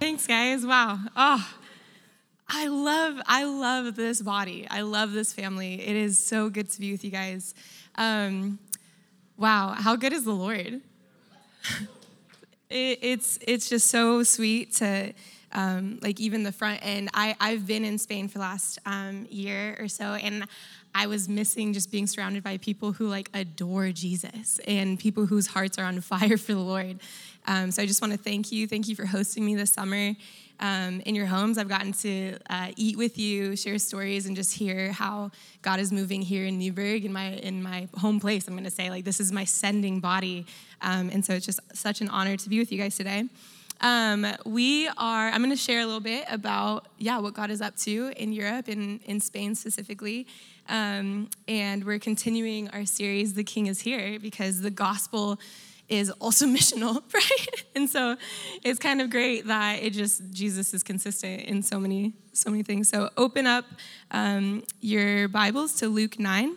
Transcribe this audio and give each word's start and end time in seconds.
Thanks, 0.00 0.26
guys. 0.26 0.64
Wow. 0.64 0.98
Oh, 1.14 1.54
I 2.48 2.68
love, 2.68 3.20
I 3.26 3.44
love 3.44 3.96
this 3.96 4.22
body. 4.22 4.66
I 4.70 4.80
love 4.80 5.12
this 5.12 5.34
family. 5.34 5.74
It 5.74 5.94
is 5.94 6.18
so 6.18 6.48
good 6.48 6.70
to 6.70 6.80
be 6.80 6.90
with 6.90 7.04
you 7.04 7.10
guys. 7.10 7.54
Um, 7.96 8.58
wow, 9.36 9.74
how 9.76 9.96
good 9.96 10.14
is 10.14 10.24
the 10.24 10.32
Lord? 10.32 10.80
it, 12.70 12.98
it's 13.02 13.38
it's 13.46 13.68
just 13.68 13.88
so 13.88 14.22
sweet 14.22 14.72
to 14.76 15.12
um, 15.52 15.98
like 16.00 16.18
even 16.18 16.44
the 16.44 16.52
front 16.52 16.80
end. 16.82 17.10
I 17.12 17.36
I've 17.38 17.66
been 17.66 17.84
in 17.84 17.98
Spain 17.98 18.26
for 18.26 18.38
the 18.38 18.44
last 18.44 18.78
um, 18.86 19.26
year 19.28 19.76
or 19.78 19.86
so, 19.86 20.14
and 20.14 20.46
I 20.94 21.06
was 21.06 21.28
missing 21.28 21.72
just 21.72 21.90
being 21.90 22.06
surrounded 22.06 22.42
by 22.42 22.56
people 22.58 22.92
who 22.92 23.08
like 23.08 23.30
adore 23.34 23.92
Jesus 23.92 24.58
and 24.66 24.98
people 24.98 25.26
whose 25.26 25.46
hearts 25.46 25.78
are 25.78 25.84
on 25.84 26.00
fire 26.00 26.36
for 26.36 26.52
the 26.52 26.60
Lord. 26.60 27.00
Um, 27.46 27.70
so 27.70 27.82
I 27.82 27.86
just 27.86 28.02
want 28.02 28.12
to 28.12 28.18
thank 28.18 28.52
you. 28.52 28.66
Thank 28.66 28.88
you 28.88 28.94
for 28.94 29.06
hosting 29.06 29.44
me 29.44 29.54
this 29.54 29.72
summer 29.72 30.14
um, 30.60 31.00
in 31.06 31.14
your 31.14 31.26
homes. 31.26 31.58
I've 31.58 31.68
gotten 31.68 31.92
to 31.94 32.36
uh, 32.48 32.70
eat 32.76 32.96
with 32.96 33.18
you, 33.18 33.56
share 33.56 33.78
stories, 33.78 34.26
and 34.26 34.36
just 34.36 34.56
hear 34.56 34.92
how 34.92 35.30
God 35.62 35.80
is 35.80 35.90
moving 35.90 36.22
here 36.22 36.44
in 36.44 36.58
Newberg, 36.58 37.04
in 37.04 37.12
my 37.12 37.30
in 37.30 37.62
my 37.62 37.88
home 37.96 38.20
place. 38.20 38.46
I'm 38.46 38.54
going 38.54 38.64
to 38.64 38.70
say 38.70 38.90
like 38.90 39.04
this 39.04 39.20
is 39.20 39.32
my 39.32 39.44
sending 39.44 40.00
body, 40.00 40.46
um, 40.82 41.10
and 41.10 41.24
so 41.24 41.34
it's 41.34 41.46
just 41.46 41.60
such 41.74 42.00
an 42.00 42.08
honor 42.08 42.36
to 42.36 42.48
be 42.48 42.58
with 42.58 42.70
you 42.70 42.78
guys 42.78 42.96
today. 42.96 43.24
Um, 43.80 44.26
we 44.44 44.88
are. 44.88 45.28
I'm 45.30 45.40
going 45.40 45.50
to 45.50 45.56
share 45.56 45.80
a 45.80 45.86
little 45.86 46.00
bit 46.00 46.26
about 46.30 46.86
yeah 46.98 47.18
what 47.18 47.34
God 47.34 47.50
is 47.50 47.62
up 47.62 47.76
to 47.78 48.12
in 48.16 48.32
Europe 48.32 48.68
and 48.68 49.00
in 49.04 49.20
Spain 49.20 49.54
specifically. 49.54 50.26
Um, 50.70 51.28
and 51.48 51.84
we're 51.84 51.98
continuing 51.98 52.68
our 52.68 52.86
series, 52.86 53.34
The 53.34 53.42
King 53.42 53.66
is 53.66 53.80
Here, 53.80 54.20
because 54.20 54.60
the 54.60 54.70
gospel 54.70 55.40
is 55.88 56.10
also 56.20 56.46
missional, 56.46 57.02
right? 57.12 57.64
and 57.74 57.90
so 57.90 58.16
it's 58.62 58.78
kind 58.78 59.00
of 59.00 59.10
great 59.10 59.48
that 59.48 59.82
it 59.82 59.92
just 59.92 60.30
Jesus 60.30 60.72
is 60.72 60.84
consistent 60.84 61.42
in 61.42 61.64
so 61.64 61.80
many 61.80 62.14
so 62.32 62.50
many 62.50 62.62
things. 62.62 62.88
So 62.88 63.10
open 63.16 63.48
up 63.48 63.64
um, 64.12 64.62
your 64.80 65.26
Bibles 65.26 65.74
to 65.76 65.88
Luke 65.88 66.20
nine. 66.20 66.56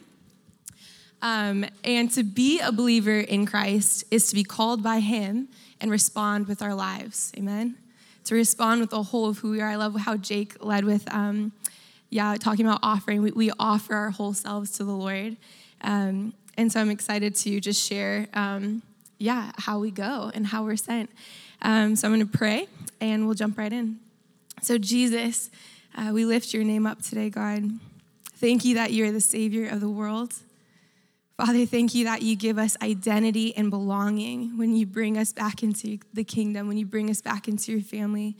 Um, 1.23 1.65
and 1.83 2.11
to 2.11 2.23
be 2.23 2.59
a 2.59 2.71
believer 2.71 3.19
in 3.19 3.47
Christ 3.47 4.03
is 4.11 4.27
to 4.27 4.35
be 4.35 4.43
called 4.43 4.83
by 4.83 4.99
Him 4.99 5.47
and 5.81 5.89
respond 5.89 6.47
with 6.47 6.61
our 6.61 6.75
lives. 6.75 7.31
Amen. 7.35 7.77
To 8.25 8.35
respond 8.35 8.81
with 8.81 8.91
the 8.91 9.01
whole 9.01 9.29
of 9.29 9.39
who 9.39 9.51
we 9.51 9.61
are. 9.61 9.69
I 9.69 9.75
love 9.75 9.95
how 9.95 10.17
Jake 10.17 10.63
led 10.63 10.83
with, 10.85 11.11
um, 11.11 11.53
yeah, 12.13 12.35
talking 12.39 12.65
about 12.65 12.79
offering. 12.83 13.23
We, 13.23 13.31
we, 13.31 13.51
offer 13.57 13.95
our 13.95 14.11
whole 14.11 14.33
selves 14.33 14.71
to 14.77 14.83
the 14.83 14.91
Lord. 14.91 15.35
Um, 15.81 16.33
and 16.57 16.71
so 16.71 16.79
I'm 16.79 16.91
excited 16.91 17.33
to 17.37 17.59
just 17.59 17.83
share 17.83 18.27
um, 18.33 18.83
yeah, 19.17 19.51
how 19.57 19.79
we 19.79 19.89
go 19.89 20.31
and 20.33 20.45
how 20.45 20.63
we're 20.63 20.75
sent. 20.75 21.09
Um, 21.63 21.95
so 21.95 22.07
I'm 22.07 22.13
going 22.13 22.27
to 22.27 22.37
pray 22.37 22.67
and 23.01 23.25
we'll 23.25 23.33
jump 23.33 23.57
right 23.57 23.73
in. 23.73 23.99
So, 24.61 24.77
Jesus, 24.77 25.49
uh, 25.97 26.11
we 26.13 26.25
lift 26.25 26.53
your 26.53 26.63
name 26.63 26.85
up 26.85 27.01
today, 27.01 27.31
God. 27.31 27.63
Thank 28.35 28.63
you 28.63 28.75
that 28.75 28.93
you're 28.93 29.11
the 29.11 29.21
Savior 29.21 29.67
of 29.67 29.81
the 29.81 29.89
world. 29.89 30.35
Father, 31.37 31.65
thank 31.65 31.95
you 31.95 32.05
that 32.05 32.21
you 32.21 32.35
give 32.35 32.59
us 32.59 32.77
identity 32.83 33.57
and 33.57 33.71
belonging 33.71 34.55
when 34.57 34.75
you 34.75 34.85
bring 34.85 35.17
us 35.17 35.33
back 35.33 35.63
into 35.63 35.97
the 36.13 36.23
kingdom, 36.23 36.67
when 36.67 36.77
you 36.77 36.85
bring 36.85 37.09
us 37.09 37.21
back 37.21 37.47
into 37.47 37.71
your 37.71 37.81
family. 37.81 38.35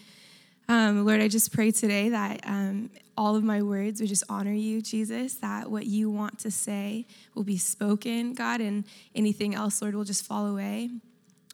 Um, 0.70 1.06
Lord, 1.06 1.20
I 1.20 1.28
just 1.28 1.52
pray 1.52 1.72
today 1.72 2.10
that 2.10 2.42
um, 2.46 2.90
all 3.18 3.36
of 3.36 3.44
my 3.44 3.62
words 3.62 4.00
would 4.00 4.10
just 4.10 4.24
honor 4.30 4.54
you, 4.54 4.82
Jesus, 4.82 5.36
that 5.36 5.70
what 5.70 5.86
you 5.86 6.10
want 6.10 6.40
to 6.40 6.52
say 6.52 7.06
will 7.36 7.44
be 7.44 7.58
spoken, 7.58 8.34
God, 8.34 8.62
and 8.62 8.86
anything 9.14 9.56
else, 9.56 9.82
Lord, 9.82 9.94
will 9.94 10.06
just 10.06 10.26
fall 10.26 10.48
away. 10.48 10.90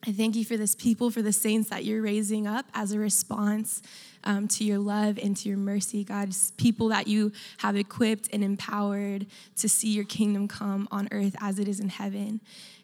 I 0.08 0.14
thank 0.14 0.36
you 0.36 0.46
for 0.46 0.56
this 0.56 0.76
people, 0.76 1.12
for 1.12 1.22
the 1.22 1.34
saints 1.34 1.70
that 1.70 1.84
you're 1.84 2.02
raising 2.02 2.48
up 2.48 2.66
as 2.74 2.94
a 2.94 3.00
response 3.00 3.82
um, 4.24 4.48
to 4.50 4.64
your 4.64 4.80
love 4.80 5.20
and 5.22 5.36
to 5.38 5.50
your 5.50 5.58
mercy, 5.58 6.06
God. 6.06 6.34
People 6.58 6.88
that 6.90 7.08
you 7.08 7.34
have 7.58 7.76
equipped 7.76 8.30
and 8.32 8.42
empowered 8.42 9.26
to 9.58 9.68
see 9.68 9.90
your 9.90 10.06
kingdom 10.06 10.48
come 10.48 10.88
on 10.92 11.10
earth 11.12 11.36
as 11.42 11.60
it 11.60 11.68
is 11.68 11.82
in 11.82 11.90
heaven. 11.90 12.40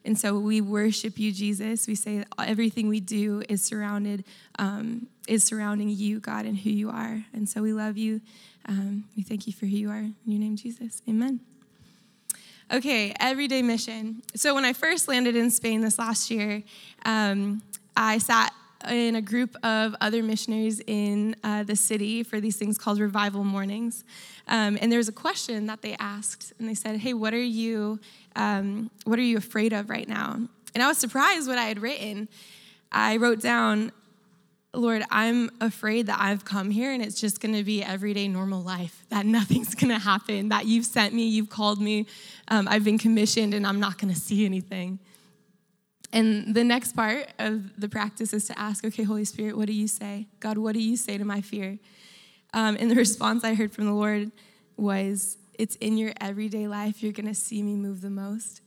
And 0.06 0.18
so 0.18 0.38
we 0.38 0.62
worship 0.62 1.18
you, 1.18 1.32
Jesus. 1.32 1.88
We 1.88 1.96
say 1.96 2.24
everything 2.38 2.88
we 2.88 3.00
do 3.00 3.44
is 3.50 3.64
surrounded, 3.64 4.24
um, 4.60 5.08
is 5.28 5.44
surrounding 5.44 5.90
you, 5.90 6.20
God, 6.20 6.46
and 6.46 6.58
who 6.58 6.70
you 6.70 6.92
are. 6.92 7.26
And 7.34 7.50
so 7.50 7.62
we 7.64 7.74
love 7.74 7.98
you. 7.98 8.22
Um, 8.68 9.06
we 9.18 9.24
thank 9.24 9.48
you 9.48 9.54
for 9.54 9.66
who 9.66 9.76
you 9.76 9.90
are. 9.90 9.98
In 9.98 10.16
your 10.28 10.40
name, 10.40 10.56
Jesus. 10.56 11.02
Amen. 11.10 11.40
Okay, 12.72 13.14
everyday 13.20 13.62
mission. 13.62 14.22
So 14.36 14.54
when 14.56 14.66
I 14.66 14.74
first 14.74 15.08
landed 15.08 15.36
in 15.36 15.52
Spain 15.52 15.82
this 15.82 16.00
last 16.00 16.32
year, 16.32 16.64
um, 17.04 17.62
I 17.98 18.18
sat 18.20 18.54
in 18.90 19.16
a 19.16 19.22
group 19.22 19.56
of 19.64 19.96
other 20.02 20.24
missionaries 20.24 20.82
in 20.88 21.36
uh, 21.44 21.64
the 21.64 21.76
city 21.76 22.24
for 22.24 22.40
these 22.40 22.56
things 22.58 22.78
called 22.78 23.00
revival 23.00 23.44
mornings. 23.44 24.04
Um, 24.48 24.78
and 24.82 24.92
there 24.92 25.00
was 25.00 25.10
a 25.10 25.14
question 25.14 25.66
that 25.68 25.82
they 25.82 25.96
asked, 26.00 26.54
and 26.60 26.70
they 26.70 26.76
said, 26.76 26.98
"Hey, 26.98 27.14
what 27.14 27.34
are 27.34 27.44
you, 27.44 28.00
um, 28.36 28.90
what 29.06 29.20
are 29.20 29.24
you 29.24 29.38
afraid 29.38 29.74
of 29.74 29.90
right 29.90 30.08
now?" 30.08 30.40
And 30.74 30.84
I 30.84 30.88
was 30.88 30.98
surprised 30.98 31.48
what 31.48 31.58
I 31.58 31.66
had 31.66 31.80
written. 31.80 32.28
I 32.92 33.18
wrote 33.18 33.42
down, 33.42 33.92
"Lord, 34.74 35.04
I'm 35.10 35.50
afraid 35.62 36.08
that 36.08 36.20
I've 36.20 36.46
come 36.46 36.70
here 36.70 36.92
and 36.92 37.02
it's 37.02 37.20
just 37.20 37.42
going 37.42 37.56
to 37.56 37.64
be 37.64 37.84
everyday 37.84 38.28
normal 38.28 38.62
life. 38.62 39.06
That 39.10 39.26
nothing's 39.38 39.74
going 39.74 39.92
to 39.92 40.00
happen. 40.00 40.50
That 40.50 40.66
you've 40.66 40.86
sent 40.86 41.14
me, 41.14 41.28
you've 41.28 41.50
called 41.50 41.82
me, 41.82 42.06
um, 42.50 42.68
I've 42.68 42.84
been 42.84 42.98
commissioned, 42.98 43.54
and 43.54 43.66
I'm 43.66 43.80
not 43.80 43.98
going 43.98 44.14
to 44.14 44.20
see 44.20 44.46
anything." 44.46 45.00
And 46.16 46.56
the 46.56 46.64
next 46.64 46.94
part 46.94 47.28
of 47.40 47.78
the 47.78 47.90
practice 47.90 48.32
is 48.32 48.48
to 48.48 48.58
ask, 48.58 48.86
okay, 48.86 49.04
Holy 49.04 49.26
Spirit, 49.26 49.58
what 49.58 49.68
do 49.68 49.74
you 49.74 49.86
say? 49.86 50.28
God, 50.40 50.58
what 50.58 50.74
do 50.74 50.80
you 50.80 50.96
say 50.96 51.18
to 51.18 51.26
my 51.26 51.42
fear? 51.42 51.78
Um, 52.54 52.78
and 52.80 52.90
the 52.90 52.96
response 53.06 53.44
I 53.44 53.54
heard 53.54 53.74
from 53.74 53.86
the 53.86 53.92
Lord 53.92 54.32
was, 54.78 55.38
it's 55.60 55.76
in 55.76 55.98
your 55.98 56.14
everyday 56.22 56.70
life 56.70 57.04
you're 57.04 57.12
going 57.12 57.28
to 57.28 57.36
see 57.36 57.62
me 57.62 57.76
move 57.76 58.00
the 58.00 58.10
most. 58.10 58.62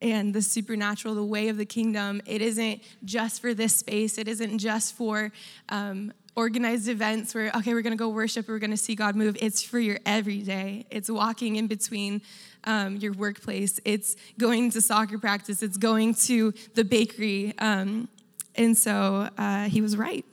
And 0.00 0.32
the 0.32 0.40
supernatural, 0.40 1.14
the 1.14 1.24
way 1.24 1.48
of 1.48 1.58
the 1.58 1.66
kingdom, 1.66 2.22
it 2.24 2.40
isn't 2.40 2.80
just 3.04 3.42
for 3.42 3.52
this 3.52 3.76
space. 3.76 4.16
It 4.16 4.26
isn't 4.26 4.58
just 4.58 4.94
for 4.94 5.30
um, 5.68 6.14
organized 6.36 6.88
events 6.88 7.34
where, 7.34 7.50
okay, 7.56 7.74
we're 7.74 7.82
going 7.82 7.96
to 7.96 7.98
go 7.98 8.08
worship, 8.08 8.48
we're 8.48 8.60
going 8.60 8.70
to 8.70 8.78
see 8.78 8.94
God 8.94 9.14
move. 9.14 9.36
It's 9.40 9.62
for 9.62 9.78
your 9.78 9.98
everyday. 10.06 10.86
It's 10.88 11.10
walking 11.10 11.56
in 11.56 11.66
between 11.66 12.22
um, 12.68 12.96
your 12.98 13.12
workplace, 13.14 13.80
it's 13.84 14.14
going 14.38 14.70
to 14.72 14.80
soccer 14.80 15.18
practice, 15.18 15.62
it's 15.62 15.78
going 15.78 16.14
to 16.14 16.52
the 16.74 16.84
bakery. 16.84 17.54
Um, 17.58 18.08
and 18.54 18.76
so 18.76 19.28
uh, 19.38 19.64
he 19.64 19.80
was 19.80 19.96
right. 19.96 20.24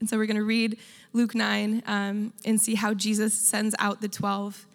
And 0.00 0.08
so 0.08 0.16
we're 0.16 0.26
going 0.26 0.36
to 0.36 0.42
read 0.42 0.78
Luke 1.12 1.34
9 1.34 1.82
um, 1.86 2.32
and 2.44 2.60
see 2.60 2.74
how 2.74 2.94
Jesus 2.94 3.34
sends 3.34 3.74
out 3.78 4.00
the 4.00 4.08
12. 4.08 4.66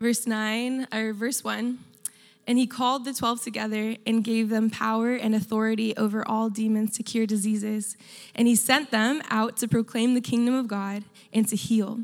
Verse 0.00 0.26
9, 0.26 0.88
or 0.92 1.12
verse 1.12 1.42
1 1.42 1.78
and 2.46 2.58
he 2.58 2.66
called 2.66 3.04
the 3.04 3.14
12 3.14 3.42
together 3.42 3.96
and 4.06 4.22
gave 4.22 4.48
them 4.48 4.70
power 4.70 5.14
and 5.14 5.34
authority 5.34 5.96
over 5.96 6.26
all 6.26 6.50
demons 6.50 6.96
to 6.96 7.02
cure 7.02 7.26
diseases. 7.26 7.96
And 8.34 8.46
he 8.46 8.54
sent 8.54 8.90
them 8.90 9.22
out 9.30 9.56
to 9.58 9.68
proclaim 9.68 10.14
the 10.14 10.20
kingdom 10.20 10.54
of 10.54 10.68
God 10.68 11.04
and 11.32 11.48
to 11.48 11.56
heal. 11.56 12.00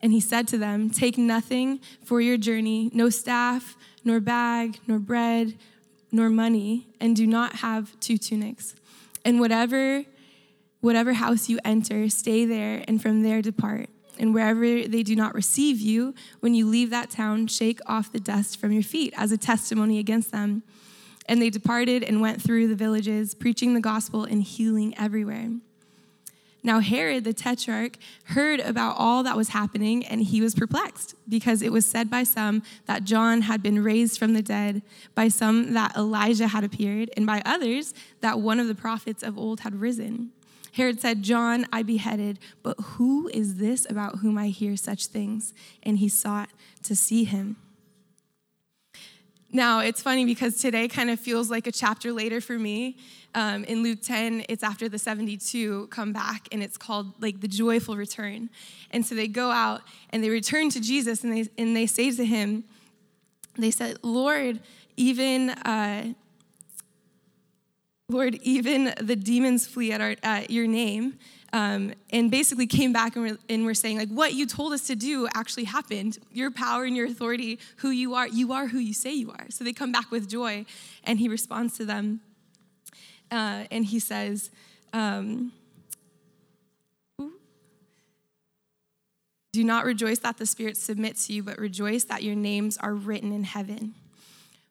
And 0.00 0.12
he 0.12 0.20
said 0.20 0.48
to 0.48 0.58
them, 0.58 0.90
Take 0.90 1.18
nothing 1.18 1.80
for 2.02 2.20
your 2.20 2.36
journey, 2.36 2.90
no 2.94 3.10
staff, 3.10 3.76
nor 4.04 4.20
bag, 4.20 4.78
nor 4.86 4.98
bread, 4.98 5.54
nor 6.10 6.30
money, 6.30 6.86
and 7.00 7.14
do 7.14 7.26
not 7.26 7.56
have 7.56 7.98
two 8.00 8.16
tunics. 8.16 8.74
And 9.24 9.40
whatever 9.40 10.04
whatever 10.80 11.12
house 11.12 11.48
you 11.48 11.58
enter, 11.64 12.08
stay 12.08 12.44
there, 12.44 12.84
and 12.86 13.02
from 13.02 13.22
there 13.22 13.42
depart. 13.42 13.88
And 14.18 14.34
wherever 14.34 14.60
they 14.60 15.02
do 15.02 15.14
not 15.14 15.34
receive 15.34 15.80
you, 15.80 16.14
when 16.40 16.54
you 16.54 16.66
leave 16.66 16.90
that 16.90 17.08
town, 17.08 17.46
shake 17.46 17.80
off 17.86 18.12
the 18.12 18.20
dust 18.20 18.58
from 18.58 18.72
your 18.72 18.82
feet 18.82 19.14
as 19.16 19.30
a 19.30 19.38
testimony 19.38 19.98
against 19.98 20.32
them. 20.32 20.64
And 21.26 21.40
they 21.40 21.50
departed 21.50 22.02
and 22.02 22.20
went 22.20 22.42
through 22.42 22.68
the 22.68 22.74
villages, 22.74 23.34
preaching 23.34 23.74
the 23.74 23.80
gospel 23.80 24.24
and 24.24 24.42
healing 24.42 24.94
everywhere. 24.98 25.50
Now, 26.62 26.80
Herod 26.80 27.22
the 27.22 27.32
tetrarch 27.32 27.96
heard 28.24 28.58
about 28.60 28.96
all 28.98 29.22
that 29.22 29.36
was 29.36 29.50
happening, 29.50 30.04
and 30.04 30.20
he 30.20 30.40
was 30.40 30.54
perplexed, 30.54 31.14
because 31.28 31.62
it 31.62 31.70
was 31.70 31.86
said 31.86 32.10
by 32.10 32.24
some 32.24 32.62
that 32.86 33.04
John 33.04 33.42
had 33.42 33.62
been 33.62 33.84
raised 33.84 34.18
from 34.18 34.34
the 34.34 34.42
dead, 34.42 34.82
by 35.14 35.28
some 35.28 35.74
that 35.74 35.96
Elijah 35.96 36.48
had 36.48 36.64
appeared, 36.64 37.10
and 37.16 37.24
by 37.24 37.42
others 37.44 37.94
that 38.20 38.40
one 38.40 38.58
of 38.58 38.66
the 38.66 38.74
prophets 38.74 39.22
of 39.22 39.38
old 39.38 39.60
had 39.60 39.76
risen. 39.76 40.32
Herod 40.72 41.00
said, 41.00 41.22
John 41.22 41.66
I 41.72 41.82
beheaded, 41.82 42.38
but 42.62 42.78
who 42.80 43.28
is 43.28 43.56
this 43.56 43.86
about 43.88 44.18
whom 44.18 44.38
I 44.38 44.48
hear 44.48 44.76
such 44.76 45.06
things? 45.06 45.54
And 45.82 45.98
he 45.98 46.08
sought 46.08 46.50
to 46.84 46.94
see 46.94 47.24
him. 47.24 47.56
Now, 49.50 49.80
it's 49.80 50.02
funny 50.02 50.26
because 50.26 50.60
today 50.60 50.88
kind 50.88 51.08
of 51.08 51.18
feels 51.18 51.50
like 51.50 51.66
a 51.66 51.72
chapter 51.72 52.12
later 52.12 52.40
for 52.40 52.58
me. 52.58 52.98
Um, 53.34 53.64
in 53.64 53.82
Luke 53.82 54.02
10, 54.02 54.44
it's 54.48 54.62
after 54.62 54.90
the 54.90 54.98
72 54.98 55.86
come 55.86 56.12
back, 56.12 56.48
and 56.52 56.62
it's 56.62 56.76
called 56.76 57.12
like 57.22 57.40
the 57.40 57.48
joyful 57.48 57.96
return. 57.96 58.50
And 58.90 59.06
so 59.06 59.14
they 59.14 59.26
go 59.26 59.50
out 59.50 59.80
and 60.10 60.22
they 60.22 60.28
return 60.28 60.68
to 60.70 60.80
Jesus, 60.80 61.24
and 61.24 61.32
they, 61.32 61.48
and 61.56 61.74
they 61.74 61.86
say 61.86 62.10
to 62.10 62.24
him, 62.26 62.64
They 63.56 63.70
said, 63.70 63.98
Lord, 64.02 64.60
even. 64.96 65.50
Uh, 65.50 66.14
Lord, 68.10 68.36
even 68.36 68.94
the 69.00 69.16
demons 69.16 69.66
flee 69.66 69.92
at, 69.92 70.00
our, 70.00 70.16
at 70.22 70.50
your 70.50 70.66
name. 70.66 71.18
Um, 71.50 71.94
and 72.10 72.30
basically 72.30 72.66
came 72.66 72.92
back 72.92 73.16
and 73.16 73.24
were, 73.24 73.38
and 73.48 73.64
were 73.64 73.72
saying, 73.72 73.96
like, 73.96 74.10
what 74.10 74.34
you 74.34 74.46
told 74.46 74.74
us 74.74 74.86
to 74.88 74.94
do 74.94 75.26
actually 75.34 75.64
happened. 75.64 76.18
Your 76.30 76.50
power 76.50 76.84
and 76.84 76.94
your 76.94 77.06
authority, 77.06 77.58
who 77.76 77.88
you 77.88 78.14
are, 78.14 78.28
you 78.28 78.52
are 78.52 78.66
who 78.66 78.78
you 78.78 78.92
say 78.92 79.14
you 79.14 79.30
are. 79.30 79.46
So 79.48 79.64
they 79.64 79.72
come 79.72 79.90
back 79.90 80.10
with 80.10 80.28
joy, 80.28 80.66
and 81.04 81.18
he 81.18 81.26
responds 81.26 81.78
to 81.78 81.86
them. 81.86 82.20
Uh, 83.30 83.64
and 83.70 83.86
he 83.86 83.98
says, 83.98 84.50
um, 84.92 85.52
Do 89.52 89.64
not 89.64 89.86
rejoice 89.86 90.18
that 90.20 90.36
the 90.36 90.46
Spirit 90.46 90.76
submits 90.76 91.26
to 91.26 91.32
you, 91.32 91.42
but 91.42 91.58
rejoice 91.58 92.04
that 92.04 92.22
your 92.22 92.36
names 92.36 92.76
are 92.76 92.94
written 92.94 93.32
in 93.32 93.44
heaven. 93.44 93.94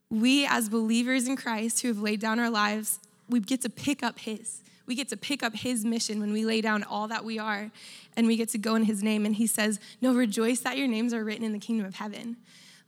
We, 0.10 0.46
as 0.46 0.70
believers 0.70 1.28
in 1.28 1.36
Christ 1.36 1.82
who 1.82 1.88
have 1.88 2.00
laid 2.00 2.20
down 2.20 2.40
our 2.40 2.50
lives, 2.50 3.00
we 3.30 3.40
get 3.40 3.62
to 3.62 3.70
pick 3.70 4.04
up 4.04 4.20
His 4.20 4.62
we 4.88 4.96
get 4.96 5.10
to 5.10 5.18
pick 5.18 5.44
up 5.44 5.54
his 5.54 5.86
mission 5.86 6.20
when 6.20 6.32
we 6.32 6.46
lay 6.46 6.62
down 6.62 6.84
all 6.84 7.10
that 7.10 7.26
we 7.26 7.38
are 7.38 7.70
and 8.16 8.26
we 8.26 8.38
get 8.38 8.50
to 8.50 8.58
go 8.58 8.76
in 8.76 8.86
his 8.86 9.04
name. 9.04 9.26
And 9.26 9.36
he 9.36 9.46
says, 9.46 9.80
No, 10.02 10.14
rejoice 10.14 10.62
that 10.62 10.78
your 10.78 10.88
names 10.88 11.14
are 11.14 11.24
written 11.24 11.44
in 11.44 11.52
the 11.52 11.60
kingdom 11.60 11.86
of 11.86 11.96
heaven. 11.96 12.38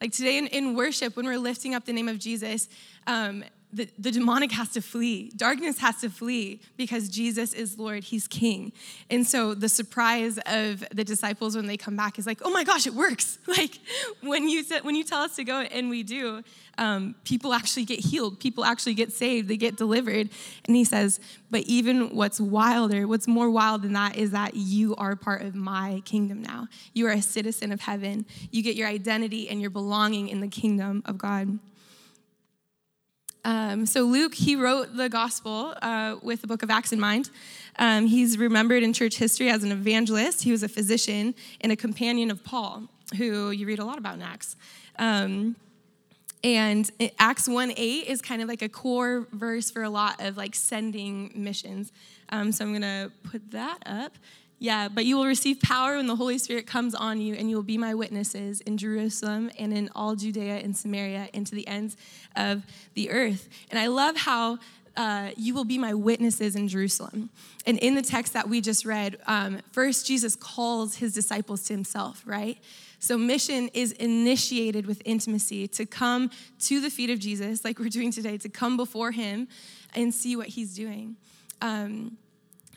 Like 0.01 0.13
today 0.13 0.37
in, 0.37 0.47
in 0.47 0.75
worship, 0.75 1.17
when 1.17 1.25
we're 1.25 1.37
lifting 1.37 1.75
up 1.75 1.83
the 1.83 1.91
name 1.91 2.07
of 2.07 2.17
Jesus, 2.17 2.69
um, 3.05 3.43
the, 3.71 3.87
the 3.99 4.11
demonic 4.11 4.51
has 4.51 4.69
to 4.69 4.81
flee. 4.81 5.31
Darkness 5.35 5.77
has 5.79 6.01
to 6.01 6.09
flee 6.09 6.59
because 6.75 7.07
Jesus 7.07 7.53
is 7.53 7.77
Lord. 7.77 8.03
He's 8.03 8.27
King. 8.27 8.71
And 9.11 9.27
so 9.27 9.53
the 9.53 9.69
surprise 9.69 10.39
of 10.47 10.83
the 10.91 11.03
disciples 11.03 11.55
when 11.55 11.67
they 11.67 11.77
come 11.77 11.95
back 11.95 12.17
is 12.17 12.25
like, 12.25 12.39
oh 12.43 12.49
my 12.49 12.63
gosh, 12.63 12.87
it 12.87 12.93
works. 12.93 13.37
Like 13.59 13.79
when 14.21 14.47
you, 14.47 14.63
when 14.83 14.95
you 14.95 15.03
tell 15.03 15.21
us 15.21 15.35
to 15.37 15.43
go 15.43 15.61
and 15.61 15.89
we 15.89 16.03
do, 16.03 16.43
um, 16.77 17.15
people 17.25 17.51
actually 17.51 17.83
get 17.83 17.99
healed. 17.99 18.39
People 18.39 18.63
actually 18.63 18.93
get 18.93 19.11
saved. 19.11 19.49
They 19.49 19.57
get 19.57 19.75
delivered. 19.75 20.29
And 20.65 20.75
he 20.75 20.83
says, 20.85 21.19
but 21.49 21.61
even 21.63 22.15
what's 22.15 22.39
wilder, 22.39 23.07
what's 23.07 23.27
more 23.27 23.49
wild 23.49 23.81
than 23.81 23.93
that 23.93 24.15
is 24.15 24.31
that 24.31 24.55
you 24.55 24.95
are 24.95 25.15
part 25.15 25.41
of 25.41 25.55
my 25.55 26.01
kingdom 26.05 26.41
now. 26.41 26.67
You 26.93 27.07
are 27.07 27.11
a 27.11 27.21
citizen 27.21 27.71
of 27.71 27.81
heaven. 27.81 28.25
You 28.51 28.61
get 28.61 28.75
your 28.75 28.87
identity 28.87 29.49
and 29.49 29.59
your 29.59 29.71
belonging 29.71 30.29
in 30.29 30.39
the 30.39 30.47
kingdom 30.47 31.01
of 31.05 31.17
God. 31.17 31.59
Um, 33.45 33.85
so 33.85 34.03
Luke, 34.03 34.35
he 34.35 34.55
wrote 34.55 34.95
the 34.95 35.09
gospel 35.09 35.73
uh, 35.81 36.17
with 36.21 36.41
the 36.41 36.47
book 36.47 36.63
of 36.63 36.69
Acts 36.69 36.91
in 36.91 36.99
mind. 36.99 37.29
Um, 37.77 38.05
he's 38.05 38.37
remembered 38.37 38.83
in 38.83 38.93
church 38.93 39.17
history 39.17 39.49
as 39.49 39.63
an 39.63 39.71
evangelist. 39.71 40.43
He 40.43 40.51
was 40.51 40.63
a 40.63 40.67
physician 40.67 41.33
and 41.61 41.71
a 41.71 41.75
companion 41.75 42.31
of 42.31 42.43
Paul, 42.43 42.83
who 43.17 43.51
you 43.51 43.65
read 43.65 43.79
a 43.79 43.85
lot 43.85 43.97
about 43.97 44.15
in 44.15 44.21
Acts. 44.21 44.55
Um, 44.97 45.55
and 46.43 46.89
Acts 47.17 47.47
1 47.47 47.73
8 47.75 48.07
is 48.07 48.21
kind 48.21 48.41
of 48.41 48.47
like 48.47 48.61
a 48.61 48.69
core 48.69 49.27
verse 49.33 49.71
for 49.71 49.83
a 49.83 49.89
lot 49.89 50.21
of 50.21 50.37
like 50.37 50.55
sending 50.55 51.31
missions. 51.35 51.91
Um, 52.29 52.51
so 52.51 52.65
I'm 52.65 52.71
going 52.71 52.81
to 52.81 53.11
put 53.23 53.51
that 53.51 53.79
up. 53.85 54.13
Yeah, 54.61 54.89
but 54.89 55.05
you 55.05 55.15
will 55.15 55.25
receive 55.25 55.61
power 55.61 55.95
when 55.95 56.07
the 56.07 56.17
Holy 56.17 56.37
Spirit 56.37 56.67
comes 56.67 56.93
on 56.93 57.21
you, 57.21 57.33
and 57.33 57.49
you 57.49 57.55
will 57.55 57.63
be 57.63 57.77
my 57.77 57.95
witnesses 57.95 58.59
in 58.61 58.77
Jerusalem 58.77 59.49
and 59.57 59.73
in 59.73 59.89
all 59.95 60.15
Judea 60.15 60.57
and 60.57 60.75
Samaria 60.75 61.29
and 61.33 61.47
to 61.47 61.55
the 61.55 61.65
ends 61.65 61.95
of 62.35 62.63
the 62.93 63.09
earth. 63.09 63.47
And 63.71 63.79
I 63.79 63.87
love 63.87 64.17
how 64.17 64.59
uh, 64.97 65.29
you 65.37 65.53
will 65.53 65.63
be 65.63 65.77
my 65.77 65.93
witnesses 65.93 66.57
in 66.57 66.67
Jerusalem. 66.67 67.29
And 67.65 67.77
in 67.77 67.95
the 67.95 68.01
text 68.01 68.33
that 68.33 68.49
we 68.49 68.59
just 68.59 68.85
read, 68.85 69.17
um, 69.27 69.61
first 69.71 70.05
Jesus 70.05 70.35
calls 70.35 70.95
his 70.95 71.13
disciples 71.13 71.63
to 71.63 71.73
himself, 71.73 72.21
right? 72.25 72.57
So 72.99 73.17
mission 73.17 73.69
is 73.73 73.93
initiated 73.93 74.85
with 74.85 75.01
intimacy 75.05 75.69
to 75.69 75.85
come 75.85 76.31
to 76.61 76.81
the 76.81 76.89
feet 76.89 77.09
of 77.09 77.19
Jesus, 77.19 77.63
like 77.63 77.79
we're 77.79 77.87
doing 77.87 78.11
today, 78.11 78.37
to 78.39 78.49
come 78.49 78.75
before 78.75 79.11
him 79.11 79.47
and 79.95 80.13
see 80.13 80.35
what 80.35 80.47
he's 80.47 80.75
doing. 80.75 81.15
Um, 81.61 82.17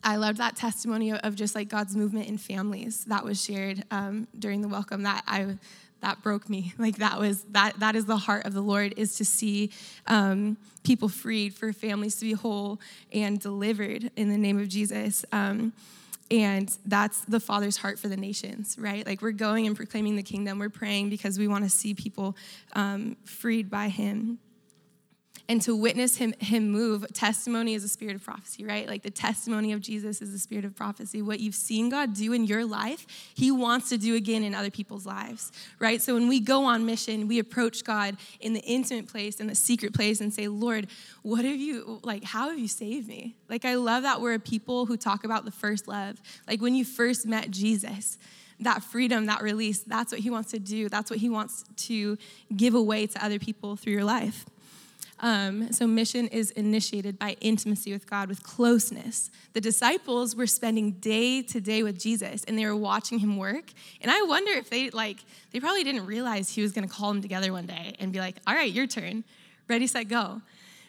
I 0.04 0.16
loved 0.16 0.38
that 0.38 0.56
testimony 0.56 1.12
of 1.12 1.34
just 1.36 1.54
like 1.54 1.68
God's 1.68 1.94
movement 1.94 2.28
in 2.28 2.38
families 2.38 3.04
that 3.04 3.24
was 3.24 3.42
shared 3.42 3.84
um, 3.90 4.26
during 4.38 4.60
the 4.60 4.68
welcome. 4.68 5.02
That 5.02 5.22
I 5.26 5.56
that 6.00 6.22
broke 6.22 6.48
me. 6.48 6.74
Like 6.78 6.96
that 6.96 7.18
was 7.18 7.44
that 7.50 7.78
that 7.78 7.94
is 7.94 8.06
the 8.06 8.16
heart 8.16 8.44
of 8.44 8.54
the 8.54 8.60
Lord 8.60 8.94
is 8.96 9.16
to 9.16 9.24
see 9.24 9.70
um, 10.06 10.56
people 10.82 11.08
freed, 11.08 11.54
for 11.54 11.72
families 11.72 12.16
to 12.16 12.24
be 12.24 12.32
whole 12.32 12.80
and 13.12 13.38
delivered 13.38 14.10
in 14.16 14.28
the 14.28 14.38
name 14.38 14.58
of 14.58 14.68
Jesus. 14.68 15.24
Um, 15.30 15.72
and 16.30 16.76
that's 16.86 17.20
the 17.26 17.38
Father's 17.38 17.76
heart 17.76 17.98
for 17.98 18.08
the 18.08 18.16
nations, 18.16 18.76
right? 18.78 19.06
Like 19.06 19.22
we're 19.22 19.32
going 19.32 19.66
and 19.66 19.76
proclaiming 19.76 20.16
the 20.16 20.22
kingdom. 20.22 20.58
We're 20.58 20.70
praying 20.70 21.10
because 21.10 21.38
we 21.38 21.46
want 21.46 21.64
to 21.64 21.70
see 21.70 21.94
people 21.94 22.36
um, 22.72 23.16
freed 23.24 23.70
by 23.70 23.88
Him 23.88 24.38
and 25.48 25.60
to 25.62 25.74
witness 25.74 26.16
him, 26.16 26.34
him 26.38 26.70
move. 26.70 27.06
Testimony 27.12 27.74
is 27.74 27.84
a 27.84 27.88
spirit 27.88 28.14
of 28.14 28.22
prophecy, 28.22 28.64
right? 28.64 28.88
Like 28.88 29.02
the 29.02 29.10
testimony 29.10 29.72
of 29.72 29.80
Jesus 29.80 30.22
is 30.22 30.32
the 30.32 30.38
spirit 30.38 30.64
of 30.64 30.74
prophecy. 30.74 31.20
What 31.22 31.40
you've 31.40 31.54
seen 31.54 31.88
God 31.88 32.14
do 32.14 32.32
in 32.32 32.44
your 32.44 32.64
life, 32.64 33.06
he 33.34 33.50
wants 33.50 33.88
to 33.90 33.98
do 33.98 34.14
again 34.14 34.44
in 34.44 34.54
other 34.54 34.70
people's 34.70 35.04
lives, 35.04 35.52
right? 35.78 36.00
So 36.00 36.14
when 36.14 36.28
we 36.28 36.40
go 36.40 36.64
on 36.64 36.86
mission, 36.86 37.28
we 37.28 37.38
approach 37.38 37.84
God 37.84 38.16
in 38.40 38.52
the 38.52 38.60
intimate 38.60 39.08
place, 39.08 39.40
in 39.40 39.46
the 39.46 39.54
secret 39.54 39.92
place, 39.94 40.20
and 40.20 40.32
say, 40.32 40.48
Lord, 40.48 40.86
what 41.22 41.44
have 41.44 41.56
you, 41.56 42.00
like, 42.02 42.24
how 42.24 42.48
have 42.48 42.58
you 42.58 42.68
saved 42.68 43.08
me? 43.08 43.36
Like, 43.48 43.64
I 43.64 43.74
love 43.74 44.04
that 44.04 44.20
we're 44.20 44.34
a 44.34 44.38
people 44.38 44.86
who 44.86 44.96
talk 44.96 45.24
about 45.24 45.44
the 45.44 45.50
first 45.50 45.88
love. 45.88 46.20
Like 46.46 46.60
when 46.60 46.74
you 46.74 46.84
first 46.84 47.26
met 47.26 47.50
Jesus, 47.50 48.18
that 48.60 48.82
freedom, 48.82 49.26
that 49.26 49.42
release, 49.42 49.80
that's 49.80 50.12
what 50.12 50.20
he 50.20 50.30
wants 50.30 50.52
to 50.52 50.58
do. 50.58 50.88
That's 50.88 51.10
what 51.10 51.18
he 51.18 51.28
wants 51.28 51.64
to 51.88 52.16
give 52.56 52.74
away 52.74 53.06
to 53.06 53.24
other 53.24 53.38
people 53.38 53.76
through 53.76 53.94
your 53.94 54.04
life. 54.04 54.46
Um, 55.24 55.72
so, 55.72 55.86
mission 55.86 56.26
is 56.26 56.50
initiated 56.50 57.16
by 57.16 57.36
intimacy 57.40 57.92
with 57.92 58.10
God, 58.10 58.28
with 58.28 58.42
closeness. 58.42 59.30
The 59.52 59.60
disciples 59.60 60.34
were 60.34 60.48
spending 60.48 60.92
day 60.92 61.42
to 61.42 61.60
day 61.60 61.84
with 61.84 61.96
Jesus 62.00 62.42
and 62.44 62.58
they 62.58 62.66
were 62.66 62.74
watching 62.74 63.20
him 63.20 63.36
work. 63.36 63.72
And 64.00 64.10
I 64.10 64.20
wonder 64.22 64.50
if 64.50 64.68
they, 64.68 64.90
like, 64.90 65.18
they 65.52 65.60
probably 65.60 65.84
didn't 65.84 66.06
realize 66.06 66.50
he 66.50 66.60
was 66.60 66.72
going 66.72 66.88
to 66.88 66.92
call 66.92 67.12
them 67.12 67.22
together 67.22 67.52
one 67.52 67.66
day 67.66 67.94
and 68.00 68.12
be 68.12 68.18
like, 68.18 68.34
all 68.48 68.54
right, 68.54 68.70
your 68.70 68.88
turn, 68.88 69.22
ready, 69.68 69.86
set, 69.86 70.08
go. 70.08 70.42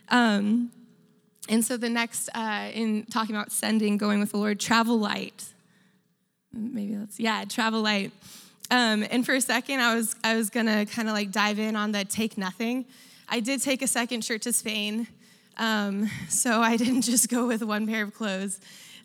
Um, 0.09 0.71
and 1.47 1.63
so, 1.63 1.77
the 1.77 1.89
next, 1.89 2.27
uh, 2.33 2.71
in 2.73 3.05
talking 3.05 3.35
about 3.35 3.51
sending, 3.51 3.97
going 3.97 4.19
with 4.19 4.31
the 4.31 4.37
Lord, 4.37 4.59
travel 4.59 4.97
light. 4.97 5.45
Maybe 6.51 6.95
that's, 6.95 7.19
yeah, 7.19 7.45
travel 7.45 7.83
light. 7.83 8.11
Um, 8.71 9.05
and 9.11 9.23
for 9.23 9.35
a 9.35 9.41
second, 9.41 9.79
I 9.79 9.93
was, 9.93 10.15
I 10.23 10.35
was 10.35 10.49
going 10.49 10.65
to 10.65 10.85
kind 10.91 11.07
of 11.07 11.13
like 11.13 11.31
dive 11.31 11.59
in 11.59 11.75
on 11.75 11.91
the 11.91 12.03
take 12.03 12.35
nothing. 12.35 12.85
I 13.33 13.39
did 13.39 13.63
take 13.63 13.81
a 13.81 13.87
second 13.87 14.21
trip 14.21 14.43
to 14.43 14.53
Spain, 14.53 15.07
um, 15.57 16.07
so 16.29 16.61
I 16.71 16.77
didn't 16.77 17.01
just 17.01 17.29
go 17.29 17.47
with 17.47 17.63
one 17.63 17.87
pair 17.87 18.03
of 18.03 18.13
clothes. 18.13 18.59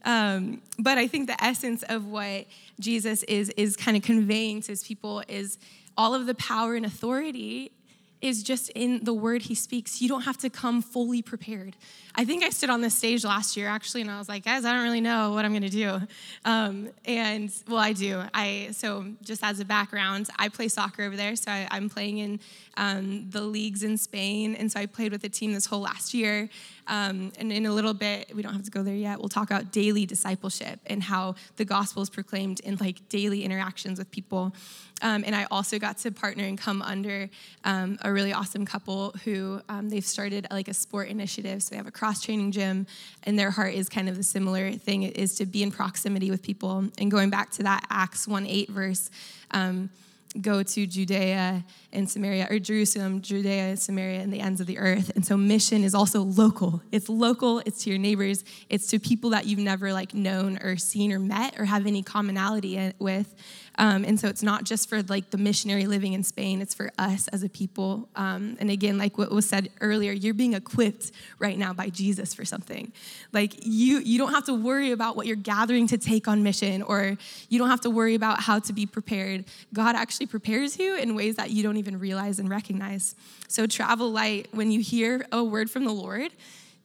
Um, 0.04 0.60
but 0.78 0.98
I 0.98 1.06
think 1.06 1.28
the 1.28 1.42
essence 1.42 1.82
of 1.84 2.04
what 2.04 2.44
Jesus 2.78 3.22
is 3.22 3.48
is 3.56 3.74
kind 3.74 3.96
of 3.96 4.02
conveying 4.02 4.60
to 4.60 4.72
his 4.72 4.84
people 4.84 5.22
is 5.28 5.56
all 5.96 6.14
of 6.14 6.26
the 6.26 6.34
power 6.34 6.74
and 6.74 6.84
authority 6.84 7.72
is 8.20 8.42
just 8.42 8.70
in 8.70 9.04
the 9.04 9.14
word 9.14 9.42
he 9.42 9.54
speaks. 9.54 10.00
You 10.00 10.08
don't 10.08 10.22
have 10.22 10.38
to 10.38 10.50
come 10.50 10.82
fully 10.82 11.22
prepared. 11.22 11.76
I 12.14 12.24
think 12.24 12.42
I 12.42 12.50
stood 12.50 12.70
on 12.70 12.80
this 12.80 12.94
stage 12.94 13.24
last 13.24 13.56
year 13.56 13.68
actually, 13.68 14.00
and 14.00 14.10
I 14.10 14.18
was 14.18 14.28
like, 14.28 14.44
guys, 14.44 14.64
I 14.64 14.72
don't 14.72 14.82
really 14.82 15.00
know 15.00 15.32
what 15.32 15.44
I'm 15.44 15.52
to 15.62 15.68
do. 15.68 16.00
Um, 16.44 16.90
and 17.04 17.52
well, 17.68 17.78
I 17.78 17.92
do. 17.92 18.22
I 18.34 18.70
so 18.72 19.06
just 19.22 19.44
as 19.44 19.60
a 19.60 19.64
background, 19.64 20.28
I 20.38 20.48
play 20.48 20.68
soccer 20.68 21.02
over 21.02 21.16
there, 21.16 21.36
so 21.36 21.50
I, 21.50 21.68
am 21.76 21.88
playing 21.88 22.18
in 22.18 22.40
um, 22.76 23.30
the 23.30 23.40
leagues 23.40 23.82
in 23.82 23.96
Spain, 23.98 24.54
and 24.54 24.70
so 24.70 24.80
I 24.80 24.86
played 24.86 25.12
with 25.12 25.22
the 25.22 25.28
team 25.28 25.52
this 25.52 25.66
whole 25.66 25.80
last 25.80 26.14
year. 26.14 26.48
Um, 26.88 27.32
and 27.38 27.52
in 27.52 27.66
a 27.66 27.72
little 27.72 27.94
bit, 27.94 28.34
we 28.34 28.42
don't 28.42 28.54
have 28.54 28.64
to 28.64 28.70
go 28.70 28.82
there 28.82 28.94
yet. 28.94 29.18
We'll 29.18 29.28
talk 29.28 29.50
about 29.50 29.72
daily 29.72 30.06
discipleship 30.06 30.80
and 30.86 31.02
how 31.02 31.34
the 31.56 31.64
gospel 31.64 32.02
is 32.02 32.10
proclaimed 32.10 32.60
in 32.60 32.76
like 32.76 33.08
daily 33.08 33.44
interactions 33.44 33.98
with 33.98 34.10
people. 34.10 34.54
Um, 35.02 35.22
and 35.24 35.36
I 35.36 35.46
also 35.50 35.78
got 35.78 35.98
to 35.98 36.10
partner 36.10 36.44
and 36.44 36.58
come 36.58 36.82
under 36.82 37.30
um, 37.64 37.98
a 38.02 38.12
really 38.12 38.32
awesome 38.32 38.64
couple 38.66 39.14
who 39.24 39.60
um, 39.68 39.90
they've 39.90 40.04
started 40.04 40.46
like 40.50 40.68
a 40.68 40.74
sport 40.74 41.08
initiative. 41.08 41.62
So 41.62 41.70
they 41.70 41.76
have 41.76 41.86
a 41.86 41.92
cross 41.92 42.22
training 42.22 42.52
gym, 42.52 42.86
and 43.22 43.38
their 43.38 43.50
heart 43.50 43.74
is 43.74 43.88
kind 43.88 44.08
of 44.08 44.16
the 44.16 44.22
similar 44.22 44.72
thing 44.72 45.04
is 45.04 45.36
to 45.36 45.46
be 45.46 45.62
in 45.62 45.70
proximity 45.70 46.30
with 46.30 46.42
people. 46.42 46.84
And 46.98 47.10
going 47.10 47.30
back 47.30 47.50
to 47.52 47.62
that 47.64 47.84
Acts 47.90 48.26
1 48.26 48.46
8 48.46 48.70
verse, 48.70 49.10
um, 49.52 49.90
go 50.40 50.62
to 50.62 50.86
Judea 50.86 51.64
and 51.92 52.08
Samaria, 52.08 52.48
or 52.50 52.58
Jerusalem, 52.58 53.20
Judea, 53.22 53.70
and 53.70 53.78
Samaria, 53.78 54.20
and 54.20 54.32
the 54.32 54.40
ends 54.40 54.60
of 54.60 54.66
the 54.66 54.78
earth. 54.78 55.10
And 55.14 55.24
so 55.24 55.36
mission 55.36 55.84
is 55.84 55.94
also 55.94 56.22
local. 56.22 56.82
It's 56.92 57.08
local, 57.08 57.60
it's 57.64 57.84
to 57.84 57.90
your 57.90 57.98
neighbors, 57.98 58.44
it's 58.68 58.86
to 58.88 58.98
people 58.98 59.30
that 59.30 59.46
you've 59.46 59.58
never 59.58 59.92
like 59.92 60.14
known 60.14 60.58
or 60.58 60.76
seen 60.76 61.12
or 61.12 61.18
met 61.18 61.58
or 61.58 61.64
have 61.64 61.86
any 61.86 62.02
commonality 62.02 62.76
eh, 62.78 62.92
with. 62.98 63.34
Um, 63.78 64.04
and 64.04 64.18
so 64.18 64.26
it's 64.28 64.42
not 64.42 64.64
just 64.64 64.88
for 64.88 65.02
like 65.04 65.30
the 65.30 65.38
missionary 65.38 65.86
living 65.86 66.12
in 66.12 66.24
Spain, 66.24 66.60
it's 66.60 66.74
for 66.74 66.90
us 66.98 67.28
as 67.28 67.44
a 67.44 67.48
people. 67.48 68.08
Um, 68.16 68.56
and 68.60 68.70
again, 68.70 68.98
like 68.98 69.16
what 69.16 69.30
was 69.30 69.48
said 69.48 69.70
earlier, 69.80 70.10
you're 70.10 70.34
being 70.34 70.54
equipped 70.54 71.12
right 71.38 71.56
now 71.56 71.72
by 71.72 71.88
Jesus 71.88 72.34
for 72.34 72.44
something. 72.44 72.92
Like 73.32 73.54
you, 73.64 74.00
you 74.00 74.18
don't 74.18 74.34
have 74.34 74.44
to 74.46 74.54
worry 74.54 74.90
about 74.90 75.16
what 75.16 75.28
you're 75.28 75.36
gathering 75.36 75.86
to 75.88 75.98
take 75.98 76.26
on 76.26 76.42
mission, 76.42 76.82
or 76.82 77.16
you 77.48 77.58
don't 77.58 77.70
have 77.70 77.82
to 77.82 77.90
worry 77.90 78.16
about 78.16 78.40
how 78.40 78.58
to 78.58 78.72
be 78.72 78.84
prepared. 78.84 79.44
God 79.72 79.94
actually 79.94 80.26
prepares 80.26 80.76
you 80.78 80.96
in 80.96 81.14
ways 81.14 81.36
that 81.36 81.50
you 81.50 81.62
don't 81.62 81.76
even 81.76 82.00
realize 82.00 82.40
and 82.40 82.50
recognize. 82.50 83.14
So 83.46 83.66
travel 83.66 84.10
light, 84.10 84.48
when 84.50 84.72
you 84.72 84.80
hear 84.80 85.24
a 85.30 85.44
word 85.44 85.70
from 85.70 85.84
the 85.84 85.92
Lord, 85.92 86.32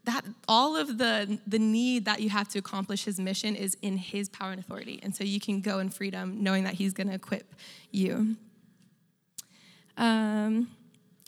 that 0.05 0.25
all 0.47 0.75
of 0.75 0.97
the 0.97 1.39
the 1.47 1.59
need 1.59 2.05
that 2.05 2.21
you 2.21 2.29
have 2.29 2.47
to 2.49 2.59
accomplish 2.59 3.05
his 3.05 3.19
mission 3.19 3.55
is 3.55 3.77
in 3.81 3.97
his 3.97 4.29
power 4.29 4.51
and 4.51 4.59
authority 4.59 4.99
and 5.03 5.15
so 5.15 5.23
you 5.23 5.39
can 5.39 5.61
go 5.61 5.79
in 5.79 5.89
freedom 5.89 6.43
knowing 6.43 6.63
that 6.63 6.73
he's 6.73 6.93
going 6.93 7.07
to 7.07 7.15
equip 7.15 7.55
you 7.91 8.35
um, 9.97 10.67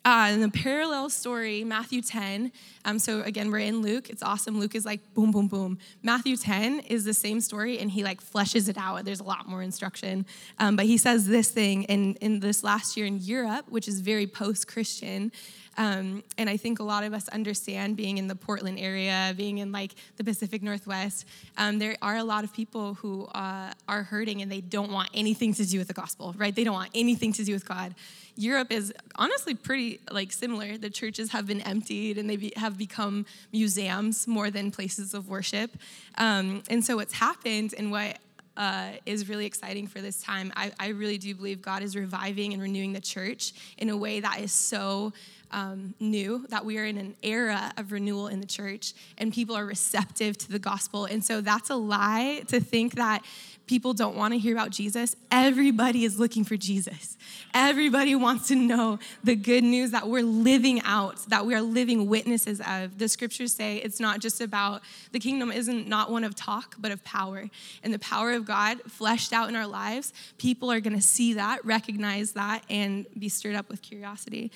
uh, 0.05 0.29
in 0.31 0.39
the 0.39 0.49
parallel 0.49 1.09
story, 1.09 1.63
Matthew 1.63 1.99
10, 1.99 2.51
um, 2.85 2.99
so 2.99 3.21
again, 3.23 3.49
we're 3.49 3.57
in 3.57 3.81
Luke. 3.81 4.11
It's 4.11 4.21
awesome. 4.21 4.59
Luke 4.59 4.75
is 4.75 4.85
like 4.85 4.99
boom, 5.15 5.31
boom, 5.31 5.47
boom. 5.47 5.79
Matthew 6.03 6.37
10 6.37 6.81
is 6.81 7.05
the 7.05 7.13
same 7.13 7.41
story, 7.41 7.79
and 7.79 7.89
he 7.89 8.03
like 8.03 8.21
fleshes 8.21 8.69
it 8.69 8.77
out. 8.77 9.03
There's 9.03 9.19
a 9.19 9.23
lot 9.23 9.49
more 9.49 9.63
instruction. 9.63 10.27
Um, 10.59 10.75
but 10.75 10.85
he 10.85 10.97
says 10.97 11.25
this 11.25 11.49
thing 11.49 11.83
in, 11.83 12.13
in 12.15 12.39
this 12.39 12.63
last 12.63 12.95
year 12.95 13.07
in 13.07 13.17
Europe, 13.17 13.65
which 13.69 13.87
is 13.87 13.99
very 13.99 14.27
post 14.27 14.67
Christian. 14.67 15.31
Um, 15.77 16.23
and 16.37 16.49
I 16.49 16.57
think 16.57 16.79
a 16.79 16.83
lot 16.83 17.03
of 17.03 17.13
us 17.13 17.27
understand 17.29 17.97
being 17.97 18.17
in 18.17 18.27
the 18.27 18.35
Portland 18.35 18.79
area, 18.79 19.33
being 19.35 19.57
in 19.57 19.71
like 19.71 19.91
the 20.17 20.23
Pacific 20.23 20.63
Northwest, 20.63 21.25
um, 21.57 21.79
there 21.79 21.97
are 22.01 22.15
a 22.17 22.23
lot 22.23 22.43
of 22.43 22.53
people 22.53 22.95
who 22.95 23.25
uh, 23.25 23.71
are 23.87 24.03
hurting 24.03 24.41
and 24.41 24.51
they 24.51 24.61
don't 24.61 24.91
want 24.91 25.09
anything 25.13 25.53
to 25.55 25.65
do 25.65 25.77
with 25.77 25.87
the 25.87 25.93
gospel, 25.93 26.33
right? 26.37 26.55
They 26.55 26.63
don't 26.63 26.73
want 26.73 26.91
anything 26.95 27.33
to 27.33 27.43
do 27.43 27.53
with 27.53 27.67
God. 27.67 27.93
Europe 28.37 28.71
is 28.71 28.93
honestly 29.15 29.55
pretty 29.55 29.99
like 30.11 30.31
similar. 30.31 30.77
The 30.77 30.89
churches 30.89 31.31
have 31.31 31.47
been 31.47 31.61
emptied 31.61 32.17
and 32.17 32.29
they 32.29 32.35
be, 32.35 32.53
have 32.57 32.77
become 32.77 33.25
museums 33.51 34.27
more 34.27 34.51
than 34.51 34.71
places 34.71 35.13
of 35.13 35.29
worship. 35.29 35.71
Um, 36.17 36.63
and 36.69 36.83
so 36.83 36.97
what's 36.97 37.13
happened 37.13 37.73
and 37.77 37.91
what 37.91 38.17
uh, 38.57 38.91
is 39.05 39.27
really 39.27 39.45
exciting 39.45 39.87
for 39.87 39.99
this 39.99 40.21
time. 40.21 40.51
I, 40.55 40.71
I, 40.79 40.87
really 40.89 41.17
do 41.17 41.35
believe 41.35 41.61
God 41.61 41.83
is 41.83 41.93
reviving 41.93 42.53
and 42.53 42.61
renewing 42.61 42.93
the 42.93 43.01
church 43.01 43.53
in 43.77 43.89
a 43.89 43.97
way 43.97 44.21
that 44.21 44.39
is 44.39 44.53
so 44.53 45.11
um, 45.51 45.93
new, 45.99 46.45
that 46.49 46.65
we 46.65 46.77
are 46.77 46.85
in 46.85 46.97
an 46.97 47.15
era 47.23 47.73
of 47.77 47.91
renewal 47.91 48.27
in 48.27 48.39
the 48.39 48.45
church 48.45 48.93
and 49.17 49.33
people 49.33 49.55
are 49.55 49.65
receptive 49.65 50.37
to 50.39 50.51
the 50.51 50.59
gospel. 50.59 51.05
And 51.05 51.23
so 51.23 51.41
that's 51.41 51.69
a 51.69 51.75
lie 51.75 52.43
to 52.47 52.59
think 52.59 52.95
that 52.95 53.23
people 53.67 53.93
don't 53.93 54.15
want 54.15 54.33
to 54.33 54.39
hear 54.39 54.53
about 54.53 54.69
Jesus. 54.69 55.15
Everybody 55.31 56.05
is 56.05 56.19
looking 56.19 56.43
for 56.43 56.55
Jesus. 56.55 57.17
Everybody 57.53 58.15
wants 58.15 58.47
to 58.49 58.55
know 58.55 58.99
the 59.23 59.35
good 59.35 59.63
news 59.63 59.91
that 59.91 60.07
we're 60.07 60.23
living 60.23 60.81
out, 60.83 61.17
that 61.29 61.45
we 61.45 61.55
are 61.55 61.61
living 61.61 62.07
witnesses 62.07 62.61
of. 62.67 62.97
The 62.97 63.07
scriptures 63.07 63.53
say 63.53 63.77
it's 63.77 63.99
not 63.99 64.19
just 64.19 64.41
about 64.41 64.81
the 65.11 65.19
kingdom 65.19 65.51
isn't 65.51 65.87
not 65.87 66.11
one 66.11 66.23
of 66.23 66.35
talk, 66.35 66.75
but 66.77 66.91
of 66.91 67.03
power. 67.03 67.49
And 67.83 67.93
the 67.93 67.99
power 67.99 68.33
of 68.33 68.45
God 68.45 68.81
fleshed 68.87 69.33
out 69.33 69.49
in 69.49 69.55
our 69.55 69.67
lives, 69.67 70.13
people 70.37 70.71
are 70.71 70.79
going 70.79 70.95
to 70.95 71.01
see 71.01 71.33
that, 71.33 71.63
recognize 71.65 72.33
that, 72.33 72.63
and 72.69 73.05
be 73.17 73.29
stirred 73.29 73.55
up 73.55 73.69
with 73.69 73.81
curiosity. 73.81 74.51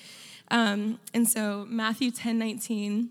Um, 0.52 0.79
Um, 0.80 0.98
and 1.12 1.28
so 1.28 1.66
Matthew 1.68 2.10
10 2.10 2.38
19, 2.38 3.10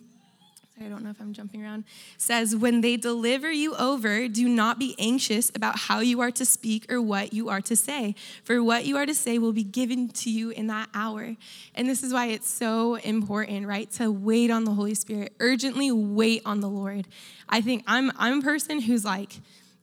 sorry, 0.75 0.87
I 0.87 0.89
don't 0.89 1.03
know 1.03 1.11
if 1.11 1.21
I'm 1.21 1.33
jumping 1.33 1.63
around, 1.63 1.83
says, 2.17 2.55
When 2.55 2.81
they 2.81 2.97
deliver 2.97 3.51
you 3.51 3.75
over, 3.75 4.27
do 4.27 4.47
not 4.47 4.79
be 4.79 4.95
anxious 4.97 5.51
about 5.53 5.77
how 5.77 5.99
you 5.99 6.21
are 6.21 6.31
to 6.31 6.45
speak 6.45 6.91
or 6.91 7.01
what 7.01 7.33
you 7.33 7.49
are 7.49 7.61
to 7.61 7.75
say, 7.75 8.15
for 8.43 8.63
what 8.63 8.85
you 8.85 8.97
are 8.97 9.05
to 9.05 9.13
say 9.13 9.37
will 9.37 9.53
be 9.53 9.63
given 9.63 10.09
to 10.09 10.31
you 10.31 10.49
in 10.49 10.67
that 10.67 10.89
hour. 10.93 11.35
And 11.75 11.87
this 11.87 12.03
is 12.03 12.11
why 12.11 12.27
it's 12.27 12.49
so 12.49 12.95
important, 12.95 13.67
right? 13.67 13.89
To 13.91 14.11
wait 14.11 14.49
on 14.49 14.63
the 14.63 14.71
Holy 14.71 14.95
Spirit, 14.95 15.33
urgently 15.39 15.91
wait 15.91 16.41
on 16.45 16.61
the 16.61 16.69
Lord. 16.69 17.07
I 17.47 17.61
think 17.61 17.83
I'm, 17.87 18.11
I'm 18.17 18.39
a 18.39 18.41
person 18.41 18.81
who's 18.81 19.05
like, 19.05 19.33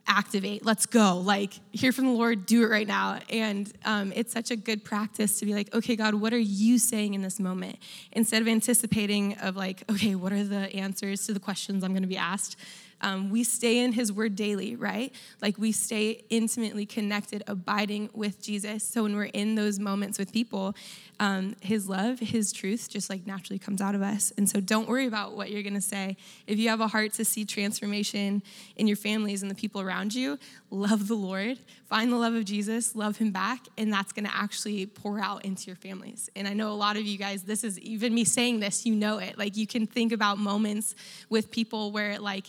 activate, 0.09 0.65
let's 0.65 0.87
go, 0.87 1.19
like 1.19 1.55
hear 1.73 1.93
from 1.93 2.07
the 2.07 2.13
Lord, 2.13 2.47
do 2.47 2.63
it 2.65 2.67
right 2.69 2.87
now. 2.87 3.19
And 3.31 3.73
um, 3.85 4.13
it's 4.15 4.33
such 4.33 4.51
a 4.51 4.57
good 4.57 4.85
practice 4.85 5.39
to 5.41 5.47
be 5.47 5.55
like, 5.55 5.75
okay, 5.75 5.97
God, 5.97 6.15
what 6.15 6.33
are 6.33 6.39
you 6.39 6.79
saying 6.79 7.15
in 7.15 7.23
this 7.23 7.41
moment? 7.41 7.79
Instead 8.13 8.43
of 8.43 8.49
anticipating 8.49 9.35
of 9.39 9.57
like, 9.57 9.83
okay, 9.91 10.15
what 10.15 10.33
are 10.33 10.45
the 10.45 10.75
answers 10.75 11.27
to 11.27 11.33
the 11.33 11.41
questions 11.41 11.83
I'm 11.83 11.93
going 11.93 12.03
to 12.03 12.09
be 12.09 12.17
asked? 12.17 12.57
Um, 13.01 13.31
we 13.31 13.45
stay 13.45 13.79
in 13.79 13.93
his 13.93 14.13
word 14.13 14.37
daily, 14.37 14.75
right? 14.77 15.13
Like 15.43 15.59
we 15.59 15.73
stay 15.73 16.25
intimately 16.31 16.87
connected, 16.87 17.43
abiding 17.47 18.11
with 18.15 18.43
Jesus. 18.43 18.83
So 18.85 19.03
when 19.03 19.15
we're 19.15 19.25
in 19.25 19.55
those 19.55 19.79
moments 19.79 20.19
with 20.19 20.33
people, 20.33 20.75
um, 21.19 21.57
his 21.61 21.89
love, 21.89 22.19
his 22.19 22.53
truth 22.53 22.89
just 22.91 23.09
like 23.09 23.27
naturally 23.27 23.59
comes 23.59 23.81
out 23.81 23.95
of 23.95 24.03
us. 24.03 24.33
And 24.37 24.49
so 24.49 24.61
don't 24.61 24.89
worry 24.89 25.07
about 25.07 25.35
what 25.35 25.51
you're 25.51 25.63
going 25.63 25.75
to 25.75 25.81
say. 25.81 26.17
If 26.47 26.59
you 26.59 26.69
have 26.69 26.81
a 26.81 26.89
heart 26.89 27.13
to 27.15 27.25
see 27.25 27.45
transformation 27.45 28.43
in 28.77 28.87
your 28.87 28.97
families 28.97 29.43
and 29.43 29.51
the 29.51 29.55
people 29.55 29.81
around 29.81 30.15
you, 30.15 30.39
love 30.71 31.09
the 31.09 31.15
Lord, 31.15 31.59
find 31.87 32.13
the 32.13 32.17
love 32.17 32.35
of 32.35 32.45
Jesus, 32.45 32.95
love 32.95 33.17
him 33.17 33.31
back, 33.31 33.67
and 33.79 33.93
that's 33.93 34.13
going 34.13 34.27
to 34.27 34.35
actually 34.35 34.87
pour 34.87 35.19
out 35.19 35.45
into 35.45 35.67
your 35.67 35.77
families. 35.77 36.29
And 36.37 36.47
I 36.47 36.53
know 36.53 36.71
a 36.71 36.75
lot 36.75 36.97
of 36.97 37.03
you 37.03 37.17
guys, 37.17 37.43
this 37.43 37.65
is 37.65 37.79
even 37.81 38.15
me 38.15 38.25
saying 38.25 38.61
this, 38.61 38.85
you 38.85 38.95
know 38.95 39.19
it. 39.19 39.39
Like 39.39 39.57
you 39.57 39.67
can 39.67 39.87
think 39.87 40.13
about 40.13 40.39
moments 40.39 40.95
with 41.31 41.51
people 41.51 41.93
where 41.93 42.19
like 42.19 42.47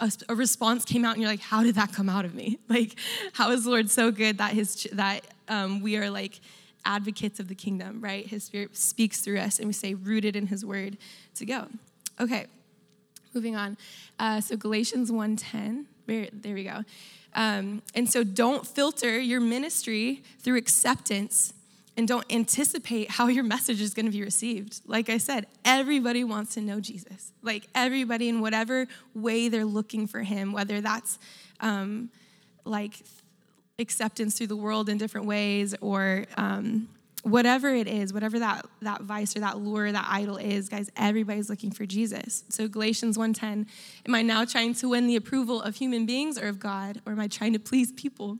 a, 0.00 0.12
a, 0.28 0.34
response 0.34 0.84
came 0.84 1.04
out 1.04 1.14
and 1.14 1.22
you're 1.22 1.30
like 1.30 1.40
how 1.40 1.62
did 1.62 1.74
that 1.74 1.92
come 1.92 2.08
out 2.08 2.24
of 2.24 2.34
me? 2.34 2.58
Like 2.68 2.94
how 3.32 3.50
is 3.50 3.64
the 3.64 3.70
lord 3.70 3.90
so 3.90 4.10
good 4.10 4.38
that 4.38 4.52
his 4.52 4.88
that 4.92 5.22
um, 5.48 5.80
we 5.80 5.96
are 5.96 6.10
like 6.10 6.40
advocates 6.84 7.40
of 7.40 7.48
the 7.48 7.54
kingdom 7.54 8.00
right? 8.00 8.26
His 8.26 8.44
spirit 8.44 8.76
speaks 8.76 9.20
through 9.20 9.38
us 9.38 9.58
and 9.58 9.66
we 9.66 9.72
say 9.72 9.94
rooted 9.94 10.36
in 10.36 10.46
his 10.46 10.64
word 10.64 10.96
to 11.34 11.46
go. 11.46 11.66
Okay 12.20 12.46
moving 13.34 13.56
on. 13.56 13.76
Uh, 14.18 14.40
so 14.40 14.56
galatians 14.56 15.10
1.10 15.10 15.84
there, 16.08 16.28
there 16.32 16.54
we 16.54 16.64
go. 16.64 16.84
Um, 17.34 17.82
and 17.94 18.10
so 18.10 18.24
don't 18.24 18.66
filter 18.66 19.20
your 19.20 19.40
ministry 19.40 20.22
through 20.40 20.56
acceptance 20.56 21.52
and 21.98 22.06
don't 22.06 22.24
anticipate 22.30 23.10
how 23.10 23.26
your 23.26 23.42
message 23.42 23.80
is 23.80 23.92
going 23.92 24.06
to 24.06 24.12
be 24.12 24.22
received. 24.22 24.80
Like 24.86 25.10
I 25.10 25.18
said, 25.18 25.48
everybody 25.64 26.22
wants 26.22 26.54
to 26.54 26.60
know 26.60 26.78
Jesus. 26.78 27.32
Like 27.42 27.66
everybody, 27.74 28.28
in 28.28 28.40
whatever 28.40 28.86
way 29.16 29.48
they're 29.48 29.64
looking 29.64 30.06
for 30.06 30.22
him, 30.22 30.52
whether 30.52 30.80
that's 30.80 31.18
um, 31.58 32.10
like 32.64 33.02
acceptance 33.80 34.38
through 34.38 34.46
the 34.46 34.56
world 34.56 34.88
in 34.88 34.96
different 34.96 35.26
ways 35.26 35.74
or 35.80 36.26
um, 36.36 36.88
whatever 37.24 37.74
it 37.74 37.88
is, 37.88 38.12
whatever 38.12 38.38
that, 38.38 38.64
that 38.82 39.02
vice 39.02 39.36
or 39.36 39.40
that 39.40 39.58
lure, 39.58 39.90
that 39.90 40.06
idol 40.08 40.36
is, 40.36 40.68
guys, 40.68 40.92
everybody's 40.96 41.50
looking 41.50 41.72
for 41.72 41.84
Jesus. 41.84 42.44
So 42.48 42.68
Galatians 42.68 43.18
1.10, 43.18 43.66
am 44.06 44.14
I 44.14 44.22
now 44.22 44.44
trying 44.44 44.74
to 44.74 44.90
win 44.90 45.08
the 45.08 45.16
approval 45.16 45.60
of 45.60 45.74
human 45.74 46.06
beings 46.06 46.38
or 46.38 46.46
of 46.46 46.60
God? 46.60 47.02
Or 47.06 47.12
am 47.12 47.18
I 47.18 47.26
trying 47.26 47.54
to 47.54 47.58
please 47.58 47.90
people? 47.90 48.38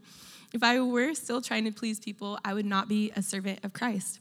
If 0.53 0.63
I 0.63 0.81
were 0.81 1.15
still 1.15 1.43
trying 1.43 1.65
to 1.65 1.73
please 1.73 2.01
people, 2.01 2.39
I 2.45 2.55
would 2.55 2.67
not 2.67 2.89
be 2.89 3.13
a 3.15 3.23
servant 3.23 3.61
of 3.65 3.73
Christ. 3.73 4.21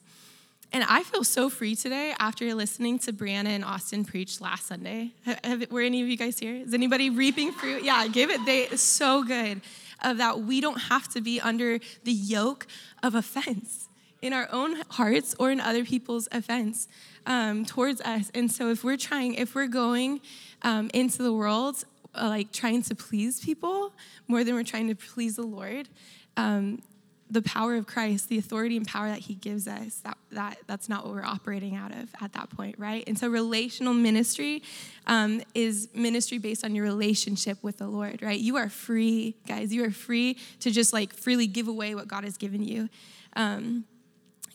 And 0.74 0.84
I 0.84 1.04
feel 1.04 1.24
so 1.24 1.50
free 1.50 1.76
today 1.76 2.14
after 2.20 2.54
listening 2.54 3.00
to 3.00 3.14
Brianna 3.14 3.48
and 3.48 3.64
Austin 3.64 4.04
preach 4.04 4.42
last 4.42 4.68
Sunday. 4.68 5.14
Have, 5.44 5.72
were 5.72 5.82
any 5.82 6.02
of 6.02 6.10
you 6.10 6.18
guys 6.18 6.38
here? 6.38 6.56
Is 6.56 6.74
anybody 6.74 7.10
reaping 7.10 7.54
fruit? 7.54 7.84
Yeah, 7.84 8.06
give 8.08 8.30
it. 8.30 8.46
They 8.46 8.68
so 8.76 9.24
good 9.24 9.62
of 10.04 10.18
that 10.18 10.42
we 10.42 10.60
don't 10.60 10.80
have 10.80 11.08
to 11.14 11.22
be 11.22 11.40
under 11.40 11.80
the 12.04 12.12
yoke 12.12 12.68
of 13.02 13.16
offense 13.16 13.88
in 14.22 14.34
our 14.34 14.50
own 14.52 14.82
hearts 14.90 15.36
or 15.40 15.52
in 15.52 15.62
other 15.62 15.86
people's 15.86 16.28
offense 16.32 16.88
um, 17.26 17.66
towards 17.66 18.02
us. 18.02 18.30
And 18.34 18.52
so 18.52 18.70
if 18.70 18.84
we're 18.84 18.98
trying, 18.98 19.36
if 19.36 19.56
we're 19.56 19.68
going 19.68 20.20
um, 20.64 20.90
into 20.94 21.24
the 21.24 21.32
world 21.32 21.86
uh, 22.16 22.28
like 22.28 22.52
trying 22.52 22.82
to 22.82 22.96
please 22.96 23.40
people 23.40 23.94
more 24.28 24.44
than 24.44 24.56
we're 24.56 24.64
trying 24.64 24.88
to 24.88 24.96
please 24.96 25.36
the 25.36 25.44
Lord, 25.44 25.88
um, 26.38 26.82
the 27.29 27.41
power 27.41 27.75
of 27.75 27.86
Christ, 27.86 28.29
the 28.29 28.38
authority 28.38 28.77
and 28.77 28.88
power 28.88 29.10
that 29.10 29.20
He 29.20 29.34
gives 29.34 29.67
us, 29.67 29.96
that, 30.06 30.17
that 30.32 30.58
that's 30.65 30.88
not 30.88 31.06
what 31.06 31.13
we're 31.13 31.25
operating 31.25 31.75
out 31.75 31.91
of 31.91 32.10
at 32.22 32.34
that 32.34 32.50
point, 32.50 32.75
right? 32.77 33.03
And 33.06 33.20
so, 33.20 33.27
relational 33.27 33.94
ministry 33.94 34.63
um, 35.08 35.41
is 35.53 35.89
ministry 35.94 36.38
based 36.38 36.63
on 36.63 36.74
your 36.74 36.86
relationship 36.86 37.58
with 37.62 37.77
the 37.77 37.88
Lord, 37.88 38.22
right? 38.22 38.39
You 38.39 38.56
are 38.56 38.70
free, 38.70 39.36
guys. 39.48 39.74
You 39.74 39.84
are 39.84 39.91
free 39.91 40.38
to 40.62 40.72
just 40.72 40.94
like 40.94 41.13
freely 41.13 41.48
give 41.48 41.67
away 41.67 41.96
what 41.96 42.08
God 42.08 42.24
has 42.24 42.38
given 42.38 42.63
you. 42.63 42.88
Um, 43.36 43.86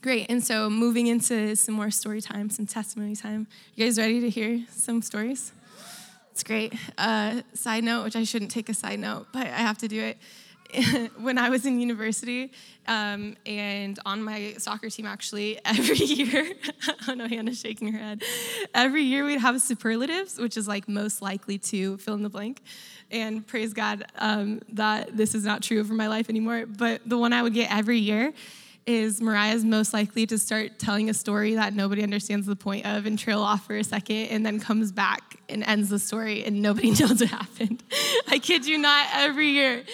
great. 0.00 0.30
And 0.30 0.42
so 0.42 0.70
moving 0.70 1.06
into 1.06 1.54
some 1.56 1.74
more 1.74 1.90
story 1.90 2.20
time, 2.20 2.48
some 2.48 2.66
testimony 2.66 3.16
time. 3.16 3.46
You 3.74 3.84
guys 3.84 3.98
ready 3.98 4.20
to 4.20 4.30
hear 4.30 4.64
some 4.70 5.02
stories? 5.02 5.52
It's 6.30 6.42
great. 6.42 6.72
Uh, 6.96 7.42
side 7.52 7.84
note, 7.84 8.04
which 8.04 8.16
I 8.16 8.24
shouldn't 8.24 8.50
take 8.50 8.70
a 8.70 8.74
side 8.74 8.98
note, 8.98 9.26
but 9.34 9.46
I 9.46 9.50
have 9.58 9.76
to 9.78 9.88
do 9.88 10.00
it. 10.00 10.16
when 11.21 11.38
I 11.38 11.50
was 11.50 11.67
in 11.67 11.81
university 11.81 12.52
um, 12.87 13.37
and 13.47 13.99
on 14.07 14.23
my 14.23 14.55
soccer 14.59 14.88
team, 14.88 15.07
actually, 15.07 15.59
every 15.64 15.97
year, 15.97 16.52
oh 17.09 17.14
no, 17.14 17.29
Hannah's 17.29 17.61
shaking 17.61 17.93
her 17.93 17.99
head. 17.99 18.23
Every 18.75 19.02
year 19.02 19.25
we'd 19.25 19.41
have 19.41 19.61
superlatives, 19.61 20.38
which 20.38 20.57
is 20.57 20.67
like 20.67 20.88
most 20.88 21.23
likely 21.23 21.59
to 21.59 21.99
fill 21.99 22.14
in 22.14 22.23
the 22.23 22.31
blank. 22.31 22.62
And 23.11 23.47
praise 23.47 23.75
God 23.75 24.05
um, 24.17 24.61
that 24.71 25.17
this 25.17 25.35
is 25.35 25.45
not 25.45 25.62
true 25.62 25.85
for 25.85 25.95
my 25.95 26.09
life 26.09 26.31
anymore. 26.31 26.64
But 26.67 27.02
the 27.05 27.19
one 27.19 27.33
I 27.33 27.43
would 27.43 27.55
get 27.55 27.71
every 27.71 27.99
year 27.99 28.33
is 28.87 29.21
Mariah's 29.21 29.64
most 29.64 29.93
likely 29.93 30.26
to 30.26 30.38
start 30.38 30.79
telling 30.79 31.09
a 31.09 31.14
story 31.14 31.55
that 31.55 31.73
nobody 31.75 32.02
understands 32.02 32.47
the 32.47 32.57
point 32.57 32.85
of 32.85 33.07
and 33.07 33.19
trail 33.19 33.41
off 33.41 33.67
for 33.67 33.76
a 33.76 33.85
second 33.85 34.26
and 34.26 34.45
then 34.45 34.59
comes 34.59 34.91
back 34.91 35.37
and 35.49 35.62
ends 35.62 35.88
the 35.88 35.99
story 35.99 36.45
and 36.45 36.61
nobody 36.61 36.91
knows 36.91 37.21
what 37.21 37.29
happened. 37.29 37.83
I 38.29 38.38
kid 38.38 38.67
you 38.67 38.79
not, 38.79 39.07
every 39.14 39.49
year. 39.50 39.85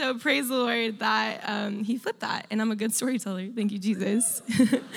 So 0.00 0.14
praise 0.14 0.48
the 0.48 0.56
Lord 0.56 1.00
that 1.00 1.42
um, 1.44 1.84
he 1.84 1.98
flipped 1.98 2.20
that, 2.20 2.46
and 2.50 2.62
I'm 2.62 2.70
a 2.70 2.74
good 2.74 2.94
storyteller. 2.94 3.48
Thank 3.54 3.70
you, 3.70 3.78
Jesus. 3.78 4.40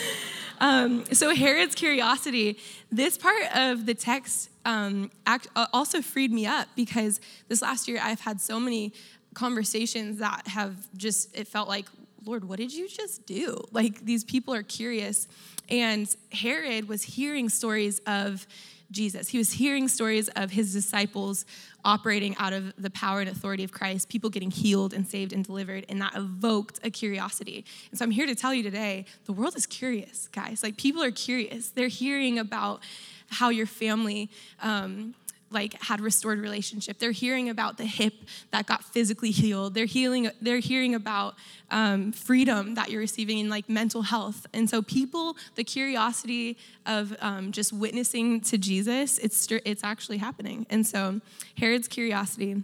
um, 0.61 1.03
so 1.11 1.35
Herod's 1.35 1.75
curiosity, 1.75 2.57
this 2.89 3.17
part 3.17 3.53
of 3.53 3.85
the 3.85 3.95
text 3.95 4.49
um, 4.63 5.11
act, 5.27 5.49
uh, 5.57 5.67
also 5.73 6.01
freed 6.01 6.31
me 6.31 6.45
up 6.45 6.69
because 6.77 7.19
this 7.49 7.61
last 7.61 7.89
year 7.89 7.99
I've 8.01 8.21
had 8.21 8.39
so 8.39 8.61
many 8.61 8.93
conversations 9.33 10.19
that 10.19 10.47
have 10.47 10.87
just 10.95 11.37
it 11.37 11.49
felt 11.49 11.67
like 11.67 11.87
Lord, 12.23 12.47
what 12.47 12.57
did 12.57 12.73
you 12.73 12.87
just 12.87 13.25
do? 13.25 13.61
Like 13.73 14.05
these 14.05 14.23
people 14.23 14.53
are 14.53 14.63
curious. 14.63 15.27
And 15.67 16.07
Herod 16.31 16.87
was 16.87 17.03
hearing 17.03 17.49
stories 17.49 17.99
of 18.07 18.47
Jesus. 18.89 19.27
He 19.27 19.37
was 19.37 19.51
hearing 19.51 19.89
stories 19.89 20.29
of 20.29 20.51
his 20.51 20.71
disciples 20.71 21.45
operating 21.85 22.35
out 22.37 22.53
of 22.53 22.73
the 22.77 22.89
power 22.89 23.19
and 23.19 23.29
authority 23.29 23.63
of 23.63 23.71
Christ, 23.71 24.09
people 24.09 24.29
getting 24.29 24.51
healed 24.51 24.93
and 24.93 25.07
saved 25.07 25.33
and 25.33 25.43
delivered, 25.43 25.85
and 25.89 26.01
that 26.01 26.15
evoked 26.15 26.79
a 26.83 26.89
curiosity. 26.89 27.65
And 27.89 27.99
so 27.99 28.05
I'm 28.05 28.11
here 28.11 28.25
to 28.25 28.35
tell 28.35 28.53
you 28.53 28.63
today 28.63 29.05
the 29.25 29.33
world 29.33 29.55
is 29.55 29.65
curious, 29.65 30.27
guys. 30.31 30.63
Like 30.63 30.77
people 30.77 31.03
are 31.03 31.11
curious. 31.11 31.69
They're 31.69 31.87
hearing 31.87 32.39
about 32.39 32.81
how 33.29 33.49
your 33.49 33.65
family 33.65 34.29
um, 34.61 35.15
like 35.53 35.81
had 35.83 36.01
restored 36.01 36.39
relationship. 36.39 36.99
They're 36.99 37.11
hearing 37.11 37.49
about 37.49 37.77
the 37.77 37.85
hip 37.85 38.13
that 38.51 38.65
got 38.65 38.83
physically 38.83 39.31
healed. 39.31 39.73
They're 39.73 39.85
healing. 39.85 40.29
They're 40.41 40.59
hearing 40.59 40.95
about 40.95 41.35
um, 41.71 42.11
freedom 42.11 42.75
that 42.75 42.89
you're 42.89 43.01
receiving 43.01 43.39
in 43.39 43.49
like 43.49 43.69
mental 43.69 44.01
health. 44.01 44.45
And 44.53 44.69
so 44.69 44.81
people, 44.81 45.37
the 45.55 45.63
curiosity 45.63 46.57
of 46.85 47.15
um, 47.21 47.51
just 47.51 47.73
witnessing 47.73 48.41
to 48.41 48.57
Jesus, 48.57 49.17
it's 49.19 49.47
it's 49.65 49.83
actually 49.83 50.17
happening. 50.17 50.65
And 50.69 50.85
so 50.85 51.21
Herod's 51.57 51.87
curiosity. 51.87 52.63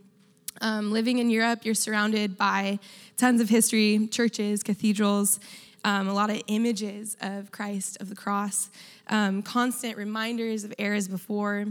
Um, 0.62 0.92
living 0.92 1.20
in 1.20 1.30
Europe, 1.30 1.60
you're 1.64 1.74
surrounded 1.74 2.38
by 2.38 2.80
tons 3.16 3.40
of 3.40 3.50
history, 3.50 4.08
churches, 4.12 4.62
cathedrals. 4.62 5.40
Um, 5.86 6.10
a 6.10 6.14
lot 6.14 6.30
of 6.30 6.42
images 6.48 7.16
of 7.22 7.52
Christ, 7.52 7.98
of 8.02 8.10
the 8.10 8.16
cross, 8.16 8.70
um, 9.08 9.42
constant 9.42 9.96
reminders 9.96 10.66
of 10.66 10.74
eras 10.78 11.08
before. 11.08 11.68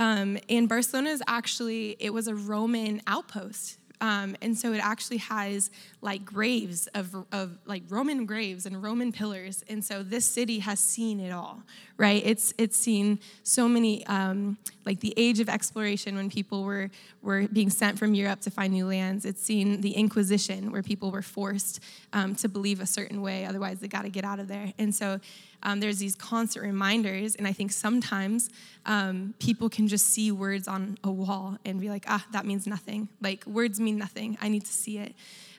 Um, 0.00 0.38
and 0.48 0.66
Barcelona 0.68 1.10
is 1.10 1.22
actually, 1.28 1.94
it 2.00 2.12
was 2.12 2.26
a 2.26 2.34
Roman 2.34 3.02
outpost. 3.06 3.76
Um, 4.00 4.34
and 4.40 4.56
so 4.56 4.72
it 4.72 4.80
actually 4.82 5.18
has 5.18 5.70
like 6.00 6.24
graves 6.24 6.86
of, 6.94 7.14
of 7.32 7.58
like 7.66 7.82
Roman 7.90 8.24
graves 8.24 8.64
and 8.64 8.82
Roman 8.82 9.12
pillars. 9.12 9.62
And 9.68 9.84
so 9.84 10.02
this 10.02 10.24
city 10.24 10.60
has 10.60 10.80
seen 10.80 11.20
it 11.20 11.32
all, 11.32 11.62
right? 11.98 12.22
It's 12.24 12.54
it's 12.56 12.78
seen 12.78 13.18
so 13.42 13.68
many 13.68 14.06
um, 14.06 14.56
like 14.86 15.00
the 15.00 15.12
age 15.18 15.38
of 15.38 15.50
exploration 15.50 16.16
when 16.16 16.30
people 16.30 16.64
were 16.64 16.88
were 17.20 17.46
being 17.48 17.68
sent 17.68 17.98
from 17.98 18.14
Europe 18.14 18.40
to 18.40 18.50
find 18.50 18.72
new 18.72 18.86
lands. 18.86 19.26
It's 19.26 19.42
seen 19.42 19.82
the 19.82 19.90
Inquisition 19.90 20.72
where 20.72 20.82
people 20.82 21.10
were 21.10 21.20
forced 21.20 21.80
um, 22.14 22.34
to 22.36 22.48
believe 22.48 22.80
a 22.80 22.86
certain 22.86 23.20
way, 23.20 23.44
otherwise 23.44 23.80
they 23.80 23.88
got 23.88 24.02
to 24.04 24.10
get 24.10 24.24
out 24.24 24.40
of 24.40 24.48
there. 24.48 24.72
And 24.78 24.94
so 24.94 25.20
um, 25.62 25.80
there's 25.80 25.98
these 25.98 26.14
constant 26.14 26.64
reminders, 26.64 27.34
and 27.34 27.46
I 27.46 27.52
think 27.52 27.72
sometimes 27.72 28.50
um, 28.86 29.34
people 29.38 29.68
can 29.68 29.88
just 29.88 30.06
see 30.06 30.32
words 30.32 30.66
on 30.66 30.98
a 31.04 31.10
wall 31.10 31.58
and 31.64 31.80
be 31.80 31.88
like, 31.88 32.04
ah, 32.08 32.24
that 32.32 32.46
means 32.46 32.66
nothing. 32.66 33.08
Like, 33.20 33.46
words 33.46 33.78
mean 33.78 33.98
nothing. 33.98 34.38
I 34.40 34.48
need 34.48 34.64
to 34.64 34.72
see 34.72 34.98
it. 34.98 35.14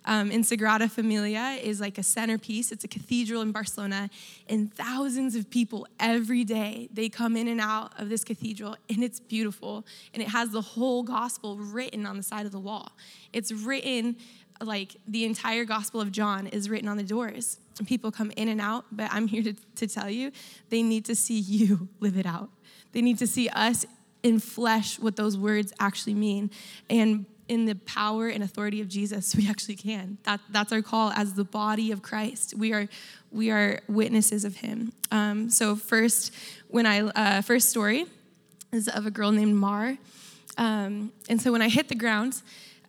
Um, 0.05 0.31
and 0.31 0.43
Sagrada 0.43 0.89
Familia 0.89 1.59
is 1.61 1.79
like 1.79 1.97
a 1.99 2.03
centerpiece. 2.03 2.71
It's 2.71 2.83
a 2.83 2.87
cathedral 2.87 3.41
in 3.41 3.51
Barcelona, 3.51 4.09
and 4.49 4.73
thousands 4.73 5.35
of 5.35 5.49
people 5.49 5.87
every 5.99 6.43
day 6.43 6.89
they 6.91 7.07
come 7.07 7.37
in 7.37 7.47
and 7.47 7.61
out 7.61 7.99
of 7.99 8.09
this 8.09 8.23
cathedral, 8.23 8.75
and 8.89 9.03
it's 9.03 9.19
beautiful. 9.19 9.85
And 10.13 10.23
it 10.23 10.29
has 10.29 10.49
the 10.49 10.61
whole 10.61 11.03
gospel 11.03 11.57
written 11.57 12.05
on 12.07 12.17
the 12.17 12.23
side 12.23 12.47
of 12.47 12.51
the 12.51 12.59
wall. 12.59 12.93
It's 13.31 13.51
written 13.51 14.15
like 14.61 14.95
the 15.07 15.25
entire 15.25 15.65
Gospel 15.65 16.01
of 16.01 16.11
John 16.11 16.47
is 16.47 16.69
written 16.69 16.87
on 16.87 16.97
the 16.97 17.03
doors. 17.03 17.57
People 17.85 18.11
come 18.11 18.31
in 18.37 18.47
and 18.47 18.61
out, 18.61 18.85
but 18.91 19.11
I'm 19.11 19.27
here 19.27 19.43
to, 19.43 19.53
to 19.75 19.87
tell 19.87 20.09
you 20.09 20.31
they 20.69 20.83
need 20.83 21.05
to 21.05 21.15
see 21.15 21.39
you 21.39 21.89
live 21.99 22.17
it 22.17 22.25
out. 22.25 22.49
They 22.91 23.01
need 23.01 23.17
to 23.19 23.27
see 23.27 23.49
us 23.49 23.85
in 24.23 24.39
flesh 24.39 24.99
what 24.99 25.15
those 25.15 25.37
words 25.37 25.73
actually 25.79 26.13
mean. 26.13 26.51
And 26.89 27.25
in 27.47 27.65
the 27.65 27.75
power 27.75 28.29
and 28.29 28.43
authority 28.43 28.81
of 28.81 28.87
Jesus, 28.87 29.35
we 29.35 29.49
actually 29.49 29.75
can. 29.75 30.17
That, 30.23 30.39
that's 30.49 30.71
our 30.71 30.81
call 30.81 31.11
as 31.11 31.33
the 31.33 31.43
body 31.43 31.91
of 31.91 32.01
Christ. 32.01 32.53
We 32.57 32.71
are, 32.73 32.87
we 33.31 33.51
are 33.51 33.79
witnesses 33.87 34.45
of 34.45 34.57
Him. 34.57 34.93
Um, 35.11 35.49
so 35.49 35.75
first, 35.75 36.33
when 36.69 36.85
I 36.85 37.01
uh, 37.01 37.41
first 37.41 37.69
story 37.69 38.05
is 38.71 38.87
of 38.87 39.05
a 39.05 39.11
girl 39.11 39.31
named 39.31 39.55
Mar, 39.55 39.97
um, 40.57 41.11
and 41.27 41.41
so 41.41 41.51
when 41.51 41.61
I 41.61 41.69
hit 41.69 41.89
the 41.89 41.95
ground, 41.95 42.41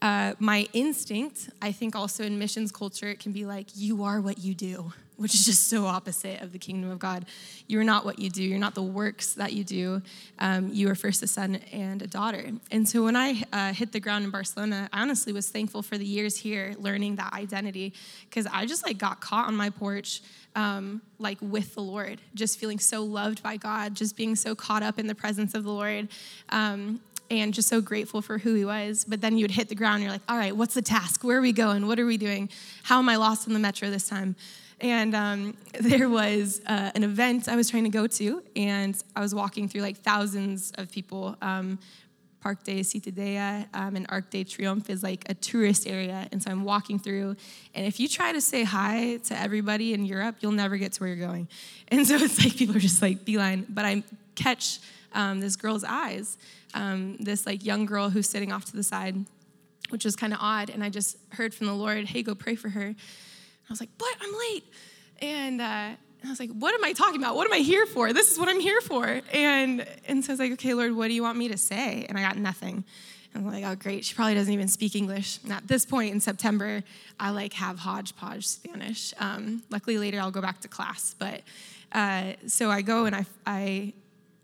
uh, 0.03 0.35
my 0.41 0.69
instinct, 0.73 1.49
I 1.63 1.71
think 1.71 1.95
also 1.95 2.25
in 2.25 2.37
missions 2.37 2.73
culture, 2.73 3.09
it 3.09 3.21
can 3.21 3.31
be 3.31 3.47
like, 3.47 3.69
you 3.77 4.03
are 4.03 4.21
what 4.21 4.39
you 4.39 4.53
do, 4.53 4.93
which 5.17 5.33
is 5.33 5.45
just 5.47 5.69
so 5.69 5.87
opposite 5.87 6.43
of 6.43 6.51
the 6.51 6.59
kingdom 6.59 6.91
of 6.91 6.99
God. 6.99 7.25
You're 7.69 7.85
not 7.85 8.05
what 8.05 8.19
you 8.19 8.29
do, 8.29 8.43
you're 8.43 8.59
not 8.59 8.75
the 8.75 8.83
works 8.83 9.35
that 9.35 9.53
you 9.53 9.63
do. 9.63 10.03
Um, 10.41 10.71
you 10.73 10.91
are 10.91 10.97
first 10.97 11.23
a 11.23 11.29
son 11.29 11.61
and 11.71 12.03
a 12.03 12.09
daughter. 12.09 12.51
And 12.73 12.89
so 12.89 13.05
when 13.05 13.15
I 13.15 13.45
uh, 13.53 13.73
hit 13.73 13.93
the 13.93 14.01
ground 14.01 14.25
in 14.25 14.33
Barcelona, 14.33 14.89
I 14.93 15.03
honestly 15.03 15.33
was 15.33 15.49
thankful 15.49 15.83
for 15.83 15.97
the 15.97 16.05
years 16.05 16.37
here 16.37 16.75
learning 16.81 17.15
that 17.17 17.33
identity 17.33 17.93
because 18.29 18.49
I 18.53 18.67
just 18.67 18.85
like 18.85 18.99
got 18.99 19.21
caught 19.21 19.47
on 19.47 19.55
my 19.55 19.71
porch. 19.71 20.21
Um, 20.55 21.01
like 21.19 21.39
with 21.41 21.75
the 21.75 21.81
Lord, 21.81 22.21
just 22.35 22.59
feeling 22.59 22.79
so 22.79 23.03
loved 23.03 23.43
by 23.43 23.57
God, 23.57 23.95
just 23.95 24.19
being 24.19 24.37
so 24.37 24.55
caught 24.55 24.83
up 24.83 24.99
in 24.99 25.07
the 25.07 25.15
presence 25.15 25.55
of 25.55 25.65
the 25.65 25.73
Lord. 25.73 26.09
Um, 26.51 27.01
and 27.41 27.55
just 27.55 27.69
so 27.69 27.81
grateful 27.81 28.23
for 28.23 28.39
who 28.39 28.55
he 28.55 28.65
was. 28.65 29.05
But 29.05 29.21
then 29.21 29.37
you 29.37 29.45
would 29.45 29.51
hit 29.51 29.69
the 29.69 29.75
ground, 29.75 30.03
you're 30.03 30.13
like, 30.13 30.23
all 30.29 30.37
right, 30.37 30.55
what's 30.55 30.75
the 30.75 30.83
task? 30.83 31.25
Where 31.25 31.39
are 31.39 31.41
we 31.41 31.53
going? 31.53 31.87
What 31.87 31.99
are 31.99 32.07
we 32.07 32.17
doing? 32.17 32.49
How 32.83 32.99
am 32.99 33.09
I 33.09 33.17
lost 33.17 33.47
in 33.47 33.53
the 33.53 33.59
metro 33.59 33.91
this 33.91 34.09
time? 34.09 34.37
And 34.81 35.15
um, 35.15 35.57
there 35.81 36.09
was 36.09 36.61
uh, 36.67 36.91
an 36.95 37.05
event 37.05 37.49
I 37.49 37.57
was 37.57 37.71
trying 37.71 37.85
to 37.85 37.91
go 37.91 38.07
to, 38.07 38.43
and 38.57 39.01
I 39.17 39.21
was 39.21 39.35
walking 39.35 39.69
through 39.69 39.83
like 39.83 39.99
thousands 39.99 40.73
of 40.77 40.91
people. 40.91 41.37
Um, 41.41 41.79
Parc 42.43 42.65
de 42.65 42.81
Ciutadella 42.81 43.67
um, 43.73 43.95
and 43.95 44.05
Arc 44.09 44.31
de 44.31 44.43
Triomphe 44.43 44.91
is 44.91 45.03
like 45.03 45.25
a 45.31 45.35
tourist 45.35 45.87
area. 45.87 46.27
And 46.33 46.43
so 46.43 46.51
I'm 46.51 46.65
walking 46.65 46.99
through. 46.99 47.37
And 47.73 47.87
if 47.87 48.01
you 48.01 48.09
try 48.09 48.33
to 48.33 48.41
say 48.41 48.65
hi 48.65 49.21
to 49.29 49.39
everybody 49.39 49.95
in 49.95 50.05
Europe, 50.05 50.37
you'll 50.41 50.51
never 50.51 50.77
get 50.77 50.91
to 50.95 51.01
where 51.01 51.15
you're 51.15 51.25
going. 51.25 51.47
And 51.87 52.05
so 52.05 52.17
it's 52.17 52.43
like 52.45 52.57
people 52.57 52.77
are 52.77 52.81
just 52.81 53.01
like 53.01 53.25
beeline. 53.25 53.65
But 53.69 53.85
I 53.85 54.03
catch 54.35 54.81
um, 55.15 55.41
this 55.41 55.57
girl's 55.57 55.85
eyes 55.85 56.39
um, 56.75 57.17
this 57.19 57.47
like 57.47 57.65
young 57.65 57.87
girl 57.87 58.11
who's 58.11 58.29
sitting 58.29 58.53
off 58.53 58.65
to 58.67 58.77
the 58.77 58.83
side, 58.83 59.17
which 59.91 60.05
was 60.05 60.17
kind 60.17 60.33
of 60.33 60.39
odd. 60.41 60.71
And 60.71 60.83
I 60.83 60.89
just 60.89 61.17
heard 61.31 61.55
from 61.55 61.67
the 61.67 61.75
Lord, 61.75 62.07
"Hey, 62.07 62.23
go 62.23 62.35
pray 62.35 62.55
for 62.55 62.69
her." 62.69 62.95
I 62.95 63.71
was 63.71 63.81
like, 63.81 63.91
"What? 63.99 64.17
I'm 64.21 64.33
late." 64.51 64.65
And 65.21 65.61
uh, 65.61 65.65
I 66.25 66.29
was 66.29 66.41
like, 66.41 66.51
"What 66.51 66.75
am 66.75 66.85
I 66.85 66.93
talking 66.93 67.21
about? 67.21 67.37
What 67.37 67.47
am 67.47 67.53
I 67.53 67.59
here 67.59 67.87
for? 67.87 68.13
This 68.13 68.33
is 68.33 68.39
what 68.39 68.49
I'm 68.49 68.61
here 68.61 68.81
for." 68.81 69.21
And 69.33 69.87
and 70.07 70.25
so 70.25 70.31
I 70.31 70.35
was 70.35 70.41
like, 70.41 70.53
"Okay, 70.53 70.75
Lord, 70.75 70.95
what 70.95 71.09
do 71.09 71.15
you 71.15 71.23
want 71.23 71.39
me 71.39 71.49
to 71.49 71.59
say?" 71.59 72.07
And 72.09 72.19
I 72.19 72.23
got 72.23 72.37
nothing. 72.37 72.85
I'm 73.35 73.47
like, 73.47 73.65
"Oh, 73.65 73.75
great. 73.75 74.05
She 74.05 74.15
probably 74.15 74.35
doesn't 74.35 74.53
even 74.53 74.69
speak 74.69 74.95
English." 74.95 75.41
And 75.43 75.53
at 75.53 75.67
this 75.67 75.87
point 75.87 76.13
in 76.13 76.21
September, 76.21 76.83
I 77.21 77.31
like 77.31 77.53
have 77.55 77.79
hodgepodge 77.79 78.47
Spanish. 78.47 79.15
Um, 79.19 79.63
luckily, 79.71 79.99
later 79.99 80.21
I'll 80.21 80.31
go 80.31 80.41
back 80.41 80.61
to 80.63 80.69
class, 80.69 81.15
but. 81.19 81.43
Uh, 81.95 82.33
so 82.47 82.71
I 82.71 82.81
go 82.81 83.05
and 83.05 83.15
I, 83.15 83.27
I 83.47 83.93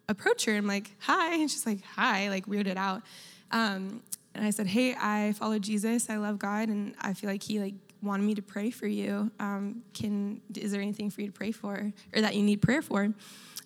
approach 0.09 0.44
her. 0.47 0.55
I'm 0.55 0.66
like, 0.66 0.90
hi. 1.01 1.35
And 1.35 1.51
she's 1.51 1.66
like, 1.66 1.83
hi, 1.85 2.29
like 2.29 2.47
weirded 2.47 2.77
out. 2.77 3.03
Um, 3.51 4.03
and 4.35 4.44
I 4.44 4.51
said, 4.51 4.66
hey, 4.66 4.94
I 4.94 5.33
follow 5.33 5.59
Jesus. 5.59 6.09
I 6.09 6.16
love 6.16 6.38
God. 6.38 6.68
And 6.68 6.94
I 7.01 7.14
feel 7.14 7.31
like 7.31 7.42
he 7.42 7.61
like 7.61 7.75
wanted 8.03 8.25
me 8.25 8.35
to 8.35 8.42
pray 8.42 8.71
for 8.71 8.87
you. 8.87 9.31
Um, 9.40 9.83
can, 9.94 10.40
is 10.57 10.73
there 10.73 10.81
anything 10.81 11.11
for 11.11 11.21
you 11.21 11.27
to 11.29 11.33
pray 11.33 11.53
for 11.53 11.92
or 12.14 12.21
that 12.21 12.35
you 12.35 12.42
need 12.42 12.62
prayer 12.62 12.83
for? 12.83 13.12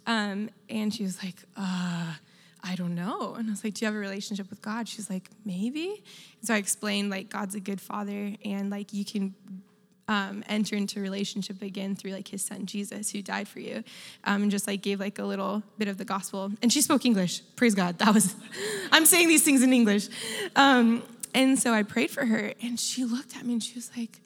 Um, 0.07 0.51
and 0.69 0.93
she 0.93 1.03
was 1.05 1.23
like, 1.23 1.37
uh, 1.57 2.15
I 2.65 2.75
don't 2.77 2.95
know. 2.95 3.35
And 3.35 3.49
I 3.49 3.51
was 3.51 3.65
like, 3.65 3.75
Do 3.75 3.85
you 3.85 3.87
have 3.87 3.95
a 3.95 3.99
relationship 3.99 4.49
with 4.49 4.63
God? 4.63 4.89
She's 4.89 5.11
like, 5.11 5.31
Maybe. 5.45 6.03
And 6.39 6.47
so 6.47 6.55
I 6.55 6.59
explained, 6.59 7.11
like, 7.11 7.29
God's 7.29 7.55
a 7.55 7.61
good 7.61 7.81
father 7.81 8.35
and, 8.45 8.71
like, 8.71 8.93
you 8.93 9.05
can 9.05 9.35
um, 10.09 10.45
enter 10.49 10.77
into 10.77 11.01
relationship 11.01 11.63
again 11.63 11.95
through 11.95 12.13
like 12.13 12.29
his 12.29 12.43
son 12.43 12.67
jesus 12.67 13.11
who 13.11 13.23
died 13.23 13.47
for 13.47 13.61
you 13.61 13.85
um, 14.25 14.43
and 14.43 14.51
just 14.51 14.67
like 14.67 14.83
gave 14.83 15.01
like 15.01 15.19
a 15.19 15.25
little 15.25 15.63
bit 15.79 15.89
of 15.89 15.97
the 15.97 16.05
gospel. 16.05 16.51
And 16.61 16.73
she 16.73 16.83
spoke 16.83 17.05
english. 17.05 17.41
Praise 17.57 17.75
god. 17.75 17.99
That 17.99 18.13
was 18.15 18.35
i'm 18.93 19.07
saying 19.07 19.29
these 19.29 19.43
things 19.43 19.63
in 19.63 19.73
english. 19.73 20.09
Um, 20.57 21.03
and 21.35 21.59
so 21.59 21.73
i 21.73 21.83
prayed 21.83 22.11
for 22.11 22.27
her 22.27 22.53
and 22.63 22.79
she 22.79 23.05
looked 23.05 23.37
at 23.37 23.45
me 23.45 23.55
and 23.55 23.63
she 23.63 23.75
was 23.75 23.91
like 23.97 24.21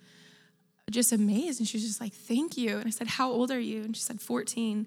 just 0.91 1.13
amazed. 1.13 1.61
And 1.61 1.69
she 1.69 1.77
was 1.77 1.85
just 1.85 2.01
like 2.01 2.13
thank 2.13 2.57
you. 2.57 2.79
And 2.79 2.87
i 2.87 2.91
said 2.91 3.09
how 3.09 3.31
old 3.31 3.51
are 3.51 3.61
you? 3.61 3.83
And 3.83 3.97
she 3.97 4.03
said 4.03 4.21
14 4.21 4.87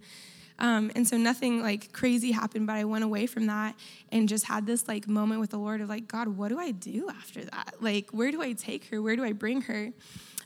um, 0.60 0.92
and 0.94 1.08
so 1.08 1.18
nothing 1.18 1.64
like 1.64 1.94
crazy 1.94 2.32
happened, 2.32 2.68
but 2.68 2.76
I 2.76 2.84
went 2.84 3.06
away 3.06 3.26
from 3.28 3.48
that 3.48 3.76
and 4.12 4.28
just 4.28 4.46
had 4.46 4.66
this 4.66 4.88
like 4.88 5.08
moment 5.08 5.40
with 5.40 5.52
the 5.52 5.58
Lord 5.58 5.80
of 5.80 5.88
like, 5.88 6.08
God, 6.08 6.28
what 6.28 6.50
do 6.50 6.60
I 6.60 6.72
do 6.72 7.10
after 7.10 7.44
that? 7.46 7.76
Like, 7.80 8.10
where 8.12 8.30
do 8.30 8.42
I 8.42 8.52
take 8.52 8.86
her? 8.90 9.02
Where 9.02 9.16
do 9.16 9.24
I 9.24 9.32
bring 9.32 9.62
her? 9.62 9.92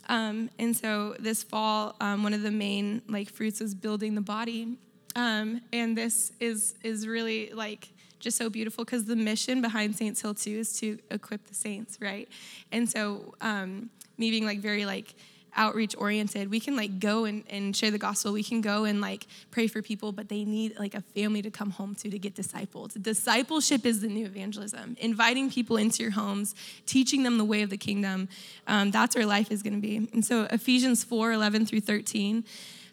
Um, 0.08 0.50
and 0.58 0.76
so 0.76 1.16
this 1.18 1.42
fall, 1.42 1.96
um, 2.00 2.22
one 2.22 2.34
of 2.34 2.42
the 2.42 2.50
main 2.50 3.02
like 3.08 3.30
fruits 3.30 3.60
was 3.60 3.74
building 3.74 4.14
the 4.14 4.20
body. 4.20 4.76
Um, 5.16 5.60
and 5.72 5.96
this 5.96 6.32
is 6.40 6.74
is 6.82 7.06
really 7.06 7.50
like 7.54 7.88
just 8.18 8.36
so 8.36 8.48
beautiful 8.48 8.84
because 8.84 9.04
the 9.04 9.16
mission 9.16 9.60
behind 9.60 9.94
Saints 9.96 10.20
Hill 10.20 10.34
too 10.34 10.58
is 10.58 10.78
to 10.80 10.98
equip 11.10 11.46
the 11.46 11.54
saints, 11.54 11.98
right? 12.00 12.28
And 12.72 12.88
so 12.88 13.34
um, 13.40 13.90
me 14.18 14.30
being 14.30 14.44
like 14.44 14.60
very 14.60 14.86
like 14.86 15.14
outreach 15.56 15.94
oriented 15.96 16.50
we 16.50 16.60
can 16.60 16.76
like 16.76 16.98
go 16.98 17.24
and, 17.24 17.44
and 17.48 17.76
share 17.76 17.90
the 17.90 17.98
gospel. 17.98 18.32
We 18.32 18.42
can 18.42 18.60
go 18.60 18.84
and 18.84 19.00
like 19.00 19.26
pray 19.50 19.66
for 19.66 19.82
people 19.82 20.12
but 20.12 20.28
they 20.28 20.44
need 20.44 20.78
like 20.78 20.94
a 20.94 21.00
family 21.00 21.42
to 21.42 21.50
come 21.50 21.70
home 21.70 21.94
to 21.96 22.10
to 22.10 22.18
get 22.18 22.34
discipled. 22.34 23.00
Discipleship 23.02 23.86
is 23.86 24.00
the 24.00 24.08
new 24.08 24.26
evangelism. 24.26 24.96
Inviting 25.00 25.50
people 25.50 25.76
into 25.76 26.02
your 26.02 26.12
homes 26.12 26.54
teaching 26.86 27.22
them 27.22 27.38
the 27.38 27.44
way 27.44 27.62
of 27.62 27.70
the 27.70 27.76
kingdom 27.76 28.28
um, 28.66 28.90
that's 28.90 29.14
where 29.16 29.26
life 29.26 29.50
is 29.50 29.62
going 29.62 29.74
to 29.74 29.80
be. 29.80 30.08
And 30.12 30.24
so 30.24 30.44
ephesians 30.50 31.04
4 31.04 31.32
11 31.32 31.66
through 31.66 31.80
13 31.80 32.44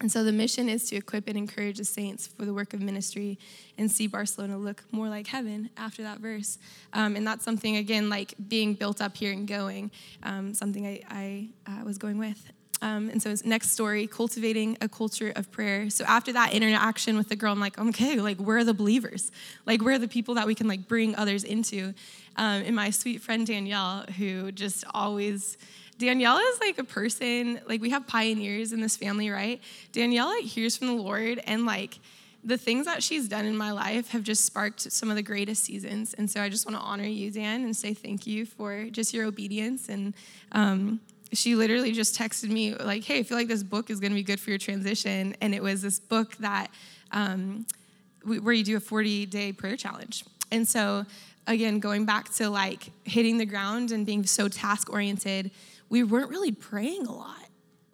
And 0.00 0.10
so 0.10 0.24
the 0.24 0.32
mission 0.32 0.68
is 0.68 0.88
to 0.90 0.96
equip 0.96 1.28
and 1.28 1.36
encourage 1.36 1.78
the 1.78 1.84
saints 1.84 2.26
for 2.26 2.44
the 2.44 2.52
work 2.52 2.74
of 2.74 2.80
ministry 2.80 3.38
and 3.78 3.90
see 3.90 4.08
Barcelona 4.08 4.58
look 4.58 4.82
more 4.90 5.08
like 5.08 5.28
heaven 5.28 5.70
after 5.76 6.02
that 6.02 6.18
verse. 6.18 6.58
Um, 6.92 7.14
and 7.14 7.26
that's 7.26 7.44
something, 7.44 7.76
again, 7.76 8.08
like 8.08 8.34
being 8.48 8.74
built 8.74 9.00
up 9.00 9.16
here 9.16 9.32
and 9.32 9.46
going, 9.46 9.92
um, 10.24 10.52
something 10.52 10.84
I, 10.84 11.00
I 11.08 11.48
uh, 11.66 11.84
was 11.84 11.96
going 11.96 12.18
with. 12.18 12.50
Um, 12.82 13.08
and 13.08 13.22
so 13.22 13.30
his 13.30 13.46
next 13.46 13.70
story, 13.70 14.06
cultivating 14.06 14.76
a 14.80 14.88
culture 14.88 15.32
of 15.36 15.50
prayer. 15.50 15.88
So 15.88 16.04
after 16.04 16.32
that 16.34 16.52
interaction 16.52 17.16
with 17.16 17.28
the 17.28 17.36
girl, 17.36 17.52
I'm 17.52 17.60
like, 17.60 17.78
okay, 17.78 18.16
like 18.16 18.38
where 18.38 18.58
are 18.58 18.64
the 18.64 18.74
believers? 18.74 19.30
Like 19.64 19.80
where 19.80 19.94
are 19.94 19.98
the 19.98 20.08
people 20.08 20.34
that 20.34 20.46
we 20.46 20.54
can 20.54 20.68
like 20.68 20.86
bring 20.86 21.16
others 21.16 21.44
into? 21.44 21.94
Um, 22.36 22.62
and 22.66 22.76
my 22.76 22.90
sweet 22.90 23.22
friend 23.22 23.46
Danielle, 23.46 24.04
who 24.18 24.52
just 24.52 24.84
always, 24.92 25.56
Danielle 25.98 26.38
is 26.38 26.60
like 26.60 26.78
a 26.78 26.84
person, 26.84 27.60
like 27.68 27.80
we 27.80 27.90
have 27.90 28.06
pioneers 28.06 28.72
in 28.72 28.80
this 28.80 28.96
family, 28.96 29.30
right? 29.30 29.60
Danielle 29.92 30.34
hears 30.42 30.76
from 30.76 30.88
the 30.88 30.94
Lord 30.94 31.40
and 31.46 31.66
like 31.66 31.98
the 32.42 32.58
things 32.58 32.84
that 32.86 33.02
she's 33.02 33.28
done 33.28 33.46
in 33.46 33.56
my 33.56 33.70
life 33.70 34.10
have 34.10 34.22
just 34.22 34.44
sparked 34.44 34.92
some 34.92 35.08
of 35.08 35.16
the 35.16 35.22
greatest 35.22 35.64
seasons. 35.64 36.12
And 36.14 36.30
so 36.30 36.42
I 36.42 36.48
just 36.48 36.66
want 36.66 36.78
to 36.78 36.84
honor 36.84 37.04
you, 37.04 37.30
Dan, 37.30 37.64
and 37.64 37.74
say 37.74 37.94
thank 37.94 38.26
you 38.26 38.44
for 38.44 38.84
just 38.90 39.14
your 39.14 39.24
obedience 39.24 39.88
and 39.88 40.14
um, 40.52 41.00
she 41.34 41.54
literally 41.54 41.92
just 41.92 42.16
texted 42.16 42.48
me 42.48 42.74
like, 42.74 43.04
"Hey, 43.04 43.18
I 43.18 43.22
feel 43.22 43.36
like 43.36 43.48
this 43.48 43.62
book 43.62 43.90
is 43.90 44.00
going 44.00 44.12
to 44.12 44.16
be 44.16 44.22
good 44.22 44.40
for 44.40 44.50
your 44.50 44.58
transition," 44.58 45.34
and 45.40 45.54
it 45.54 45.62
was 45.62 45.82
this 45.82 45.98
book 45.98 46.36
that 46.36 46.70
um, 47.12 47.66
where 48.22 48.54
you 48.54 48.64
do 48.64 48.76
a 48.76 48.80
40 48.80 49.26
day 49.26 49.52
prayer 49.52 49.76
challenge. 49.76 50.24
And 50.50 50.66
so, 50.66 51.04
again, 51.46 51.80
going 51.80 52.04
back 52.04 52.32
to 52.34 52.48
like 52.48 52.90
hitting 53.04 53.38
the 53.38 53.46
ground 53.46 53.90
and 53.90 54.06
being 54.06 54.24
so 54.24 54.48
task 54.48 54.90
oriented, 54.90 55.50
we 55.88 56.02
weren't 56.02 56.30
really 56.30 56.52
praying 56.52 57.06
a 57.06 57.12
lot. 57.12 57.48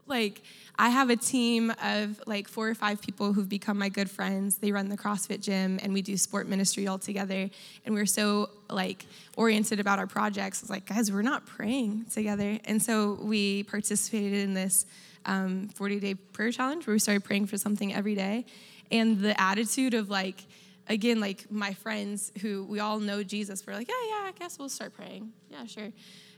Like 0.06 0.42
I 0.76 0.88
have 0.88 1.10
a 1.10 1.16
team 1.16 1.72
of 1.82 2.20
like 2.26 2.48
four 2.48 2.68
or 2.68 2.74
five 2.74 3.00
people 3.00 3.32
who've 3.32 3.48
become 3.48 3.78
my 3.78 3.88
good 3.88 4.10
friends. 4.10 4.56
They 4.56 4.72
run 4.72 4.88
the 4.88 4.96
CrossFit 4.96 5.40
gym 5.40 5.78
and 5.82 5.92
we 5.92 6.02
do 6.02 6.16
sport 6.16 6.48
ministry 6.48 6.86
all 6.86 6.98
together. 6.98 7.48
And 7.84 7.94
we're 7.94 8.06
so 8.06 8.50
like 8.68 9.06
oriented 9.36 9.78
about 9.78 9.98
our 9.98 10.06
projects. 10.06 10.62
It's 10.62 10.70
like, 10.70 10.86
guys, 10.86 11.12
we're 11.12 11.22
not 11.22 11.46
praying 11.46 12.06
together. 12.12 12.58
And 12.64 12.82
so 12.82 13.18
we 13.20 13.62
participated 13.64 14.40
in 14.40 14.54
this 14.54 14.86
40 15.24 15.26
um, 15.26 16.00
day 16.00 16.14
prayer 16.14 16.50
challenge 16.50 16.86
where 16.86 16.94
we 16.94 16.98
started 16.98 17.24
praying 17.24 17.46
for 17.46 17.58
something 17.58 17.94
every 17.94 18.14
day. 18.14 18.46
And 18.90 19.20
the 19.20 19.38
attitude 19.40 19.94
of 19.94 20.10
like, 20.10 20.44
again, 20.88 21.20
like 21.20 21.50
my 21.50 21.74
friends 21.74 22.32
who 22.40 22.64
we 22.64 22.80
all 22.80 22.98
know 22.98 23.22
Jesus, 23.22 23.66
we're 23.66 23.74
like, 23.74 23.88
yeah, 23.88 23.94
yeah, 24.08 24.28
I 24.28 24.32
guess 24.36 24.58
we'll 24.58 24.68
start 24.68 24.94
praying. 24.94 25.32
Yeah, 25.50 25.66
sure. 25.66 25.90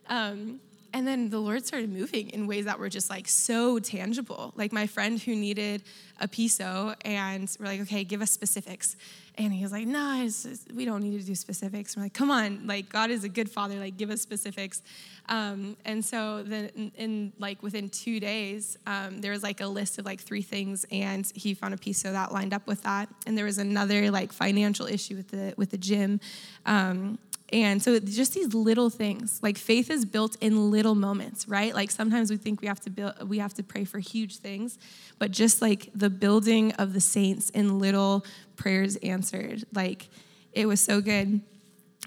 Um, 0.09 0.61
and 0.93 1.07
then 1.07 1.31
the 1.31 1.39
Lord 1.39 1.67
started 1.67 1.91
moving 1.91 2.31
in 2.31 2.47
ways 2.47 2.67
that 2.67 2.79
were 2.79 2.89
just 2.89 3.09
like 3.09 3.29
so 3.29 3.79
tangible. 3.79 4.53
Like 4.57 4.73
my 4.73 4.87
friend 4.87 5.21
who 5.21 5.35
needed 5.35 5.83
a 6.21 6.29
piso, 6.29 6.95
and 7.05 7.55
we're 7.59 7.67
like, 7.67 7.81
okay, 7.83 8.05
give 8.05 8.23
us 8.23 8.31
specifics. 8.31 8.97
And 9.39 9.53
he 9.53 9.63
was 9.63 9.73
like, 9.73 9.87
no, 9.87 9.99
nah, 9.99 10.31
we 10.75 10.85
don't 10.85 11.03
need 11.03 11.19
to 11.19 11.27
do 11.27 11.35
specifics. 11.35 11.97
we're 11.97 12.03
like, 12.03 12.13
come 12.13 12.31
on, 12.31 12.67
like 12.67 12.91
God 12.91 13.11
is 13.11 13.25
a 13.25 13.29
good 13.29 13.51
father, 13.51 13.77
like 13.77 13.97
give 13.97 14.11
us 14.11 14.21
specifics. 14.21 14.83
Um, 15.29 15.77
and 15.87 16.05
so 16.05 16.43
then, 16.43 16.71
in, 16.77 16.93
in, 16.97 17.33
like 17.39 17.63
within 17.63 17.89
two 17.89 18.21
days, 18.21 18.77
um, 18.87 19.21
there 19.21 19.33
was 19.33 19.43
like 19.43 19.61
a 19.61 19.67
list 19.67 19.99
of 19.99 20.05
like 20.05 20.21
three 20.21 20.43
things, 20.43 20.85
and 20.91 21.31
he 21.35 21.55
found 21.55 21.73
a 21.73 21.79
piso 21.79 22.13
that 22.13 22.33
lined 22.33 22.53
up 22.53 22.67
with 22.67 22.83
that. 22.83 23.09
And 23.27 23.39
there 23.39 23.47
was 23.47 23.59
another 23.59 24.11
like 24.11 24.33
financial 24.33 24.87
issue 24.87 25.17
with 25.17 25.29
the 25.29 25.55
with 25.57 25.71
the 25.71 25.79
gym. 25.79 26.21
Um, 26.67 27.19
and 27.53 27.83
so 27.83 27.99
just 27.99 28.33
these 28.33 28.55
little 28.55 28.89
things, 28.89 29.39
like 29.43 29.59
faith 29.59 29.91
is 29.91 30.07
built 30.07 30.37
in 30.41 30.71
little 30.71 30.95
moments, 30.95 31.47
right? 31.47 31.75
Like 31.75 31.91
sometimes 31.91 32.31
we 32.31 32.39
think 32.39 32.63
we 32.63 32.69
have 32.69 32.81
to 32.81 32.91
build 32.91 33.29
we 33.29 33.39
have 33.39 33.53
to 33.55 33.63
pray 33.63 33.85
for 33.85 33.99
huge 33.99 34.39
things, 34.39 34.79
but 35.19 35.31
just 35.31 35.61
like 35.61 35.91
the 35.95 36.09
building 36.09 36.73
of 36.73 36.95
the 36.95 37.01
saints 37.01 37.51
in 37.51 37.79
little 37.79 38.25
prayers 38.57 38.97
answered. 38.97 39.65
Like 39.75 40.09
it 40.53 40.67
was 40.67 40.81
so 40.81 41.01
good. 41.01 41.41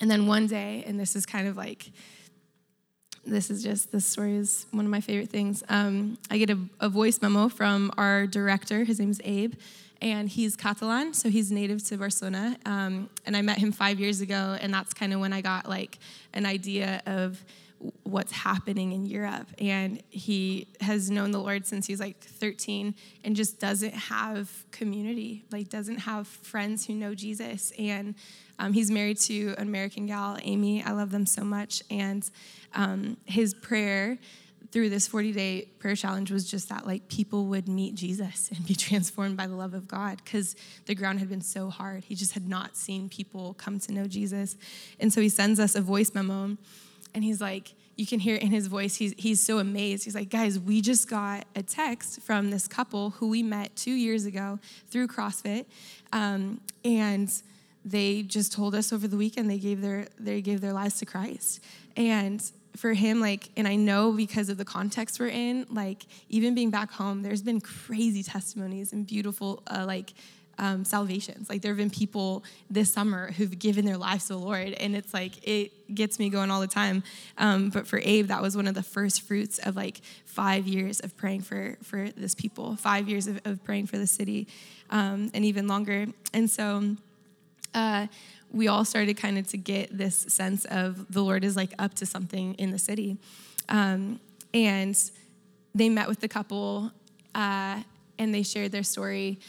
And 0.02 0.12
then 0.12 0.28
one 0.28 0.48
day, 0.48 0.84
and 0.86 1.00
this 1.00 1.16
is 1.16 1.26
kind 1.26 1.48
of 1.48 1.56
like 1.56 1.92
this 3.24 3.50
is 3.50 3.64
just 3.64 3.92
this 3.92 4.06
story 4.06 4.36
is 4.36 4.66
one 4.72 4.86
of 4.86 4.92
my 4.92 5.02
favorite 5.02 5.30
things. 5.30 5.64
Um, 5.70 6.18
I 6.32 6.40
get 6.40 6.50
a, 6.50 6.60
a 6.80 6.90
voice 6.90 7.22
memo 7.22 7.50
from 7.50 7.92
our 7.98 8.26
director. 8.26 8.84
His 8.84 9.00
name 9.00 9.12
is 9.12 9.22
Abe 9.24 9.54
and 10.06 10.30
he's 10.30 10.56
Catalan, 10.56 11.16
so 11.16 11.30
he's 11.30 11.52
native 11.52 11.84
to 11.86 11.98
Barcelona. 11.98 12.56
Um, 12.64 13.10
and 13.26 13.36
I 13.36 13.42
met 13.42 13.58
him 13.58 13.72
five 13.72 14.00
years 14.00 14.22
ago, 14.22 14.56
and 14.62 14.72
that's 14.72 14.94
kind 14.94 15.12
of 15.16 15.20
when 15.20 15.34
I 15.34 15.42
got 15.42 15.68
like 15.68 15.98
an 16.32 16.46
idea 16.46 17.02
of 17.08 17.44
what's 18.04 18.32
happening 18.32 18.92
in 18.92 19.08
Europe. 19.08 19.48
And 19.58 20.04
he 20.12 20.68
has 20.80 21.10
known 21.10 21.32
the 21.32 21.40
Lord 21.40 21.66
since 21.66 21.88
he's 21.88 22.00
like 22.00 22.20
13 22.20 22.94
and 23.24 23.36
just 23.36 23.60
doesn't 23.60 23.96
have 23.96 24.52
community, 24.70 25.44
like 25.52 25.70
doesn't 25.70 25.98
have 25.98 26.28
friends 26.28 26.86
who 26.86 26.94
know 26.94 27.16
Jesus. 27.16 27.74
And 27.80 28.14
um, 28.60 28.74
he's 28.74 28.92
married 28.92 29.18
to 29.22 29.56
an 29.58 29.68
American 29.68 30.06
gal, 30.06 30.38
Amy. 30.44 30.84
I 30.84 30.92
love 30.92 31.10
them 31.10 31.26
so 31.26 31.44
much. 31.44 31.82
And 31.90 32.30
um, 32.76 33.18
his 33.26 33.56
prayer 33.56 34.20
through 34.76 34.90
this 34.90 35.08
40 35.08 35.32
day 35.32 35.70
prayer 35.80 35.96
challenge 35.96 36.32
was 36.32 36.52
just 36.52 36.68
that 36.68 36.86
like 36.86 37.08
people 37.08 37.46
would 37.46 37.70
meet 37.70 37.96
Jesus 37.96 38.52
and 38.54 38.66
be 38.66 38.76
transformed 38.76 39.38
by 39.38 39.48
the 39.48 39.56
love 39.56 39.74
of 39.74 39.88
God 39.88 40.20
because 40.22 40.54
the 40.86 40.94
ground 40.94 41.20
had 41.20 41.30
been 41.30 41.40
so 41.40 41.70
hard. 41.70 42.04
He 42.04 42.14
just 42.14 42.34
had 42.34 42.46
not 42.46 42.76
seen 42.76 43.08
people 43.08 43.54
come 43.54 43.80
to 43.80 43.94
know 43.94 44.06
Jesus. 44.06 44.58
And 45.00 45.14
so 45.14 45.22
he 45.22 45.30
sends 45.30 45.62
us 45.62 45.76
a 45.76 45.82
voice 45.82 46.14
memo 46.14 46.58
and 47.14 47.24
he's 47.24 47.40
like, 47.40 47.74
you 47.96 48.06
can 48.06 48.20
hear 48.20 48.36
in 48.36 48.52
his 48.52 48.68
voice, 48.68 48.98
he's, 48.98 49.14
he's 49.18 49.42
so 49.42 49.60
amazed. 49.60 50.04
He's 50.04 50.14
like, 50.14 50.30
guys, 50.30 50.60
we 50.60 50.82
just 50.82 51.10
got 51.10 51.46
a 51.56 51.64
text 51.64 52.20
from 52.24 52.50
this 52.50 52.68
couple 52.68 53.12
who 53.12 53.30
we 53.30 53.44
met 53.44 53.74
two 53.78 53.94
years 53.94 54.26
ago 54.26 54.60
through 54.90 55.08
CrossFit. 55.08 55.68
Um, 56.12 56.60
and 56.84 57.32
they 57.86 58.24
just 58.24 58.52
told 58.52 58.76
us 58.76 58.92
over 58.92 59.08
the 59.08 59.16
weekend 59.16 59.50
they 59.50 59.58
gave 59.58 59.80
their 59.80 60.08
they 60.20 60.42
gave 60.42 60.60
their 60.60 60.74
lives 60.74 61.00
to 61.00 61.06
Christ. 61.06 61.64
And 61.96 62.44
for 62.78 62.94
him, 62.94 63.20
like, 63.20 63.50
and 63.58 63.68
I 63.68 63.76
know 63.76 64.12
because 64.12 64.50
of 64.50 64.58
the 64.58 64.66
context 64.66 65.20
we're 65.20 65.28
in, 65.28 65.66
like, 65.70 66.06
even 66.30 66.56
being 66.56 66.72
back 66.72 66.92
home, 66.92 67.22
there's 67.22 67.42
been 67.42 67.62
crazy 67.62 68.24
testimonies 68.24 68.94
and 68.94 69.06
beautiful, 69.08 69.64
uh, 69.68 69.86
like, 69.88 70.14
um, 70.58 70.86
salvations. 70.86 71.50
Like, 71.50 71.62
there 71.62 71.72
have 71.72 71.78
been 71.78 71.90
people 71.90 72.44
this 72.70 72.92
summer 72.92 73.32
who've 73.32 73.58
given 73.60 73.86
their 73.86 73.98
lives 73.98 74.28
to 74.28 74.34
the 74.34 74.40
Lord, 74.40 74.74
and 74.74 74.96
it's 74.96 75.14
like, 75.14 75.34
it 75.48 75.94
gets 75.94 76.18
me 76.18 76.30
going 76.30 76.50
all 76.50 76.62
the 76.62 76.68
time. 76.68 77.04
Um, 77.38 77.70
but 77.70 77.88
for 77.88 78.00
Abe, 78.04 78.28
that 78.28 78.42
was 78.42 78.56
one 78.56 78.68
of 78.68 78.74
the 78.74 78.84
first 78.84 79.22
fruits 79.22 79.60
of 79.60 79.76
like 79.76 80.02
five 80.26 80.68
years 80.68 81.00
of 81.00 81.16
praying 81.18 81.42
for, 81.42 81.78
for 81.84 82.10
this 82.12 82.36
people, 82.36 82.76
five 82.78 83.10
years 83.10 83.28
of, 83.28 83.40
of 83.46 83.64
praying 83.64 83.88
for 83.88 83.98
the 83.98 84.08
city, 84.08 84.48
um, 84.90 85.30
and 85.34 85.44
even 85.46 85.68
longer. 85.68 86.08
And 86.34 86.50
so, 86.50 86.96
uh, 87.74 88.08
we 88.56 88.70
all 88.70 88.86
started 88.86 89.18
kind 89.18 89.38
of 89.38 89.48
to 89.50 89.58
get 89.58 89.96
this 89.96 90.16
sense 90.30 90.64
of 90.66 91.12
the 91.12 91.22
Lord 91.22 91.44
is 91.44 91.58
like 91.58 91.74
up 91.78 91.94
to 91.96 92.06
something 92.06 92.54
in 92.56 92.72
the 92.72 92.80
city. 92.80 93.18
Um, 93.68 94.22
and 94.54 94.98
they 95.76 95.90
met 95.90 96.08
with 96.08 96.22
the 96.22 96.30
couple 96.30 96.92
uh, 97.36 97.82
and 98.18 98.34
they 98.34 98.44
shared 98.44 98.72
their 98.72 98.84
story. 98.84 99.40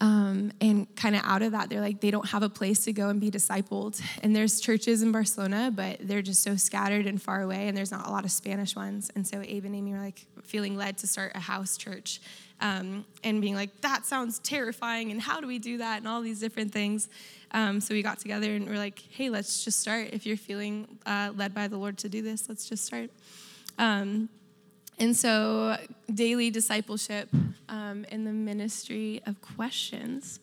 Um, 0.00 0.50
and 0.60 0.96
kind 0.96 1.14
of 1.14 1.22
out 1.24 1.42
of 1.42 1.52
that, 1.52 1.68
they're 1.68 1.82
like, 1.82 2.00
they 2.00 2.10
don't 2.10 2.28
have 2.30 2.42
a 2.42 2.48
place 2.48 2.84
to 2.86 2.92
go 2.92 3.10
and 3.10 3.20
be 3.20 3.30
discipled. 3.30 4.02
And 4.22 4.34
there's 4.34 4.60
churches 4.60 5.02
in 5.02 5.12
Barcelona, 5.12 5.70
but 5.72 5.98
they're 6.00 6.22
just 6.22 6.42
so 6.42 6.56
scattered 6.56 7.06
and 7.06 7.20
far 7.20 7.42
away, 7.42 7.68
and 7.68 7.76
there's 7.76 7.92
not 7.92 8.08
a 8.08 8.10
lot 8.10 8.24
of 8.24 8.32
Spanish 8.32 8.74
ones. 8.74 9.10
And 9.14 9.24
so 9.24 9.42
Abe 9.44 9.66
and 9.66 9.76
Amy 9.76 9.92
were 9.92 10.00
like 10.00 10.24
feeling 10.42 10.74
led 10.74 10.96
to 10.98 11.06
start 11.06 11.32
a 11.36 11.40
house 11.40 11.76
church 11.76 12.20
um, 12.60 13.04
and 13.22 13.40
being 13.40 13.54
like, 13.54 13.80
that 13.82 14.06
sounds 14.06 14.38
terrifying, 14.40 15.12
and 15.12 15.20
how 15.20 15.40
do 15.40 15.46
we 15.46 15.58
do 15.58 15.78
that, 15.78 15.98
and 15.98 16.08
all 16.08 16.22
these 16.22 16.40
different 16.40 16.72
things. 16.72 17.08
Um, 17.52 17.80
so 17.80 17.94
we 17.94 18.02
got 18.02 18.18
together 18.18 18.54
and 18.54 18.66
we're 18.66 18.78
like, 18.78 19.02
hey, 19.10 19.28
let's 19.28 19.64
just 19.64 19.80
start. 19.80 20.08
If 20.12 20.26
you're 20.26 20.36
feeling 20.36 20.98
uh, 21.04 21.32
led 21.36 21.54
by 21.54 21.68
the 21.68 21.76
Lord 21.76 21.98
to 21.98 22.08
do 22.08 22.22
this, 22.22 22.48
let's 22.48 22.68
just 22.68 22.84
start. 22.84 23.10
Um, 23.78 24.28
and 24.98 25.16
so, 25.16 25.76
daily 26.12 26.50
discipleship 26.50 27.28
um, 27.68 28.04
in 28.10 28.24
the 28.24 28.32
ministry 28.32 29.22
of 29.26 29.40
questions. 29.40 30.38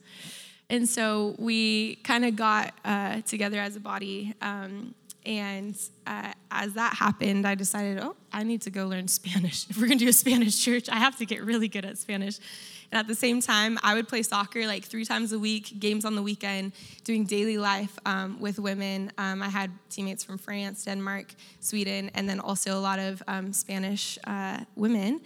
And 0.70 0.88
so, 0.88 1.36
we 1.38 1.96
kind 1.98 2.26
of 2.26 2.36
got 2.36 2.74
uh, 2.84 3.22
together 3.22 3.60
as 3.60 3.76
a 3.76 3.80
body. 3.80 4.34
Um, 4.42 4.96
and 5.30 5.80
uh, 6.08 6.34
as 6.50 6.74
that 6.74 6.96
happened, 6.96 7.48
I 7.48 7.54
decided, 7.54 8.00
oh, 8.02 8.16
I 8.34 8.42
need 8.42 8.64
to 8.64 8.72
go 8.72 8.88
learn 8.88 9.08
Spanish. 9.08 9.68
If 9.70 9.78
we're 9.78 9.86
going 9.86 10.00
to 10.00 10.06
do 10.06 10.10
a 10.10 10.14
Spanish 10.14 10.60
church, 10.60 10.90
I 10.90 10.96
have 10.96 11.20
to 11.20 11.26
get 11.26 11.44
really 11.44 11.68
good 11.68 11.86
at 11.86 12.00
Spanish. 12.00 12.40
And 12.92 12.98
at 12.98 13.06
the 13.06 13.14
same 13.14 13.40
time, 13.40 13.78
I 13.84 13.94
would 13.94 14.08
play 14.08 14.24
soccer 14.24 14.66
like 14.66 14.84
three 14.84 15.06
times 15.06 15.32
a 15.32 15.38
week, 15.38 15.80
games 15.80 16.04
on 16.04 16.16
the 16.16 16.24
weekend, 16.24 16.72
doing 17.04 17.26
daily 17.26 17.60
life 17.60 18.00
um, 18.08 18.40
with 18.40 18.58
women. 18.58 19.12
Um, 19.20 19.44
I 19.44 19.50
had 19.50 19.70
teammates 19.92 20.24
from 20.24 20.40
France, 20.40 20.86
Denmark, 20.86 21.28
Sweden, 21.60 22.10
and 22.16 22.28
then 22.28 22.40
also 22.40 22.76
a 22.76 22.82
lot 22.82 22.98
of 22.98 23.22
um, 23.28 23.54
Spanish 23.54 24.18
uh, 24.26 24.62
women. 24.76 25.22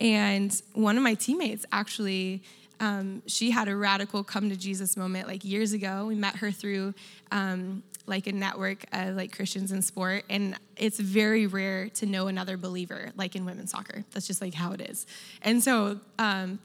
And 0.00 0.62
one 0.74 0.96
of 0.96 1.02
my 1.02 1.14
teammates 1.14 1.66
actually. 1.72 2.44
Um, 2.80 3.24
she 3.26 3.50
had 3.50 3.66
a 3.66 3.74
radical 3.74 4.22
come 4.22 4.50
to 4.50 4.56
Jesus 4.56 4.96
moment 4.96 5.26
like 5.26 5.44
years 5.44 5.72
ago. 5.72 6.06
We 6.06 6.14
met 6.14 6.36
her 6.36 6.52
through 6.52 6.94
um, 7.32 7.82
like 8.08 8.26
a 8.26 8.32
network 8.32 8.84
of 8.92 9.16
like 9.16 9.34
Christians 9.34 9.72
in 9.72 9.82
sport, 9.82 10.24
and 10.28 10.56
it's 10.76 10.98
very 10.98 11.46
rare 11.46 11.88
to 11.90 12.06
know 12.06 12.26
another 12.28 12.56
believer 12.56 13.10
like 13.16 13.36
in 13.36 13.44
women's 13.44 13.70
soccer. 13.70 14.04
That's 14.12 14.26
just 14.26 14.40
like 14.40 14.54
how 14.54 14.72
it 14.72 14.80
is. 14.80 15.06
And 15.42 15.62
so 15.62 16.00
um, 16.18 16.58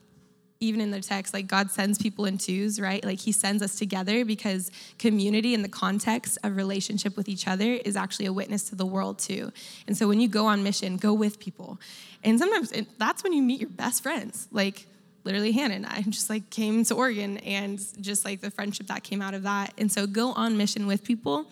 even 0.63 0.79
in 0.81 0.91
the 0.91 1.01
text, 1.01 1.33
like 1.33 1.47
God 1.47 1.71
sends 1.71 1.97
people 1.97 2.25
in 2.25 2.37
twos, 2.37 2.79
right? 2.79 3.03
Like 3.03 3.19
He 3.19 3.31
sends 3.31 3.61
us 3.61 3.75
together 3.77 4.23
because 4.25 4.71
community 4.97 5.53
in 5.53 5.61
the 5.61 5.69
context 5.69 6.37
of 6.43 6.55
relationship 6.55 7.17
with 7.17 7.27
each 7.27 7.47
other 7.47 7.73
is 7.85 7.95
actually 7.95 8.25
a 8.25 8.33
witness 8.33 8.63
to 8.69 8.75
the 8.75 8.85
world 8.85 9.19
too. 9.19 9.51
And 9.87 9.97
so 9.97 10.07
when 10.07 10.19
you 10.19 10.27
go 10.27 10.45
on 10.45 10.63
mission, 10.63 10.97
go 10.97 11.13
with 11.13 11.39
people. 11.39 11.79
And 12.23 12.39
sometimes 12.39 12.71
it, 12.71 12.87
that's 12.97 13.23
when 13.23 13.33
you 13.33 13.43
meet 13.43 13.59
your 13.59 13.69
best 13.69 14.01
friends. 14.01 14.47
Like 14.51 14.87
literally, 15.23 15.51
Hannah 15.51 15.75
and 15.75 15.85
I 15.85 16.01
just 16.09 16.29
like 16.29 16.49
came 16.49 16.83
to 16.85 16.95
Oregon 16.95 17.37
and 17.39 17.79
just 18.01 18.25
like 18.25 18.41
the 18.41 18.51
friendship 18.51 18.87
that 18.87 19.03
came 19.03 19.21
out 19.21 19.33
of 19.33 19.43
that. 19.43 19.73
And 19.77 19.91
so 19.91 20.07
go 20.07 20.33
on 20.33 20.57
mission 20.57 20.87
with 20.87 21.03
people 21.03 21.47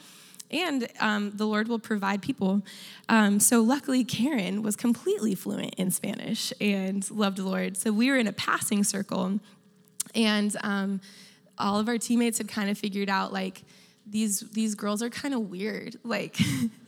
and 0.51 0.87
um, 0.99 1.31
the 1.31 1.47
Lord 1.47 1.67
will 1.67 1.79
provide 1.79 2.21
people. 2.21 2.61
Um, 3.09 3.39
so 3.39 3.61
luckily, 3.61 4.03
Karen 4.03 4.61
was 4.61 4.75
completely 4.75 5.33
fluent 5.33 5.75
in 5.75 5.91
Spanish 5.91 6.53
and 6.59 7.09
loved 7.09 7.37
the 7.37 7.43
Lord. 7.43 7.77
So 7.77 7.91
we 7.91 8.11
were 8.11 8.17
in 8.17 8.27
a 8.27 8.33
passing 8.33 8.83
circle, 8.83 9.39
and 10.13 10.55
um, 10.61 11.01
all 11.57 11.79
of 11.79 11.87
our 11.87 11.97
teammates 11.97 12.37
had 12.37 12.47
kind 12.47 12.69
of 12.69 12.77
figured 12.77 13.09
out 13.09 13.31
like 13.31 13.63
these 14.05 14.41
these 14.51 14.75
girls 14.75 15.01
are 15.01 15.09
kind 15.09 15.33
of 15.33 15.49
weird. 15.49 15.97
Like 16.03 16.37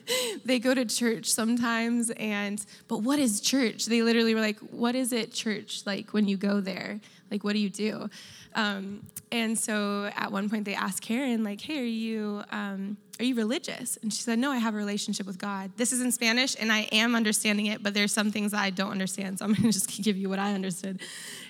they 0.46 0.60
go 0.60 0.74
to 0.74 0.86
church 0.86 1.28
sometimes, 1.28 2.10
and 2.12 2.64
but 2.88 3.00
what 3.00 3.20
is 3.20 3.42
church? 3.42 3.86
They 3.86 4.02
literally 4.02 4.36
were 4.36 4.42
like, 4.42 4.60
"What 4.60 4.96
is 4.96 5.14
it, 5.14 5.34
church? 5.34 5.84
Like 5.86 6.12
when 6.12 6.28
you 6.28 6.38
go 6.38 6.62
there, 6.62 7.00
like 7.32 7.44
what 7.44 7.54
do 7.54 7.60
you 7.60 7.70
do?" 7.70 8.10
Um, 8.56 9.06
and 9.32 9.58
so 9.58 10.12
at 10.16 10.32
one 10.32 10.50
point 10.50 10.66
they 10.66 10.76
asked 10.76 11.02
Karen, 11.02 11.44
like, 11.44 11.62
"Hey, 11.62 11.80
are 11.80 11.84
you?" 11.84 12.44
Um, 12.52 12.98
are 13.20 13.26
you 13.26 13.36
religious? 13.36 13.98
And 14.02 14.12
she 14.12 14.24
said, 14.24 14.40
No, 14.40 14.50
I 14.50 14.58
have 14.58 14.74
a 14.74 14.78
relationship 14.78 15.28
with 15.28 15.38
God. 15.38 15.72
This 15.78 15.92
is 15.92 16.02
in 16.02 16.12
Spanish, 16.12 16.56
and 16.60 16.72
I 16.72 16.90
am 16.92 17.16
understanding 17.16 17.68
it, 17.68 17.84
but 17.84 17.94
there's 17.94 18.12
some 18.12 18.32
things 18.32 18.52
that 18.52 18.60
I 18.60 18.72
don't 18.72 18.92
understand, 18.92 19.40
so 19.40 19.46
I'm 19.46 19.54
gonna 19.56 19.72
just 19.72 20.04
give 20.04 20.18
you 20.18 20.30
what 20.30 20.40
I 20.40 20.54
understood. 20.54 21.00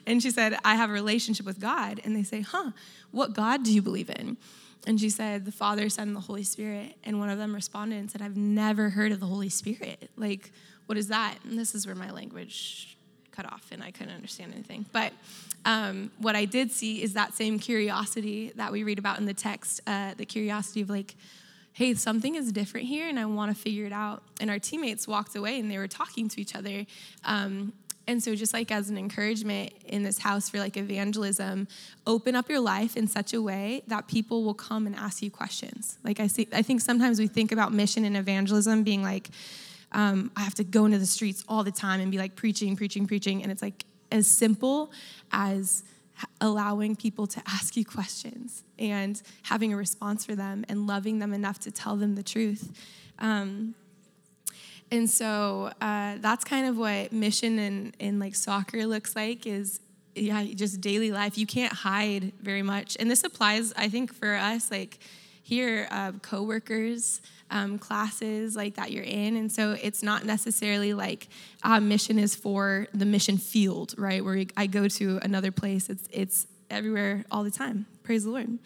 And 0.05 0.21
she 0.21 0.31
said, 0.31 0.57
I 0.65 0.75
have 0.75 0.89
a 0.89 0.93
relationship 0.93 1.45
with 1.45 1.59
God. 1.59 2.01
And 2.03 2.15
they 2.15 2.23
say, 2.23 2.41
Huh, 2.41 2.71
what 3.11 3.33
God 3.33 3.63
do 3.63 3.73
you 3.73 3.81
believe 3.81 4.09
in? 4.09 4.37
And 4.85 4.99
she 4.99 5.09
said, 5.09 5.45
The 5.45 5.51
Father, 5.51 5.89
Son, 5.89 6.09
and 6.09 6.15
the 6.15 6.21
Holy 6.21 6.43
Spirit. 6.43 6.95
And 7.03 7.19
one 7.19 7.29
of 7.29 7.37
them 7.37 7.55
responded 7.55 7.97
and 7.97 8.11
said, 8.11 8.21
I've 8.21 8.37
never 8.37 8.89
heard 8.89 9.11
of 9.11 9.19
the 9.19 9.25
Holy 9.25 9.49
Spirit. 9.49 10.09
Like, 10.17 10.51
what 10.85 10.97
is 10.97 11.07
that? 11.07 11.37
And 11.43 11.57
this 11.57 11.73
is 11.73 11.85
where 11.85 11.95
my 11.95 12.11
language 12.11 12.97
cut 13.31 13.45
off 13.51 13.71
and 13.71 13.83
I 13.83 13.91
couldn't 13.91 14.13
understand 14.13 14.53
anything. 14.53 14.85
But 14.91 15.13
um, 15.65 16.11
what 16.19 16.35
I 16.35 16.45
did 16.45 16.71
see 16.71 17.01
is 17.01 17.13
that 17.13 17.33
same 17.33 17.57
curiosity 17.59 18.51
that 18.55 18.71
we 18.71 18.83
read 18.83 18.99
about 18.99 19.19
in 19.19 19.25
the 19.25 19.33
text, 19.33 19.81
uh, 19.87 20.13
the 20.15 20.25
curiosity 20.25 20.81
of 20.81 20.89
like, 20.89 21.15
hey, 21.73 21.95
something 21.95 22.35
is 22.35 22.51
different 22.51 22.85
here 22.85 23.07
and 23.09 23.19
I 23.19 23.25
want 23.25 23.55
to 23.55 23.59
figure 23.59 23.85
it 23.85 23.91
out. 23.93 24.21
And 24.39 24.51
our 24.51 24.59
teammates 24.59 25.07
walked 25.07 25.35
away 25.35 25.59
and 25.59 25.71
they 25.71 25.79
were 25.79 25.87
talking 25.87 26.29
to 26.29 26.41
each 26.41 26.55
other. 26.55 26.85
Um, 27.23 27.73
and 28.05 28.21
so, 28.21 28.35
just 28.35 28.53
like 28.53 28.71
as 28.71 28.89
an 28.89 28.97
encouragement 28.97 29.71
in 29.85 30.03
this 30.03 30.19
house 30.19 30.49
for 30.49 30.59
like 30.59 30.75
evangelism, 30.75 31.67
open 32.05 32.35
up 32.35 32.49
your 32.49 32.59
life 32.59 32.97
in 32.97 33.07
such 33.07 33.33
a 33.33 33.41
way 33.41 33.83
that 33.87 34.07
people 34.07 34.43
will 34.43 34.53
come 34.53 34.85
and 34.85 34.95
ask 34.95 35.21
you 35.21 35.31
questions. 35.31 35.97
Like 36.03 36.19
I 36.19 36.27
see, 36.27 36.47
I 36.51 36.61
think 36.61 36.81
sometimes 36.81 37.19
we 37.19 37.27
think 37.27 37.51
about 37.51 37.73
mission 37.73 38.03
and 38.03 38.17
evangelism 38.17 38.83
being 38.83 39.03
like, 39.03 39.29
um, 39.93 40.31
I 40.35 40.41
have 40.41 40.55
to 40.55 40.63
go 40.63 40.85
into 40.85 40.99
the 40.99 41.05
streets 41.05 41.45
all 41.47 41.63
the 41.63 41.71
time 41.71 42.01
and 42.01 42.11
be 42.11 42.17
like 42.17 42.35
preaching, 42.35 42.75
preaching, 42.75 43.07
preaching, 43.07 43.41
and 43.41 43.51
it's 43.51 43.61
like 43.61 43.85
as 44.11 44.27
simple 44.27 44.91
as 45.31 45.83
allowing 46.41 46.95
people 46.95 47.25
to 47.27 47.41
ask 47.47 47.75
you 47.77 47.85
questions 47.85 48.63
and 48.77 49.21
having 49.43 49.73
a 49.73 49.77
response 49.77 50.25
for 50.25 50.35
them 50.35 50.65
and 50.67 50.87
loving 50.87 51.19
them 51.19 51.33
enough 51.33 51.59
to 51.59 51.71
tell 51.71 51.95
them 51.95 52.15
the 52.15 52.23
truth. 52.23 52.71
Um, 53.19 53.75
and 54.93 55.09
so 55.09 55.71
uh, 55.81 56.15
that's 56.19 56.43
kind 56.43 56.67
of 56.67 56.77
what 56.77 57.11
mission 57.11 57.59
in, 57.59 57.93
in 57.99 58.19
like 58.19 58.35
soccer 58.35 58.85
looks 58.85 59.15
like 59.15 59.45
is 59.45 59.79
yeah 60.15 60.43
just 60.43 60.79
daily 60.79 61.11
life 61.11 61.37
you 61.37 61.47
can't 61.47 61.73
hide 61.73 62.31
very 62.41 62.61
much 62.61 62.95
and 62.99 63.09
this 63.09 63.23
applies 63.23 63.73
i 63.75 63.89
think 63.89 64.13
for 64.13 64.35
us 64.35 64.69
like 64.69 64.99
here 65.41 65.87
uh, 65.91 66.11
coworkers 66.21 67.19
um, 67.53 67.77
classes 67.77 68.55
like 68.55 68.75
that 68.75 68.91
you're 68.91 69.03
in. 69.03 69.37
And 69.37 69.51
so 69.51 69.77
it's 69.81 70.01
not 70.03 70.25
necessarily 70.25 70.93
like 70.93 71.27
uh, 71.61 71.79
mission 71.79 72.17
is 72.17 72.35
for 72.35 72.87
the 72.93 73.05
mission 73.05 73.37
field, 73.37 73.93
right? 73.97 74.23
Where 74.25 74.43
I 74.57 74.67
go 74.67 74.87
to 74.87 75.19
another 75.21 75.51
place. 75.51 75.89
It's, 75.89 76.07
it's 76.11 76.47
everywhere 76.69 77.25
all 77.29 77.43
the 77.43 77.51
time. 77.51 77.85
Praise 78.01 78.23
the 78.23 78.31
Lord. 78.31 78.57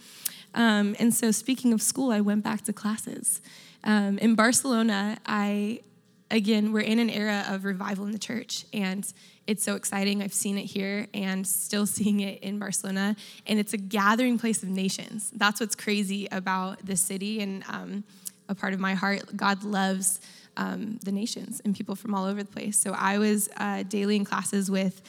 Um, 0.54 0.96
and 1.00 1.14
so 1.14 1.32
speaking 1.32 1.74
of 1.74 1.82
school, 1.82 2.12
I 2.12 2.22
went 2.22 2.44
back 2.44 2.64
to 2.64 2.74
classes. 2.74 3.42
Um, 3.84 4.18
in 4.20 4.36
Barcelona, 4.36 5.18
I, 5.26 5.82
again, 6.30 6.74
we're 6.74 6.82
in 6.82 7.00
an 7.00 7.10
era 7.10 7.46
of 7.50 7.64
revival 7.64 8.06
in 8.06 8.12
the 8.12 8.20
church. 8.20 8.66
And 8.74 9.12
it's 9.46 9.64
so 9.64 9.76
exciting. 9.76 10.22
I've 10.22 10.34
seen 10.34 10.58
it 10.58 10.66
here 10.66 11.08
and 11.14 11.46
still 11.48 11.86
seeing 11.98 12.20
it 12.20 12.42
in 12.44 12.60
Barcelona. 12.60 13.16
And 13.46 13.60
it's 13.60 13.74
a 13.74 13.78
gathering 13.78 14.38
place 14.38 14.64
of 14.64 14.70
nations. 14.70 15.32
That's 15.36 15.60
what's 15.60 15.76
crazy 15.76 16.28
about 16.32 16.86
this 16.86 17.02
city. 17.02 17.42
And 17.42 17.64
um, 17.70 18.04
a 18.50 18.56
part 18.56 18.74
of 18.74 18.80
my 18.80 18.94
heart. 18.94 19.36
God 19.36 19.64
loves 19.64 20.20
um, 20.56 21.00
the 21.04 21.12
nations 21.12 21.62
and 21.64 21.76
people 21.76 21.96
from 21.96 22.16
all 22.16 22.26
over 22.26 22.44
the 22.44 22.52
place. 22.52 22.80
So 22.80 22.94
I 22.94 23.18
was 23.18 23.50
uh, 23.58 23.84
daily 23.84 24.16
in 24.16 24.26
classes 24.26 24.72
with 24.72 25.02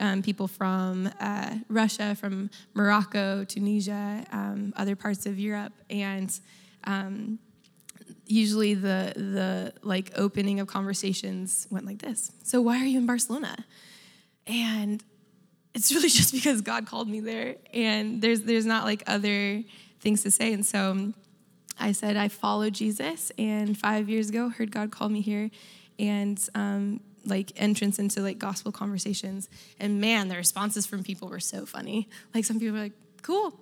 um, 0.00 0.22
people 0.22 0.48
from 0.48 1.10
uh, 1.20 1.56
Russia, 1.68 2.14
from 2.14 2.50
Morocco, 2.74 3.44
Tunisia, 3.44 4.24
um, 4.32 4.72
other 4.76 4.96
parts 4.96 5.26
of 5.26 5.38
Europe, 5.38 5.72
and 5.90 6.38
um, 6.84 7.38
usually 8.30 8.74
the 8.74 9.12
the 9.16 9.72
like 9.82 10.12
opening 10.16 10.60
of 10.60 10.66
conversations 10.66 11.66
went 11.70 11.86
like 11.86 11.98
this. 11.98 12.32
So 12.42 12.60
why 12.60 12.78
are 12.80 12.84
you 12.84 12.98
in 12.98 13.06
Barcelona? 13.06 13.64
And 14.46 15.02
it's 15.74 15.92
really 15.94 16.08
just 16.08 16.32
because 16.32 16.60
God 16.60 16.86
called 16.86 17.08
me 17.08 17.20
there, 17.20 17.56
and 17.72 18.22
there's 18.22 18.42
there's 18.42 18.66
not 18.66 18.84
like 18.84 19.02
other 19.06 19.62
things 20.00 20.22
to 20.22 20.30
say, 20.30 20.52
and 20.52 20.64
so 20.64 21.12
I 21.78 21.92
said 21.92 22.16
I 22.16 22.28
followed 22.28 22.74
Jesus, 22.74 23.32
and 23.38 23.76
five 23.76 24.08
years 24.08 24.30
ago 24.30 24.48
heard 24.48 24.70
God 24.70 24.90
call 24.90 25.08
me 25.08 25.20
here, 25.20 25.50
and 25.98 26.40
um, 26.54 27.00
like 27.24 27.52
entrance 27.56 27.98
into 27.98 28.20
like 28.20 28.38
gospel 28.38 28.72
conversations. 28.72 29.48
And 29.78 30.00
man, 30.00 30.28
the 30.28 30.36
responses 30.36 30.86
from 30.86 31.02
people 31.02 31.28
were 31.28 31.40
so 31.40 31.66
funny. 31.66 32.08
Like 32.34 32.44
some 32.44 32.58
people 32.58 32.76
were 32.76 32.84
like, 32.84 32.92
"Cool," 33.22 33.54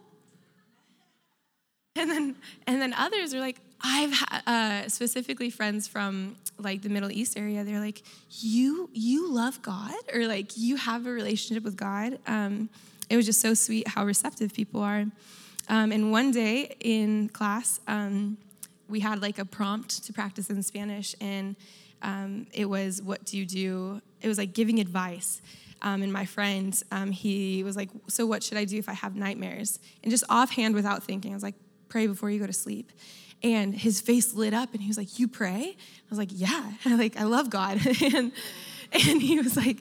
and 1.97 2.11
then 2.11 2.37
and 2.67 2.81
then 2.81 2.93
others 2.95 3.35
are 3.35 3.41
like, 3.41 3.61
I've 3.81 4.15
uh, 4.47 4.89
specifically 4.89 5.51
friends 5.51 5.87
from 5.87 6.37
like 6.59 6.83
the 6.83 6.89
Middle 6.89 7.13
East 7.13 7.39
area. 7.39 7.63
They're 7.65 7.81
like, 7.81 8.03
"You 8.31 8.91
you 8.93 9.31
love 9.33 9.63
God, 9.63 9.95
or 10.13 10.27
like 10.27 10.57
you 10.57 10.77
have 10.77 11.07
a 11.07 11.11
relationship 11.11 11.63
with 11.65 11.77
God." 11.77 12.19
Um, 12.27 12.71
it 13.09 13.17
was 13.17 13.25
just 13.27 13.41
so 13.41 13.55
sweet 13.55 13.89
how 13.89 14.05
receptive 14.05 14.53
people 14.53 14.83
are. 14.83 15.07
Um, 15.69 15.93
and 15.93 16.11
one 16.13 16.31
day 16.31 16.77
in 16.81 17.29
class, 17.29 17.81
um, 17.87 18.39
we 18.89 19.01
had 19.01 19.21
like 19.23 19.39
a 19.39 19.45
prompt 19.45 20.05
to 20.05 20.13
practice 20.13 20.51
in 20.51 20.63
Spanish, 20.63 21.15
and 21.21 21.57
um, 22.03 22.47
it 22.53 22.67
was, 22.69 23.03
What 23.03 23.25
do 23.25 23.37
you 23.39 23.47
do? 23.47 24.01
It 24.21 24.29
was 24.29 24.39
like 24.39 24.53
giving 24.55 24.81
advice. 24.81 25.41
Um, 25.81 26.03
and 26.03 26.13
my 26.13 26.25
friend, 26.25 26.81
um, 26.91 27.13
he 27.13 27.63
was 27.63 27.77
like, 27.77 27.91
So, 28.09 28.27
what 28.27 28.43
should 28.43 28.59
I 28.59 28.65
do 28.65 28.79
if 28.79 28.89
I 28.89 28.95
have 28.95 29.15
nightmares? 29.15 29.79
And 30.03 30.11
just 30.11 30.25
offhand, 30.29 30.75
without 30.75 31.03
thinking, 31.03 31.33
I 31.33 31.35
was 31.35 31.43
like, 31.43 31.55
Pray 31.89 32.07
before 32.07 32.31
you 32.31 32.39
go 32.39 32.47
to 32.47 32.53
sleep. 32.53 32.93
And 33.43 33.75
his 33.75 34.01
face 34.01 34.35
lit 34.35 34.53
up, 34.53 34.73
and 34.73 34.83
he 34.83 34.89
was 34.89 34.99
like, 34.99 35.19
You 35.19 35.29
pray? 35.29 35.77
I 35.77 36.07
was 36.11 36.19
like, 36.19 36.31
Yeah. 36.33 36.73
like, 36.87 37.17
I 37.17 37.25
love 37.25 37.51
God. 37.51 37.81
and, 38.03 38.33
and 38.93 39.23
he 39.23 39.39
was 39.39 39.57
like, 39.57 39.79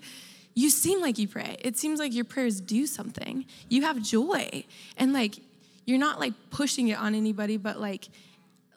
You 0.54 0.70
seem 0.70 1.02
like 1.02 1.18
you 1.18 1.28
pray. 1.28 1.58
It 1.60 1.78
seems 1.78 2.00
like 2.00 2.14
your 2.14 2.26
prayers 2.26 2.62
do 2.62 2.86
something. 2.86 3.46
You 3.70 3.84
have 3.84 4.02
joy. 4.02 4.66
And 4.98 5.14
like, 5.14 5.40
you're 5.86 5.98
not 6.00 6.20
like 6.20 6.34
pushing 6.50 6.90
it 6.90 7.00
on 7.00 7.16
anybody, 7.16 7.58
but 7.58 7.80
like, 7.80 8.10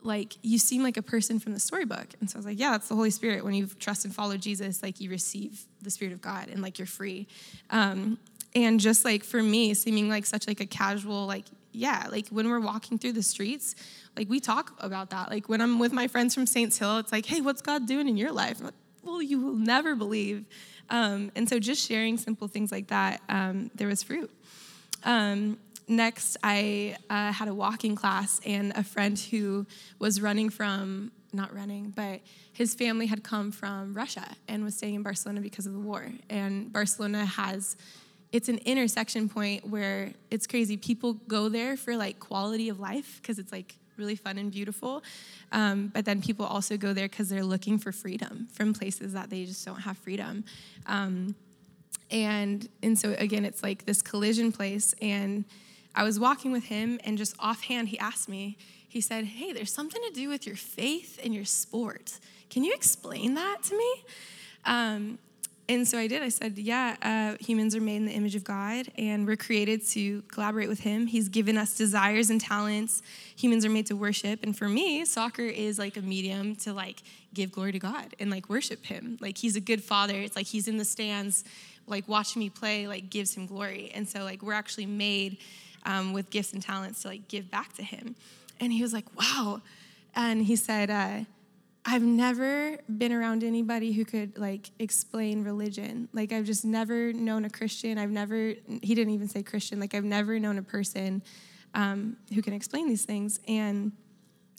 like 0.02 0.36
you 0.42 0.58
seem 0.58 0.82
like 0.82 0.96
a 0.96 1.02
person 1.02 1.38
from 1.38 1.52
the 1.52 1.60
storybook. 1.60 2.06
And 2.20 2.30
so 2.30 2.36
I 2.36 2.38
was 2.38 2.46
like, 2.46 2.58
yeah, 2.58 2.70
that's 2.70 2.88
the 2.88 2.94
Holy 2.94 3.10
Spirit. 3.10 3.44
When 3.44 3.54
you 3.54 3.66
trust 3.66 4.04
and 4.04 4.14
follow 4.14 4.36
Jesus, 4.36 4.82
like 4.82 5.00
you 5.00 5.10
receive 5.10 5.66
the 5.82 5.90
Spirit 5.90 6.14
of 6.14 6.20
God 6.20 6.48
and 6.48 6.62
like 6.62 6.78
you're 6.78 6.86
free. 6.86 7.26
Um, 7.68 8.18
and 8.54 8.80
just 8.80 9.04
like 9.04 9.24
for 9.24 9.42
me, 9.42 9.74
seeming 9.74 10.08
like 10.08 10.26
such 10.26 10.46
like 10.46 10.60
a 10.60 10.66
casual, 10.66 11.26
like, 11.26 11.44
yeah, 11.72 12.06
like 12.10 12.28
when 12.28 12.48
we're 12.48 12.60
walking 12.60 12.98
through 12.98 13.12
the 13.12 13.22
streets, 13.22 13.76
like 14.16 14.28
we 14.28 14.40
talk 14.40 14.74
about 14.80 15.10
that. 15.10 15.30
Like 15.30 15.48
when 15.48 15.60
I'm 15.60 15.78
with 15.78 15.92
my 15.92 16.08
friends 16.08 16.34
from 16.34 16.46
Saints 16.46 16.78
Hill, 16.78 16.98
it's 16.98 17.12
like, 17.12 17.26
hey, 17.26 17.40
what's 17.40 17.62
God 17.62 17.86
doing 17.86 18.08
in 18.08 18.16
your 18.16 18.32
life? 18.32 18.60
Like, 18.60 18.74
well, 19.02 19.22
you 19.22 19.40
will 19.40 19.54
never 19.54 19.94
believe. 19.94 20.44
Um, 20.90 21.30
and 21.36 21.48
so 21.48 21.58
just 21.58 21.86
sharing 21.86 22.18
simple 22.18 22.48
things 22.48 22.72
like 22.72 22.88
that, 22.88 23.20
um, 23.28 23.70
there 23.74 23.86
was 23.86 24.02
fruit. 24.02 24.30
Um, 25.04 25.58
next, 25.86 26.36
I 26.42 26.96
uh, 27.08 27.32
had 27.32 27.48
a 27.48 27.54
walking 27.54 27.94
class, 27.94 28.40
and 28.44 28.72
a 28.76 28.82
friend 28.82 29.18
who 29.18 29.66
was 29.98 30.20
running 30.20 30.50
from, 30.50 31.12
not 31.32 31.54
running, 31.54 31.90
but 31.90 32.20
his 32.52 32.74
family 32.74 33.06
had 33.06 33.22
come 33.22 33.52
from 33.52 33.94
Russia 33.94 34.26
and 34.48 34.64
was 34.64 34.76
staying 34.76 34.94
in 34.94 35.02
Barcelona 35.02 35.40
because 35.40 35.66
of 35.66 35.72
the 35.72 35.78
war. 35.78 36.06
And 36.28 36.72
Barcelona 36.72 37.24
has, 37.24 37.76
it's 38.32 38.48
an 38.48 38.58
intersection 38.58 39.28
point 39.28 39.66
where 39.68 40.12
it's 40.30 40.46
crazy. 40.46 40.76
People 40.76 41.14
go 41.14 41.48
there 41.48 41.76
for 41.76 41.96
like 41.96 42.20
quality 42.20 42.68
of 42.68 42.78
life 42.78 43.18
because 43.20 43.38
it's 43.38 43.52
like 43.52 43.74
really 43.96 44.16
fun 44.16 44.38
and 44.38 44.50
beautiful. 44.50 45.02
Um, 45.52 45.88
but 45.88 46.04
then 46.04 46.22
people 46.22 46.46
also 46.46 46.76
go 46.76 46.92
there 46.92 47.08
because 47.08 47.28
they're 47.28 47.44
looking 47.44 47.78
for 47.78 47.92
freedom 47.92 48.48
from 48.52 48.72
places 48.72 49.12
that 49.12 49.30
they 49.30 49.44
just 49.44 49.64
don't 49.64 49.80
have 49.80 49.98
freedom. 49.98 50.44
Um, 50.86 51.34
and 52.10 52.68
and 52.82 52.98
so 52.98 53.14
again, 53.18 53.44
it's 53.44 53.62
like 53.62 53.84
this 53.84 54.02
collision 54.02 54.52
place. 54.52 54.94
And 55.00 55.44
I 55.94 56.04
was 56.04 56.20
walking 56.20 56.52
with 56.52 56.64
him, 56.64 57.00
and 57.04 57.18
just 57.18 57.34
offhand, 57.40 57.88
he 57.88 57.98
asked 57.98 58.28
me, 58.28 58.56
he 58.88 59.00
said, 59.00 59.24
Hey, 59.24 59.52
there's 59.52 59.72
something 59.72 60.00
to 60.08 60.12
do 60.12 60.28
with 60.28 60.46
your 60.46 60.56
faith 60.56 61.20
and 61.22 61.34
your 61.34 61.44
sport. 61.44 62.18
Can 62.48 62.64
you 62.64 62.72
explain 62.74 63.34
that 63.34 63.62
to 63.64 63.76
me? 63.76 64.04
Um, 64.64 65.18
and 65.70 65.86
so 65.86 65.98
I 65.98 66.06
did. 66.06 66.22
I 66.22 66.28
said, 66.28 66.58
Yeah, 66.58 66.96
uh, 67.02 67.42
humans 67.42 67.76
are 67.76 67.80
made 67.80 67.96
in 67.96 68.06
the 68.06 68.12
image 68.12 68.34
of 68.34 68.44
God, 68.44 68.88
and 68.98 69.26
we're 69.26 69.36
created 69.36 69.86
to 69.88 70.22
collaborate 70.22 70.68
with 70.68 70.80
Him. 70.80 71.06
He's 71.06 71.28
given 71.28 71.56
us 71.56 71.76
desires 71.76 72.30
and 72.30 72.40
talents. 72.40 73.02
Humans 73.36 73.64
are 73.64 73.70
made 73.70 73.86
to 73.86 73.96
worship. 73.96 74.40
And 74.42 74.56
for 74.56 74.68
me, 74.68 75.04
soccer 75.04 75.42
is 75.42 75.78
like 75.78 75.96
a 75.96 76.02
medium 76.02 76.56
to 76.56 76.72
like 76.72 77.02
give 77.32 77.52
glory 77.52 77.72
to 77.72 77.78
God 77.78 78.14
and 78.18 78.30
like 78.30 78.48
worship 78.48 78.84
Him. 78.84 79.16
Like 79.20 79.38
He's 79.38 79.56
a 79.56 79.60
good 79.60 79.82
father. 79.82 80.14
It's 80.14 80.36
like 80.36 80.46
He's 80.46 80.66
in 80.66 80.76
the 80.76 80.84
stands, 80.84 81.44
like 81.86 82.08
watching 82.08 82.40
me 82.40 82.50
play, 82.50 82.88
like 82.88 83.08
gives 83.08 83.34
Him 83.34 83.46
glory. 83.46 83.92
And 83.94 84.08
so, 84.08 84.24
like, 84.24 84.42
we're 84.42 84.54
actually 84.54 84.86
made 84.86 85.38
um, 85.86 86.12
with 86.12 86.30
gifts 86.30 86.52
and 86.52 86.62
talents 86.62 87.02
to 87.02 87.08
like 87.08 87.28
give 87.28 87.50
back 87.50 87.72
to 87.74 87.82
him. 87.82 88.14
And 88.58 88.72
he 88.72 88.82
was 88.82 88.92
like, 88.92 89.06
wow. 89.18 89.62
And 90.14 90.44
he 90.44 90.56
said, 90.56 90.90
uh, 90.90 91.20
I've 91.84 92.02
never 92.02 92.78
been 92.98 93.12
around 93.12 93.42
anybody 93.42 93.92
who 93.92 94.04
could 94.04 94.36
like 94.38 94.70
explain 94.78 95.44
religion. 95.44 96.08
Like 96.12 96.30
I've 96.32 96.44
just 96.44 96.64
never 96.64 97.12
known 97.12 97.44
a 97.44 97.50
Christian. 97.50 97.96
I've 97.96 98.10
never, 98.10 98.54
he 98.82 98.94
didn't 98.94 99.10
even 99.14 99.28
say 99.28 99.42
Christian. 99.42 99.80
Like 99.80 99.94
I've 99.94 100.04
never 100.04 100.38
known 100.38 100.58
a 100.58 100.62
person 100.62 101.22
um, 101.74 102.16
who 102.34 102.42
can 102.42 102.52
explain 102.52 102.88
these 102.88 103.04
things. 103.04 103.40
And 103.48 103.92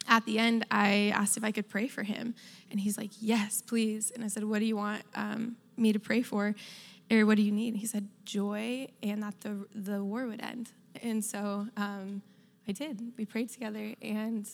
at 0.07 0.25
the 0.25 0.39
end, 0.39 0.65
I 0.71 1.13
asked 1.15 1.37
if 1.37 1.43
I 1.43 1.51
could 1.51 1.69
pray 1.69 1.87
for 1.87 2.01
him. 2.01 2.33
And 2.71 2.79
he's 2.79 2.97
like, 2.97 3.11
yes, 3.19 3.61
please. 3.61 4.11
And 4.11 4.23
I 4.23 4.27
said, 4.27 4.43
what 4.43 4.59
do 4.59 4.65
you 4.65 4.75
want 4.75 5.03
um, 5.13 5.57
me 5.77 5.93
to 5.93 5.99
pray 5.99 6.23
for? 6.23 6.55
Or 7.11 7.25
what 7.25 7.37
do 7.37 7.43
you 7.43 7.51
need? 7.51 7.75
He 7.75 7.85
said, 7.85 8.07
joy 8.25 8.87
and 9.03 9.21
that 9.21 9.41
the, 9.41 9.67
the 9.75 10.03
war 10.03 10.25
would 10.25 10.41
end. 10.41 10.71
And 11.03 11.23
so 11.23 11.67
um, 11.77 12.23
I 12.67 12.71
did. 12.71 13.11
We 13.17 13.25
prayed 13.25 13.49
together. 13.49 13.93
And 14.01 14.49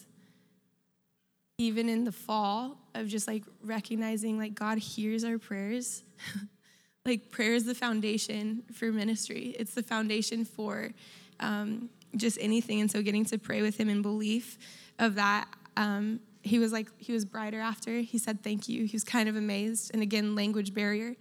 even 1.57 1.89
in 1.89 2.03
the 2.03 2.11
fall 2.11 2.77
of 2.93 3.07
just 3.07 3.27
like 3.27 3.43
recognizing 3.63 4.37
like 4.37 4.53
God 4.53 4.77
hears 4.77 5.23
our 5.23 5.39
prayers, 5.39 6.03
like 7.05 7.31
prayer 7.31 7.53
is 7.53 7.65
the 7.65 7.73
foundation 7.73 8.63
for 8.73 8.91
ministry, 8.91 9.55
it's 9.57 9.73
the 9.73 9.83
foundation 9.83 10.45
for 10.45 10.91
um, 11.39 11.89
just 12.15 12.37
anything. 12.39 12.81
And 12.81 12.91
so 12.91 13.01
getting 13.01 13.25
to 13.25 13.37
pray 13.37 13.61
with 13.61 13.79
Him 13.79 13.89
in 13.89 14.01
belief 14.01 14.57
of 14.99 15.15
that. 15.15 15.47
Um, 15.75 16.19
he 16.43 16.59
was 16.59 16.71
like, 16.71 16.87
he 16.97 17.11
was 17.11 17.25
brighter 17.25 17.59
after. 17.59 17.99
He 17.99 18.17
said, 18.17 18.43
Thank 18.43 18.69
you. 18.69 18.85
He 18.85 18.95
was 18.95 19.03
kind 19.03 19.27
of 19.27 19.35
amazed. 19.35 19.91
And 19.93 20.01
again, 20.01 20.35
language 20.35 20.73
barrier. 20.73 21.15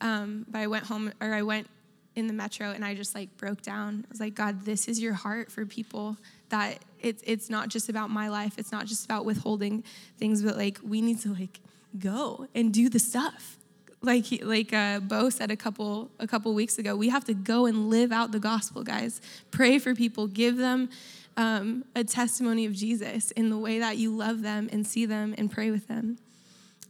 Um, 0.00 0.46
but 0.48 0.60
I 0.60 0.66
went 0.68 0.86
home, 0.86 1.12
or 1.20 1.34
I 1.34 1.42
went 1.42 1.68
in 2.16 2.26
the 2.26 2.32
metro 2.32 2.70
and 2.70 2.84
I 2.84 2.94
just 2.94 3.14
like 3.14 3.36
broke 3.36 3.62
down. 3.62 4.04
I 4.06 4.10
was 4.10 4.20
like, 4.20 4.34
God, 4.34 4.64
this 4.64 4.88
is 4.88 5.00
your 5.00 5.12
heart 5.12 5.50
for 5.50 5.66
people 5.66 6.16
that 6.48 6.78
it's 7.02 7.22
it's 7.26 7.50
not 7.50 7.68
just 7.68 7.88
about 7.88 8.10
my 8.10 8.28
life. 8.28 8.54
It's 8.58 8.72
not 8.72 8.86
just 8.86 9.04
about 9.04 9.24
withholding 9.24 9.84
things, 10.18 10.42
but 10.42 10.56
like 10.56 10.78
we 10.82 11.00
need 11.00 11.20
to 11.20 11.32
like 11.32 11.60
go 11.98 12.46
and 12.54 12.72
do 12.72 12.88
the 12.88 12.98
stuff. 12.98 13.56
Like 14.02 14.24
he, 14.24 14.42
like 14.42 14.72
uh, 14.72 15.00
Bo 15.00 15.28
said 15.30 15.50
a 15.50 15.56
couple 15.56 16.10
a 16.18 16.26
couple 16.26 16.54
weeks 16.54 16.78
ago, 16.78 16.96
we 16.96 17.08
have 17.08 17.24
to 17.24 17.34
go 17.34 17.66
and 17.66 17.90
live 17.90 18.12
out 18.12 18.32
the 18.32 18.40
gospel, 18.40 18.82
guys. 18.82 19.20
Pray 19.50 19.78
for 19.78 19.94
people, 19.94 20.26
give 20.26 20.56
them 20.56 20.88
um, 21.36 21.84
a 21.94 22.04
testimony 22.04 22.66
of 22.66 22.72
Jesus 22.72 23.30
in 23.32 23.50
the 23.50 23.58
way 23.58 23.78
that 23.78 23.98
you 23.98 24.14
love 24.14 24.42
them 24.42 24.68
and 24.72 24.86
see 24.86 25.06
them 25.06 25.34
and 25.36 25.50
pray 25.50 25.70
with 25.70 25.86
them. 25.88 26.18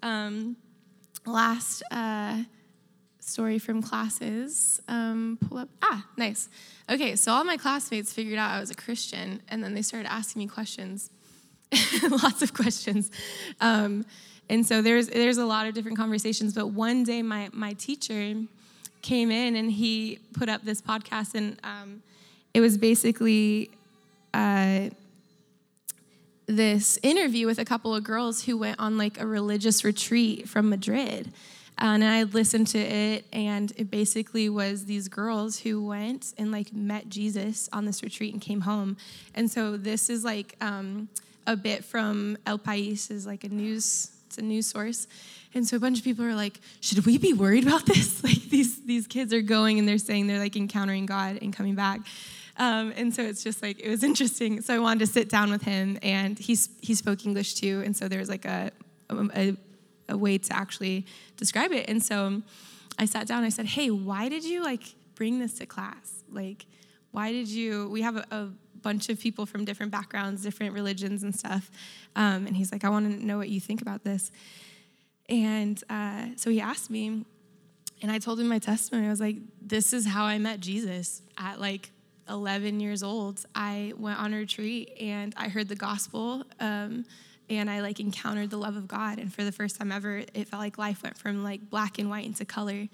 Um, 0.02 0.56
last. 1.26 1.82
Uh, 1.90 2.44
story 3.20 3.58
from 3.58 3.82
classes. 3.82 4.80
Um, 4.88 5.38
pull 5.48 5.58
up. 5.58 5.68
Ah, 5.82 6.06
nice. 6.16 6.48
Okay, 6.88 7.16
so 7.16 7.32
all 7.32 7.44
my 7.44 7.56
classmates 7.56 8.12
figured 8.12 8.38
out 8.38 8.50
I 8.50 8.60
was 8.60 8.70
a 8.70 8.74
Christian, 8.74 9.40
and 9.48 9.62
then 9.62 9.74
they 9.74 9.82
started 9.82 10.10
asking 10.10 10.40
me 10.40 10.48
questions, 10.48 11.10
lots 12.10 12.42
of 12.42 12.52
questions. 12.52 13.10
Um, 13.60 14.04
and 14.48 14.66
so 14.66 14.82
there's 14.82 15.08
there's 15.08 15.38
a 15.38 15.46
lot 15.46 15.66
of 15.66 15.74
different 15.74 15.96
conversations. 15.96 16.54
But 16.54 16.68
one 16.68 17.04
day, 17.04 17.22
my 17.22 17.50
my 17.52 17.74
teacher 17.74 18.34
came 19.02 19.30
in 19.30 19.56
and 19.56 19.70
he 19.70 20.18
put 20.32 20.48
up 20.48 20.62
this 20.64 20.82
podcast, 20.82 21.34
and 21.34 21.58
um, 21.64 22.02
it 22.54 22.60
was 22.60 22.76
basically. 22.76 23.70
Uh, 24.32 24.90
this 26.46 26.98
interview 27.04 27.46
with 27.46 27.60
a 27.60 27.64
couple 27.64 27.94
of 27.94 28.02
girls 28.02 28.44
who 28.44 28.58
went 28.58 28.78
on 28.80 28.98
like 28.98 29.20
a 29.20 29.26
religious 29.26 29.84
retreat 29.84 30.48
from 30.48 30.68
Madrid 30.68 31.32
and 31.80 32.04
I 32.04 32.24
listened 32.24 32.66
to 32.68 32.78
it, 32.78 33.24
and 33.32 33.72
it 33.76 33.90
basically 33.90 34.48
was 34.48 34.84
these 34.84 35.08
girls 35.08 35.60
who 35.60 35.84
went 35.84 36.34
and 36.36 36.52
like 36.52 36.72
met 36.72 37.08
Jesus 37.08 37.68
on 37.72 37.86
this 37.86 38.02
retreat 38.02 38.32
and 38.32 38.42
came 38.42 38.62
home. 38.62 38.96
And 39.34 39.50
so 39.50 39.76
this 39.76 40.10
is 40.10 40.24
like 40.24 40.56
um, 40.60 41.08
a 41.46 41.56
bit 41.56 41.84
from 41.84 42.36
El 42.46 42.58
País, 42.58 43.10
is 43.10 43.26
like 43.26 43.44
a 43.44 43.48
news, 43.48 44.10
it's 44.26 44.38
a 44.38 44.42
news 44.42 44.66
source. 44.66 45.06
And 45.54 45.66
so 45.66 45.76
a 45.76 45.80
bunch 45.80 45.98
of 45.98 46.04
people 46.04 46.24
are 46.24 46.34
like, 46.34 46.60
should 46.80 47.04
we 47.06 47.18
be 47.18 47.32
worried 47.32 47.66
about 47.66 47.86
this? 47.86 48.22
Like 48.30 48.42
these 48.50 48.84
these 48.84 49.06
kids 49.06 49.32
are 49.32 49.40
going 49.40 49.78
and 49.78 49.88
they're 49.88 49.98
saying 49.98 50.26
they're 50.26 50.38
like 50.38 50.56
encountering 50.56 51.06
God 51.06 51.38
and 51.40 51.52
coming 51.52 51.74
back. 51.74 52.00
Um, 52.58 52.92
and 52.94 53.14
so 53.14 53.22
it's 53.22 53.42
just 53.42 53.62
like 53.62 53.80
it 53.80 53.88
was 53.88 54.04
interesting. 54.10 54.60
So 54.60 54.74
I 54.74 54.78
wanted 54.78 55.00
to 55.00 55.06
sit 55.06 55.30
down 55.30 55.50
with 55.50 55.62
him, 55.62 55.98
and 56.02 56.38
he 56.38 56.56
he 56.80 56.94
spoke 56.94 57.24
English 57.24 57.54
too. 57.54 57.82
And 57.84 57.96
so 57.96 58.06
there 58.06 58.18
was 58.18 58.28
like 58.28 58.44
a, 58.44 58.70
a, 59.08 59.56
a 60.10 60.16
way 60.16 60.38
to 60.38 60.56
actually 60.56 61.06
describe 61.36 61.72
it. 61.72 61.88
And 61.88 62.02
so 62.02 62.42
I 62.98 63.06
sat 63.06 63.26
down. 63.26 63.44
I 63.44 63.48
said, 63.48 63.66
"Hey, 63.66 63.90
why 63.90 64.28
did 64.28 64.44
you 64.44 64.62
like 64.62 64.82
bring 65.14 65.38
this 65.38 65.54
to 65.58 65.66
class? 65.66 66.22
Like, 66.30 66.66
why 67.12 67.32
did 67.32 67.48
you? 67.48 67.88
We 67.88 68.02
have 68.02 68.16
a, 68.16 68.26
a 68.30 68.48
bunch 68.82 69.08
of 69.08 69.20
people 69.20 69.46
from 69.46 69.64
different 69.64 69.92
backgrounds, 69.92 70.42
different 70.42 70.74
religions, 70.74 71.22
and 71.22 71.34
stuff." 71.34 71.70
Um, 72.16 72.46
and 72.46 72.56
he's 72.56 72.72
like, 72.72 72.84
"I 72.84 72.90
want 72.90 73.20
to 73.20 73.24
know 73.24 73.38
what 73.38 73.48
you 73.48 73.60
think 73.60 73.80
about 73.80 74.04
this." 74.04 74.30
And 75.28 75.82
uh, 75.88 76.26
so 76.36 76.50
he 76.50 76.60
asked 76.60 76.90
me, 76.90 77.24
and 78.02 78.10
I 78.10 78.18
told 78.18 78.40
him 78.40 78.48
my 78.48 78.58
testimony. 78.58 79.06
I 79.06 79.10
was 79.10 79.20
like, 79.20 79.36
"This 79.62 79.92
is 79.92 80.06
how 80.06 80.24
I 80.24 80.38
met 80.38 80.60
Jesus 80.60 81.22
at 81.38 81.60
like 81.60 81.90
11 82.28 82.80
years 82.80 83.02
old. 83.02 83.44
I 83.54 83.94
went 83.96 84.18
on 84.18 84.34
a 84.34 84.36
retreat 84.36 84.92
and 85.00 85.34
I 85.36 85.48
heard 85.48 85.68
the 85.68 85.76
gospel." 85.76 86.44
Um, 86.58 87.04
and 87.50 87.68
I 87.68 87.80
like 87.80 88.00
encountered 88.00 88.48
the 88.48 88.56
love 88.56 88.76
of 88.76 88.88
God. 88.88 89.18
And 89.18 89.34
for 89.34 89.42
the 89.44 89.52
first 89.52 89.76
time 89.76 89.90
ever, 89.90 90.18
it 90.18 90.48
felt 90.48 90.62
like 90.62 90.78
life 90.78 91.02
went 91.02 91.18
from 91.18 91.42
like 91.42 91.68
black 91.68 91.98
and 91.98 92.08
white 92.08 92.24
into 92.24 92.44
color. 92.44 92.88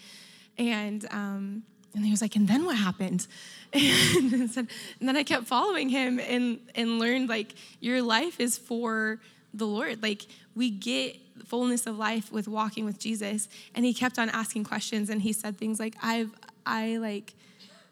And 0.58 1.06
um, 1.12 1.62
and 1.94 2.04
he 2.04 2.10
was 2.10 2.20
like, 2.20 2.36
and 2.36 2.46
then 2.46 2.64
what 2.64 2.76
happened? 2.76 3.26
And, 3.72 4.50
said, 4.50 4.68
and 5.00 5.08
then 5.08 5.16
I 5.16 5.22
kept 5.22 5.46
following 5.46 5.88
him 5.88 6.18
and, 6.18 6.60
and 6.74 6.98
learned 6.98 7.28
like 7.28 7.54
your 7.80 8.00
life 8.00 8.40
is 8.40 8.56
for 8.56 9.18
the 9.52 9.66
Lord. 9.66 10.02
Like 10.02 10.26
we 10.54 10.70
get 10.70 11.16
fullness 11.44 11.86
of 11.86 11.98
life 11.98 12.32
with 12.32 12.48
walking 12.48 12.84
with 12.84 12.98
Jesus. 12.98 13.48
And 13.74 13.84
he 13.84 13.92
kept 13.92 14.18
on 14.18 14.30
asking 14.30 14.64
questions 14.64 15.10
and 15.10 15.20
he 15.20 15.32
said 15.32 15.58
things 15.58 15.78
like, 15.78 15.94
I've, 16.02 16.30
I 16.64 16.96
like, 16.98 17.34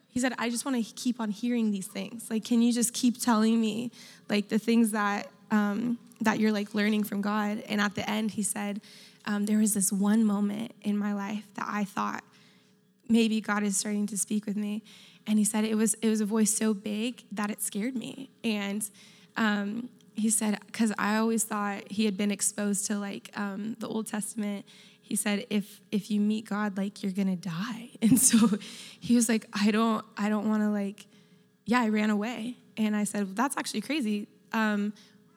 he 0.09 0.21
said, 0.21 0.33
I 0.39 0.49
just 0.49 0.65
want 0.65 0.85
to 0.85 0.95
keep 0.95 1.21
on 1.21 1.31
hearing 1.31 1.71
these 1.71 1.87
things. 1.87 2.31
Like, 2.31 2.45
can 2.45 2.63
you 2.63 2.73
just 2.73 2.95
keep 2.95 3.21
telling 3.21 3.61
me 3.61 3.91
like 4.29 4.49
the 4.49 4.59
things 4.59 4.93
that, 4.93 5.29
um, 5.51 5.99
that 6.21 6.39
you're 6.39 6.53
like 6.53 6.75
learning 6.75 7.05
from 7.05 7.21
God? 7.21 7.63
And 7.69 7.81
at 7.81 7.95
the 7.95 8.09
end, 8.09 8.33
he 8.33 8.43
said, 8.43 8.81
um, 9.27 9.47
there 9.47 9.59
was 9.59 9.75
this 9.75 9.91
one 9.91 10.25
moment 10.25 10.73
in 10.83 10.99
my 10.99 11.15
life 11.15 11.45
that 11.55 11.67
I 11.69 11.85
thought 11.85 12.23
maybe 13.09 13.41
God 13.41 13.63
is 13.63 13.77
starting 13.77 14.07
to 14.09 14.19
speak 14.19 14.47
with 14.47 14.57
me. 14.57 14.83
And 15.27 15.39
he 15.39 15.45
said 15.45 15.65
it 15.65 15.75
was 15.75 15.95
it 15.95 16.09
was 16.09 16.21
a 16.21 16.27
voice 16.27 16.55
so 16.55 16.75
big 16.75 17.23
that 17.33 17.51
it 17.51 17.63
scared 17.63 17.97
me. 17.97 18.31
And 18.43 18.89
um, 19.37 19.89
he 20.15 20.31
said 20.31 20.59
because 20.67 20.93
I 20.99 21.17
always 21.17 21.45
thought 21.45 21.91
he 21.91 22.05
had 22.05 22.17
been 22.17 22.31
exposed 22.31 22.87
to 22.87 22.99
like 22.99 23.31
um, 23.37 23.77
the 23.81 23.89
Old 23.89 24.07
Testament. 24.07 24.67
He 25.01 25.17
said 25.17 25.47
if 25.49 25.81
if 25.91 26.11
you 26.11 26.21
meet 26.21 26.49
God, 26.49 26.77
like 26.77 27.03
you're 27.03 27.13
gonna 27.13 27.37
die. 27.37 27.91
And 28.03 28.21
so 28.21 28.59
he 29.01 29.15
was 29.15 29.29
like, 29.29 29.47
I 29.53 29.71
don't 29.71 30.05
I 30.19 30.29
don't 30.29 30.49
want 30.49 30.63
to 30.63 30.69
like, 30.69 31.07
yeah, 31.65 31.81
I 31.81 31.89
ran 31.89 32.11
away. 32.11 32.57
And 32.77 32.95
I 32.95 33.05
said 33.05 33.25
well, 33.25 33.35
that's 33.35 33.57
actually 33.57 33.81
crazy. 33.81 34.29
Um, 34.53 34.93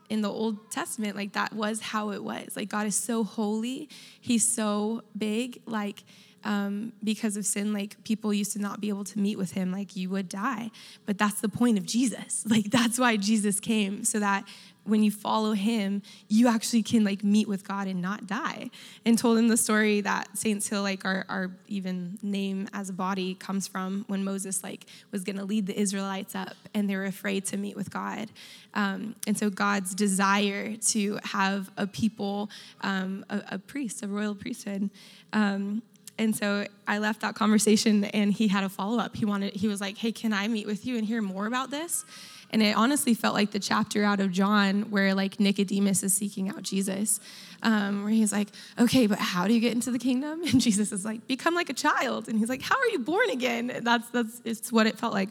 in 0.09 0.21
the 0.21 0.29
Old 0.29 0.71
Testament, 0.71 1.15
like 1.15 1.33
that 1.33 1.53
was 1.53 1.81
how 1.81 2.11
it 2.11 2.23
was. 2.23 2.55
Like 2.55 2.69
God 2.69 2.87
is 2.87 2.95
so 2.95 3.23
holy, 3.23 3.89
He's 4.19 4.49
so 4.49 5.03
big, 5.17 5.61
like 5.65 6.03
um, 6.43 6.93
because 7.03 7.35
of 7.35 7.45
sin, 7.45 7.73
like 7.73 8.01
people 8.03 8.33
used 8.33 8.53
to 8.53 8.59
not 8.59 8.79
be 8.79 8.89
able 8.89 9.03
to 9.03 9.19
meet 9.19 9.37
with 9.37 9.51
him, 9.51 9.71
like 9.71 9.95
you 9.95 10.09
would 10.09 10.29
die. 10.29 10.71
But 11.05 11.17
that's 11.17 11.41
the 11.41 11.49
point 11.49 11.77
of 11.77 11.85
Jesus. 11.85 12.45
Like 12.57 12.71
that's 12.71 12.97
why 12.97 13.17
Jesus 13.17 13.59
came, 13.59 14.05
so 14.05 14.19
that 14.19 14.47
when 14.87 15.03
you 15.03 15.11
follow 15.11 15.53
him, 15.53 16.01
you 16.27 16.47
actually 16.47 16.83
can 16.83 17.03
like 17.03 17.23
meet 17.23 17.47
with 17.47 17.67
God 17.67 17.87
and 17.87 18.01
not 18.01 18.27
die. 18.27 18.69
And 19.05 19.17
told 19.17 19.37
him 19.37 19.47
the 19.47 19.57
story 19.57 20.01
that 20.01 20.37
Saints 20.37 20.67
Hill, 20.67 20.81
like 20.81 21.05
our, 21.05 21.25
our 21.29 21.51
even 21.67 22.17
name 22.21 22.67
as 22.73 22.89
a 22.89 22.93
body, 22.93 23.35
comes 23.35 23.67
from 23.67 24.05
when 24.07 24.23
Moses 24.23 24.63
like 24.63 24.85
was 25.11 25.23
gonna 25.23 25.45
lead 25.45 25.67
the 25.67 25.79
Israelites 25.79 26.35
up 26.35 26.55
and 26.73 26.89
they 26.89 26.95
were 26.95 27.05
afraid 27.05 27.45
to 27.45 27.57
meet 27.57 27.75
with 27.75 27.91
God. 27.91 28.29
Um, 28.73 29.15
and 29.25 29.37
so 29.37 29.49
God's 29.49 29.93
desire 29.93 30.75
to 30.75 31.19
have 31.23 31.69
a 31.77 31.87
people, 31.87 32.49
um, 32.81 33.25
a, 33.29 33.41
a, 33.51 33.59
priest, 33.59 34.03
a 34.03 34.07
royal 34.07 34.35
priesthood, 34.35 34.89
um, 35.33 35.81
and 36.19 36.35
so 36.35 36.65
I 36.87 36.97
left 36.97 37.21
that 37.21 37.35
conversation 37.35 38.05
and 38.05 38.33
he 38.33 38.47
had 38.47 38.63
a 38.63 38.69
follow 38.69 38.97
up. 38.97 39.15
He 39.15 39.25
wanted 39.25 39.53
he 39.53 39.67
was 39.67 39.79
like, 39.79 39.97
"Hey, 39.97 40.11
can 40.11 40.33
I 40.33 40.47
meet 40.47 40.65
with 40.65 40.85
you 40.85 40.97
and 40.97 41.05
hear 41.05 41.21
more 41.21 41.45
about 41.45 41.69
this?" 41.69 42.05
And 42.51 42.63
it 42.63 42.77
honestly 42.77 43.13
felt 43.13 43.33
like 43.33 43.51
the 43.51 43.59
chapter 43.59 44.03
out 44.03 44.19
of 44.19 44.31
John 44.31 44.83
where 44.89 45.13
like 45.13 45.39
Nicodemus 45.39 46.03
is 46.03 46.13
seeking 46.13 46.49
out 46.49 46.63
Jesus, 46.63 47.19
um, 47.61 48.03
where 48.03 48.11
he's 48.11 48.31
like, 48.31 48.49
"Okay, 48.79 49.07
but 49.07 49.19
how 49.19 49.47
do 49.47 49.53
you 49.53 49.59
get 49.59 49.73
into 49.73 49.91
the 49.91 49.99
kingdom?" 49.99 50.41
And 50.47 50.61
Jesus 50.61 50.91
is 50.91 51.03
like, 51.03 51.27
"Become 51.27 51.55
like 51.55 51.69
a 51.69 51.73
child." 51.73 52.27
And 52.29 52.39
he's 52.39 52.49
like, 52.49 52.61
"How 52.61 52.75
are 52.75 52.87
you 52.87 52.99
born 52.99 53.29
again?" 53.29 53.79
That's 53.81 54.09
that's 54.09 54.41
it's 54.45 54.71
what 54.71 54.87
it 54.87 54.97
felt 54.97 55.13
like. 55.13 55.29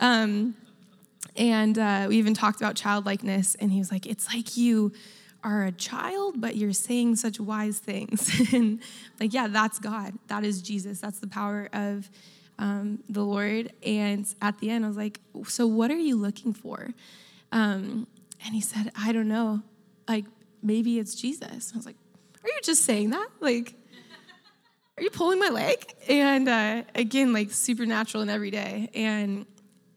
Um, 0.00 0.54
and 1.36 1.76
uh, 1.78 2.06
we 2.08 2.16
even 2.18 2.34
talked 2.34 2.60
about 2.60 2.76
childlikeness, 2.76 3.56
and 3.56 3.72
he 3.72 3.78
was 3.78 3.90
like, 3.90 4.06
"It's 4.06 4.28
like 4.28 4.56
you." 4.56 4.92
are 5.44 5.64
a 5.64 5.72
child, 5.72 6.40
but 6.40 6.56
you're 6.56 6.72
saying 6.72 7.16
such 7.16 7.38
wise 7.38 7.78
things. 7.78 8.32
and 8.54 8.80
like, 9.20 9.34
yeah, 9.34 9.46
that's 9.46 9.78
God. 9.78 10.14
That 10.28 10.42
is 10.42 10.62
Jesus. 10.62 11.00
That's 11.00 11.18
the 11.18 11.26
power 11.26 11.68
of 11.72 12.08
um, 12.58 13.02
the 13.08 13.22
Lord. 13.22 13.72
And 13.84 14.26
at 14.40 14.58
the 14.58 14.70
end, 14.70 14.84
I 14.84 14.88
was 14.88 14.96
like, 14.96 15.20
so 15.46 15.66
what 15.66 15.90
are 15.90 15.98
you 15.98 16.16
looking 16.16 16.52
for? 16.52 16.90
Um, 17.52 18.06
and 18.44 18.54
he 18.54 18.60
said, 18.60 18.92
I 18.96 19.12
don't 19.12 19.28
know. 19.28 19.62
Like, 20.08 20.26
maybe 20.62 20.98
it's 20.98 21.14
Jesus. 21.14 21.72
I 21.72 21.76
was 21.76 21.86
like, 21.86 21.96
are 22.42 22.48
you 22.48 22.60
just 22.62 22.84
saying 22.84 23.10
that? 23.10 23.28
Like, 23.40 23.74
are 24.96 25.02
you 25.02 25.10
pulling 25.10 25.38
my 25.38 25.48
leg? 25.48 25.94
And 26.08 26.48
uh, 26.48 26.82
again, 26.94 27.32
like 27.32 27.50
supernatural 27.50 28.22
and 28.22 28.30
every 28.30 28.50
day. 28.50 28.90
And 28.94 29.46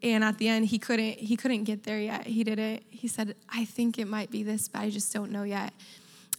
and 0.04 0.24
at 0.24 0.38
the 0.38 0.48
end 0.48 0.66
he 0.66 0.78
couldn't 0.78 1.18
he 1.18 1.36
couldn't 1.36 1.64
get 1.64 1.84
there 1.84 2.00
yet 2.00 2.26
he 2.26 2.44
did 2.44 2.60
it 2.60 2.84
he 2.90 3.08
said 3.08 3.36
i 3.50 3.66
think 3.66 3.98
it 3.98 4.08
might 4.08 4.30
be 4.30 4.44
this 4.44 4.68
but 4.68 4.80
i 4.82 4.90
just 4.90 5.12
don't 5.14 5.32
know 5.32 5.44
yet 5.44 5.74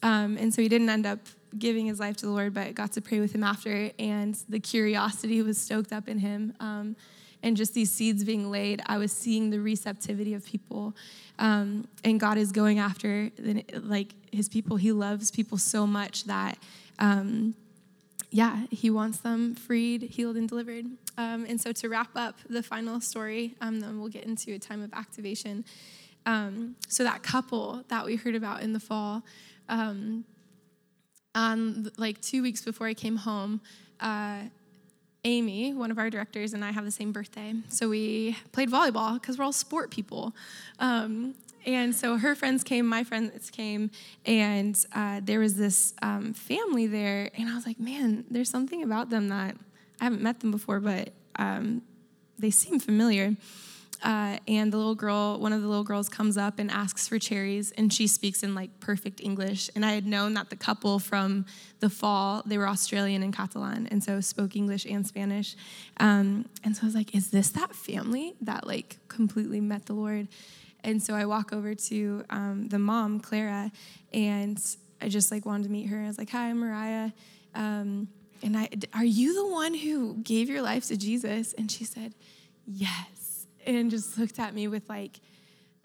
um, 0.03 0.37
and 0.37 0.53
so 0.53 0.63
he 0.63 0.69
didn't 0.69 0.89
end 0.89 1.07
up 1.07 1.19
giving 1.59 1.87
his 1.87 1.99
life 1.99 2.17
to 2.17 2.27
the 2.27 2.33
lord 2.33 2.53
but 2.53 2.75
got 2.75 2.93
to 2.93 3.01
pray 3.01 3.21
with 3.21 3.35
him 3.35 3.43
after 3.43 3.91
and 3.99 4.39
the 4.49 4.61
curiosity 4.61 5.41
was 5.43 5.59
stoked 5.59 5.93
up 5.93 6.09
in 6.09 6.19
him 6.19 6.53
um, 6.61 6.95
and 7.43 7.57
just 7.57 7.73
these 7.73 7.91
seeds 7.91 8.23
being 8.25 8.51
laid 8.51 8.83
i 8.87 8.99
was 8.99 9.13
seeing 9.13 9.51
the 9.51 9.59
receptivity 9.59 10.35
of 10.35 10.45
people 10.45 10.95
um, 11.39 11.89
and 12.05 12.21
god 12.21 12.37
is 12.37 12.53
going 12.53 12.79
after 12.79 13.31
like 13.83 14.15
his 14.31 14.49
people 14.49 14.77
he 14.77 14.93
loves 14.93 15.31
people 15.31 15.57
so 15.57 15.87
much 15.87 16.25
that 16.25 16.59
um, 16.99 17.55
yeah, 18.31 18.67
he 18.71 18.91
wants 18.91 19.19
them 19.21 19.55
freed, 19.55 20.03
healed, 20.03 20.37
and 20.37 20.49
delivered. 20.49 20.85
Um, 21.17 21.47
and 21.49 21.61
so 21.61 21.73
to 21.73 21.89
wrap 21.89 22.11
up 22.15 22.37
the 22.49 22.63
final 22.63 23.01
story, 23.01 23.55
um, 23.61 23.81
then 23.81 23.99
we'll 23.99 24.11
get 24.11 24.25
into 24.25 24.55
a 24.55 24.59
time 24.59 24.83
of 24.83 24.93
activation. 24.93 25.65
Um, 26.27 26.77
so 26.89 27.05
that 27.05 27.23
couple 27.23 27.85
that 27.89 28.05
we 28.05 28.17
heard 28.17 28.35
about 28.35 28.63
in 28.63 28.75
the 28.75 28.81
fall, 28.81 29.23
um, 29.69 30.25
on 31.35 31.91
like 31.97 32.21
two 32.21 32.43
weeks 32.43 32.65
before 32.65 32.87
I 32.87 32.95
came 32.95 33.17
home, 33.17 33.61
uh, 34.01 34.43
Amy, 35.25 35.75
one 35.75 35.91
of 35.91 35.99
our 35.99 36.11
directors, 36.11 36.53
and 36.53 36.65
I 36.65 36.71
have 36.71 36.85
the 36.85 36.91
same 36.91 37.13
birthday. 37.13 37.55
So 37.69 37.89
we 37.89 38.37
played 38.53 38.71
volleyball 38.71 39.15
because 39.15 39.39
we're 39.39 39.45
all 39.45 39.53
sport 39.53 39.91
people. 39.91 40.35
Um, 40.79 41.35
and 41.67 41.95
so 41.95 42.17
her 42.17 42.35
friends 42.35 42.65
came, 42.65 42.87
my 42.87 43.05
friends 43.05 43.51
came, 43.51 43.91
and 44.25 44.79
uh, 44.95 45.21
there 45.23 45.41
was 45.41 45.57
this 45.57 45.93
um, 46.03 46.33
family 46.33 46.87
there. 46.87 47.31
And 47.37 47.49
I 47.49 47.55
was 47.55 47.67
like, 47.67 47.81
man, 47.81 48.25
there's 48.31 48.49
something 48.49 48.83
about 48.83 49.11
them 49.11 49.29
that 49.29 49.57
I 50.01 50.05
haven't 50.05 50.23
met 50.23 50.41
them 50.41 50.51
before, 50.51 50.81
but 50.81 51.13
um, 51.37 51.83
they 52.39 52.51
seem 52.51 52.79
familiar. 52.79 53.37
Uh, 54.03 54.39
and 54.47 54.73
the 54.73 54.77
little 54.77 54.95
girl, 54.95 55.41
one 55.41 55.53
of 55.53 55.61
the 55.61 55.69
little 55.69 55.85
girls 55.85 56.09
comes 56.09 56.37
up 56.37 56.59
and 56.59 56.71
asks 56.71 57.09
for 57.09 57.19
cherries, 57.19 57.73
and 57.73 57.93
she 57.93 58.07
speaks 58.07 58.43
in 58.43 58.55
like 58.55 58.79
perfect 58.81 59.21
English. 59.21 59.71
And 59.75 59.85
I 59.85 59.93
had 59.93 60.07
known 60.07 60.35
that 60.35 60.51
the 60.51 60.57
couple 60.57 60.99
from 60.99 61.47
the 61.81 61.91
fall, 61.91 62.43
they 62.47 62.59
were 62.59 62.69
Australian 62.69 63.23
and 63.23 63.35
Catalan, 63.35 63.89
and 63.89 64.03
so 64.03 64.21
spoke 64.21 64.55
English 64.55 64.85
and 64.85 65.07
Spanish. 65.07 65.57
Um, 65.99 66.49
and 66.63 66.77
so 66.77 66.83
I 66.85 66.87
was 66.87 66.95
like, 66.95 67.15
is 67.15 67.31
this 67.31 67.51
that 67.51 67.75
family 67.75 68.35
that 68.41 68.67
like 68.67 68.99
completely 69.09 69.61
met 69.61 69.87
the 69.87 69.95
Lord? 69.95 70.29
And 70.85 71.03
so 71.03 71.15
I 71.15 71.25
walk 71.25 71.53
over 71.53 71.75
to 71.75 72.25
um, 72.31 72.69
the 72.69 72.79
mom, 72.79 73.19
Clara, 73.19 73.73
and 74.13 74.65
I 75.03 75.09
just 75.09 75.33
like 75.33 75.45
wanted 75.45 75.65
to 75.65 75.71
meet 75.71 75.87
her. 75.87 76.01
I 76.01 76.07
was 76.07 76.19
like, 76.19 76.31
"Hi, 76.31 76.51
I'm 76.51 76.59
Mariah." 76.59 77.11
Um, 77.55 78.09
and 78.43 78.57
I, 78.57 78.69
are 78.95 79.05
you 79.05 79.35
the 79.35 79.53
one 79.53 79.75
who 79.75 80.15
gave 80.23 80.49
your 80.49 80.63
life 80.63 80.87
to 80.89 80.97
Jesus? 80.97 81.53
And 81.55 81.71
she 81.71 81.85
said, 81.85 82.15
yes. 82.67 83.18
And 83.69 83.91
just 83.91 84.19
looked 84.19 84.39
at 84.39 84.55
me 84.55 84.67
with 84.67 84.89
like, 84.89 85.21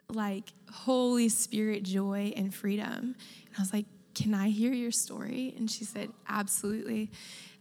like 0.09 0.53
Holy 0.71 1.29
Spirit 1.29 1.83
joy 1.83 2.33
and 2.35 2.53
freedom. 2.53 2.87
And 2.87 3.55
I 3.57 3.61
was 3.61 3.73
like, 3.73 3.85
can 4.15 4.33
I 4.33 4.49
hear 4.49 4.71
your 4.71 4.91
story? 4.91 5.53
And 5.57 5.69
she 5.69 5.83
said, 5.83 6.09
absolutely. 6.29 7.11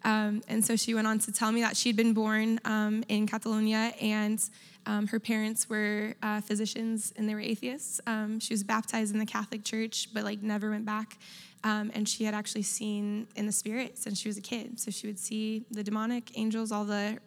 Um, 0.04 0.42
and 0.48 0.64
so 0.64 0.76
she 0.76 0.94
went 0.94 1.06
on 1.06 1.18
to 1.20 1.32
tell 1.32 1.52
me 1.52 1.60
that 1.62 1.76
she'd 1.76 1.96
been 1.96 2.14
born 2.14 2.60
um, 2.64 3.04
in 3.08 3.26
Catalonia 3.26 3.92
and 4.00 4.42
um, 4.86 5.06
her 5.08 5.20
parents 5.20 5.68
were 5.68 6.14
uh, 6.22 6.40
physicians 6.40 7.12
and 7.16 7.28
they 7.28 7.34
were 7.34 7.40
atheists. 7.40 8.00
Um, 8.06 8.40
she 8.40 8.52
was 8.52 8.64
baptized 8.64 9.12
in 9.12 9.20
the 9.20 9.26
Catholic 9.26 9.64
Church, 9.64 10.08
but 10.12 10.24
like 10.24 10.42
never 10.42 10.70
went 10.70 10.84
back. 10.84 11.18
Um, 11.64 11.92
and 11.94 12.08
she 12.08 12.24
had 12.24 12.34
actually 12.34 12.62
seen 12.62 13.28
in 13.36 13.46
the 13.46 13.52
spirit 13.52 13.96
since 13.96 14.18
she 14.18 14.28
was 14.28 14.36
a 14.36 14.40
kid. 14.40 14.80
So 14.80 14.90
she 14.90 15.06
would 15.06 15.18
see 15.18 15.64
the 15.70 15.84
demonic 15.84 16.36
angels, 16.36 16.72
all 16.72 16.84
the 16.84 17.18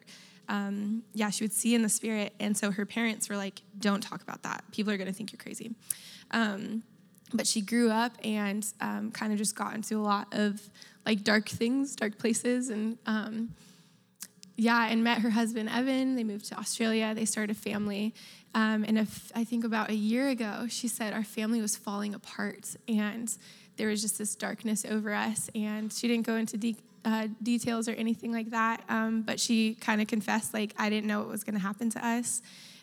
um, 0.48 1.02
yeah, 1.12 1.30
she 1.30 1.44
would 1.44 1.52
see 1.52 1.74
in 1.74 1.82
the 1.82 1.88
spirit. 1.88 2.34
And 2.40 2.56
so 2.56 2.70
her 2.70 2.86
parents 2.86 3.28
were 3.28 3.36
like, 3.36 3.62
"Don't 3.78 4.02
talk 4.02 4.22
about 4.22 4.42
that. 4.42 4.64
People 4.72 4.92
are 4.92 4.96
going 4.96 5.08
to 5.08 5.12
think 5.12 5.32
you're 5.32 5.40
crazy." 5.42 5.74
Um, 6.30 6.82
but 7.34 7.46
she 7.46 7.60
grew 7.60 7.90
up 7.90 8.12
and 8.24 8.66
um, 8.80 9.10
kind 9.10 9.32
of 9.32 9.38
just 9.38 9.56
got 9.56 9.74
into 9.74 9.96
a 9.96 10.02
lot 10.02 10.28
of 10.32 10.60
like 11.04 11.24
dark 11.24 11.48
things, 11.48 11.96
dark 11.96 12.18
places, 12.18 12.70
and 12.70 12.98
yeah, 14.56 14.88
and 14.88 15.04
met 15.04 15.18
her 15.18 15.30
husband 15.30 15.68
Evan. 15.68 16.16
They 16.16 16.24
moved 16.24 16.46
to 16.46 16.58
Australia. 16.58 17.14
They 17.14 17.24
started 17.24 17.56
a 17.56 17.58
family. 17.58 18.14
Um, 18.54 18.84
and 18.84 18.98
if, 18.98 19.30
I 19.34 19.44
think 19.44 19.64
about 19.64 19.90
a 19.90 19.94
year 19.94 20.28
ago, 20.28 20.66
she 20.68 20.88
said 20.88 21.12
our 21.12 21.24
family 21.24 21.60
was 21.60 21.76
falling 21.76 22.14
apart, 22.14 22.74
and 22.88 23.32
there 23.76 23.88
was 23.88 24.00
just 24.00 24.16
this 24.16 24.34
darkness 24.34 24.86
over 24.88 25.12
us. 25.12 25.50
And 25.54 25.92
she 25.92 26.08
didn't 26.08 26.26
go 26.26 26.36
into 26.36 26.56
de- 26.56 26.76
uh, 27.06 27.28
details 27.42 27.88
or 27.88 27.92
anything 27.92 28.32
like 28.32 28.50
that, 28.50 28.82
um, 28.88 29.22
but 29.22 29.40
she 29.40 29.76
kind 29.76 30.02
of 30.02 30.08
confessed 30.08 30.52
like 30.52 30.74
I 30.76 30.90
didn't 30.90 31.06
know 31.06 31.20
what 31.20 31.28
was 31.28 31.44
going 31.44 31.54
to 31.54 31.60
happen 31.60 31.88
to 31.90 32.06
us. 32.06 32.42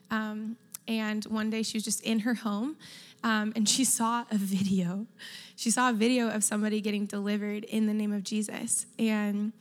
Um, 0.09 0.55
and 0.87 1.23
one 1.25 1.49
day 1.49 1.61
she 1.61 1.77
was 1.77 1.83
just 1.83 2.01
in 2.01 2.19
her 2.19 2.33
home, 2.33 2.77
um, 3.23 3.53
and 3.55 3.69
she 3.69 3.83
saw 3.83 4.25
a 4.31 4.37
video. 4.37 5.05
She 5.55 5.69
saw 5.69 5.89
a 5.89 5.93
video 5.93 6.29
of 6.29 6.43
somebody 6.43 6.81
getting 6.81 7.05
delivered 7.05 7.65
in 7.65 7.85
the 7.85 7.93
name 7.93 8.11
of 8.13 8.23
Jesus, 8.23 8.85
and 8.97 9.53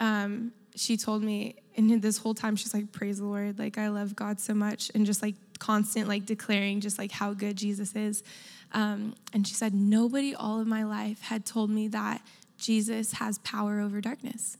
um, 0.00 0.52
she 0.74 0.96
told 0.96 1.22
me 1.22 1.56
and 1.78 2.02
this 2.02 2.18
whole 2.18 2.34
time 2.34 2.56
she's 2.56 2.74
like, 2.74 2.90
praise 2.90 3.18
the 3.18 3.24
Lord. 3.24 3.56
Like, 3.58 3.78
I 3.78 3.88
love 3.88 4.16
God 4.16 4.40
so 4.40 4.52
much. 4.52 4.90
And 4.94 5.06
just 5.06 5.22
like 5.22 5.36
constant, 5.60 6.08
like 6.08 6.26
declaring 6.26 6.80
just 6.80 6.98
like 6.98 7.12
how 7.12 7.32
good 7.34 7.56
Jesus 7.56 7.94
is. 7.94 8.24
Um, 8.72 9.14
and 9.32 9.46
she 9.46 9.54
said, 9.54 9.72
nobody 9.72 10.34
all 10.34 10.60
of 10.60 10.66
my 10.66 10.82
life 10.82 11.20
had 11.22 11.46
told 11.46 11.70
me 11.70 11.86
that 11.88 12.20
Jesus 12.58 13.12
has 13.12 13.38
power 13.38 13.80
over 13.80 14.00
darkness. 14.00 14.58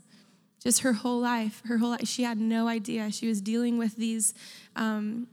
Just 0.60 0.80
her 0.80 0.92
whole 0.92 1.20
life, 1.20 1.62
her 1.66 1.78
whole 1.78 1.90
life, 1.90 2.08
she 2.08 2.24
had 2.24 2.38
no 2.38 2.66
idea. 2.66 3.12
She 3.12 3.28
was 3.28 3.40
dealing 3.40 3.78
with 3.78 3.96
these, 3.96 4.34
um, 4.74 5.28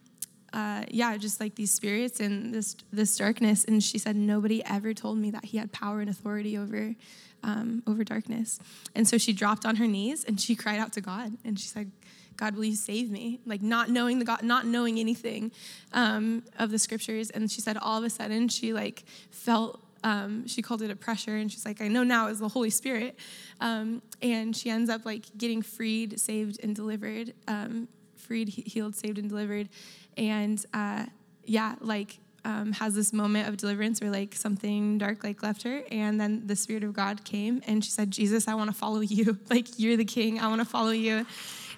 uh, 0.53 0.83
yeah, 0.89 1.17
just 1.17 1.39
like 1.39 1.55
these 1.55 1.71
spirits 1.71 2.19
and 2.19 2.53
this 2.53 2.75
this 2.91 3.17
darkness. 3.17 3.65
And 3.65 3.83
she 3.83 3.97
said, 3.97 4.15
nobody 4.15 4.63
ever 4.65 4.93
told 4.93 5.17
me 5.17 5.31
that 5.31 5.45
he 5.45 5.57
had 5.57 5.71
power 5.71 5.99
and 5.99 6.09
authority 6.09 6.57
over 6.57 6.95
um, 7.43 7.83
over 7.87 8.03
darkness. 8.03 8.59
And 8.93 9.07
so 9.07 9.17
she 9.17 9.33
dropped 9.33 9.65
on 9.65 9.77
her 9.77 9.87
knees 9.87 10.23
and 10.23 10.39
she 10.39 10.55
cried 10.55 10.79
out 10.79 10.93
to 10.93 11.01
God 11.01 11.33
and 11.43 11.59
she 11.59 11.67
said, 11.67 11.91
God, 12.37 12.55
will 12.55 12.65
you 12.65 12.75
save 12.75 13.09
me? 13.09 13.39
Like 13.45 13.61
not 13.61 13.89
knowing 13.89 14.19
the 14.19 14.25
God, 14.25 14.43
not 14.43 14.65
knowing 14.65 14.99
anything 14.99 15.51
um, 15.93 16.43
of 16.59 16.69
the 16.69 16.79
scriptures. 16.79 17.29
And 17.29 17.49
she 17.49 17.61
said, 17.61 17.77
all 17.77 17.97
of 17.97 18.03
a 18.03 18.09
sudden, 18.09 18.47
she 18.49 18.73
like 18.73 19.05
felt. 19.31 19.81
Um, 20.05 20.47
she 20.47 20.61
called 20.61 20.83
it 20.83 20.91
a 20.91 20.95
pressure, 20.95 21.35
and 21.35 21.51
she's 21.51 21.65
like, 21.65 21.81
I 21.81 21.87
know 21.87 22.03
now 22.03 22.27
is 22.27 22.39
the 22.39 22.47
Holy 22.47 22.69
Spirit. 22.69 23.17
Um, 23.59 24.03
and 24.21 24.55
she 24.55 24.69
ends 24.69 24.89
up 24.89 25.03
like 25.03 25.25
getting 25.35 25.61
freed, 25.61 26.19
saved, 26.19 26.59
and 26.63 26.75
delivered. 26.75 27.33
Um, 27.47 27.87
freed, 28.15 28.49
healed, 28.49 28.95
saved, 28.95 29.17
and 29.17 29.27
delivered. 29.27 29.67
And 30.15 30.63
uh, 30.73 31.07
yeah, 31.43 31.75
like 31.81 32.19
um, 32.45 32.73
has 32.73 32.93
this 32.93 33.11
moment 33.11 33.49
of 33.49 33.57
deliverance 33.57 33.99
where 33.99 34.11
like 34.11 34.35
something 34.35 34.99
dark 34.99 35.23
like 35.23 35.41
left 35.41 35.63
her 35.63 35.81
and 35.89 36.21
then 36.21 36.45
the 36.45 36.55
spirit 36.55 36.83
of 36.83 36.93
god 36.93 37.25
came 37.25 37.59
and 37.65 37.83
she 37.83 37.89
said 37.89 38.11
jesus 38.11 38.47
i 38.47 38.53
want 38.53 38.69
to 38.69 38.75
follow 38.75 38.99
you 39.01 39.39
like 39.49 39.79
you're 39.79 39.97
the 39.97 40.05
king 40.05 40.39
i 40.39 40.47
want 40.47 40.61
to 40.61 40.65
follow 40.65 40.91
you 40.91 41.25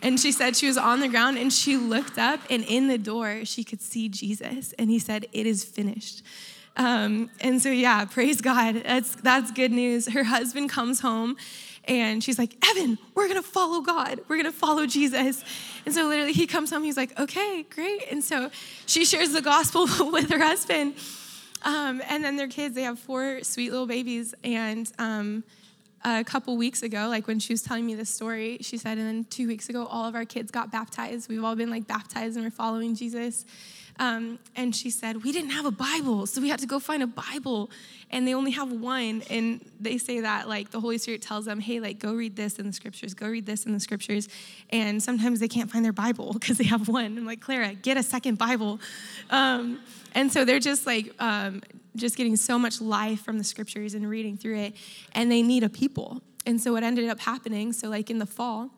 and 0.02 0.20
she 0.20 0.32
said 0.32 0.58
she 0.58 0.68
was 0.68 0.78
on 0.78 1.00
the 1.00 1.08
ground 1.08 1.38
and 1.38 1.54
she 1.54 1.78
looked 1.78 2.18
up 2.18 2.42
and 2.50 2.66
in 2.66 2.90
the 2.90 2.98
door 2.98 3.46
she 3.46 3.64
could 3.64 3.82
see 3.82 4.10
jesus 4.10 4.74
and 4.78 4.90
he 4.90 5.00
said 5.00 5.26
it 5.32 5.46
is 5.46 5.64
finished 5.64 6.22
um, 6.78 7.30
and 7.42 7.62
so 7.62 7.70
yeah 7.70 8.06
praise 8.06 8.40
god 8.40 8.82
that's 8.86 9.16
that's 9.18 9.52
good 9.52 9.72
news 9.72 10.08
her 10.08 10.24
husband 10.24 10.70
comes 10.70 11.02
home 11.02 11.36
and 11.88 12.22
she's 12.22 12.38
like, 12.38 12.54
Evan, 12.70 12.98
we're 13.16 13.28
gonna 13.28 13.42
follow 13.42 13.82
God. 13.82 14.20
We're 14.28 14.38
gonna 14.38 14.52
follow 14.52 14.86
Jesus. 14.86 15.44
And 15.86 15.96
so 15.96 16.08
literally 16.08 16.34
he 16.34 16.46
comes 16.46 16.70
home, 16.70 16.84
he's 16.84 16.98
like, 16.98 17.18
okay, 17.18 17.64
great. 17.70 18.04
And 18.12 18.24
so 18.24 18.52
she 18.86 19.06
shares 19.06 19.32
the 19.32 19.42
gospel 19.42 19.88
with 20.12 20.30
her 20.30 20.40
husband. 20.40 20.96
Um, 21.64 22.02
and 22.10 22.24
then 22.24 22.36
their 22.36 22.48
kids, 22.48 22.76
they 22.76 22.84
have 22.84 23.00
four 23.00 23.40
sweet 23.44 23.72
little 23.72 23.88
babies. 23.88 24.36
And 24.44 24.92
um, 25.00 25.44
a 26.04 26.24
couple 26.24 26.58
weeks 26.58 26.84
ago, 26.84 27.08
like 27.08 27.26
when 27.26 27.40
she 27.40 27.54
was 27.54 27.62
telling 27.62 27.86
me 27.86 27.96
this 27.96 28.10
story, 28.10 28.58
she 28.62 28.78
said, 28.78 28.98
and 28.98 29.08
then 29.08 29.26
two 29.30 29.48
weeks 29.48 29.70
ago, 29.70 29.86
all 29.86 30.06
of 30.06 30.16
our 30.16 30.26
kids 30.26 30.52
got 30.52 30.72
baptized. 30.72 31.30
We've 31.30 31.44
all 31.44 31.56
been 31.56 31.70
like 31.70 31.88
baptized 31.88 32.36
and 32.36 32.46
we're 32.46 32.52
following 32.52 32.96
Jesus. 32.96 33.46
Um, 34.00 34.40
and 34.56 34.76
she 34.76 34.90
said, 34.90 35.24
We 35.24 35.32
didn't 35.32 35.52
have 35.52 35.66
a 35.66 35.72
Bible, 35.72 36.28
so 36.28 36.42
we 36.42 36.50
had 36.50 36.60
to 36.60 36.68
go 36.68 36.80
find 36.80 37.02
a 37.02 37.08
Bible. 37.08 37.70
And 38.10 38.28
they 38.28 38.34
only 38.34 38.52
have 38.52 38.72
one. 38.72 39.24
And 39.30 39.70
they 39.80 39.98
say 39.98 40.22
that, 40.22 40.48
like, 40.48 40.72
the 40.72 40.80
Holy 40.80 40.98
Spirit 40.98 41.22
tells 41.22 41.46
them, 41.46 41.60
Hey, 41.60 41.80
like, 41.80 42.00
go 42.00 42.14
read 42.14 42.36
this 42.36 42.60
in 42.60 42.68
the 42.68 42.74
scriptures, 42.74 43.14
go 43.14 43.28
read 43.28 43.46
this 43.46 43.66
in 43.66 43.74
the 43.74 43.80
scriptures. 43.80 44.30
And 44.70 45.02
sometimes 45.02 45.40
they 45.40 45.48
can't 45.48 45.72
find 45.72 45.84
their 45.84 45.94
Bible 45.94 46.34
because 46.40 46.58
they 46.58 46.66
have 46.66 46.88
one. 46.88 47.18
I'm 47.18 47.26
like, 47.26 47.42
Clara, 47.42 47.74
get 47.74 47.98
a 47.98 48.04
second 48.04 48.38
Bible. 48.38 48.80
Um, 49.30 49.80
and 50.14 50.32
so 50.32 50.46
they're 50.46 50.60
just 50.60 50.86
like, 50.86 51.14
um, 51.20 51.62
just 51.96 52.16
getting 52.16 52.36
so 52.36 52.60
much 52.60 52.80
life 52.80 53.22
from 53.22 53.38
the 53.38 53.44
scriptures 53.44 53.94
and 53.94 54.08
reading 54.08 54.38
through 54.38 54.58
it. 54.58 54.76
And 55.14 55.32
they 55.32 55.42
need 55.42 55.64
a 55.64 55.70
people. 55.70 56.22
And 56.46 56.62
so 56.62 56.74
what 56.74 56.84
ended 56.84 57.10
up 57.10 57.20
happening, 57.20 57.74
so 57.74 57.90
like 57.90 58.10
in 58.10 58.20
the 58.20 58.26
fall, 58.26 58.70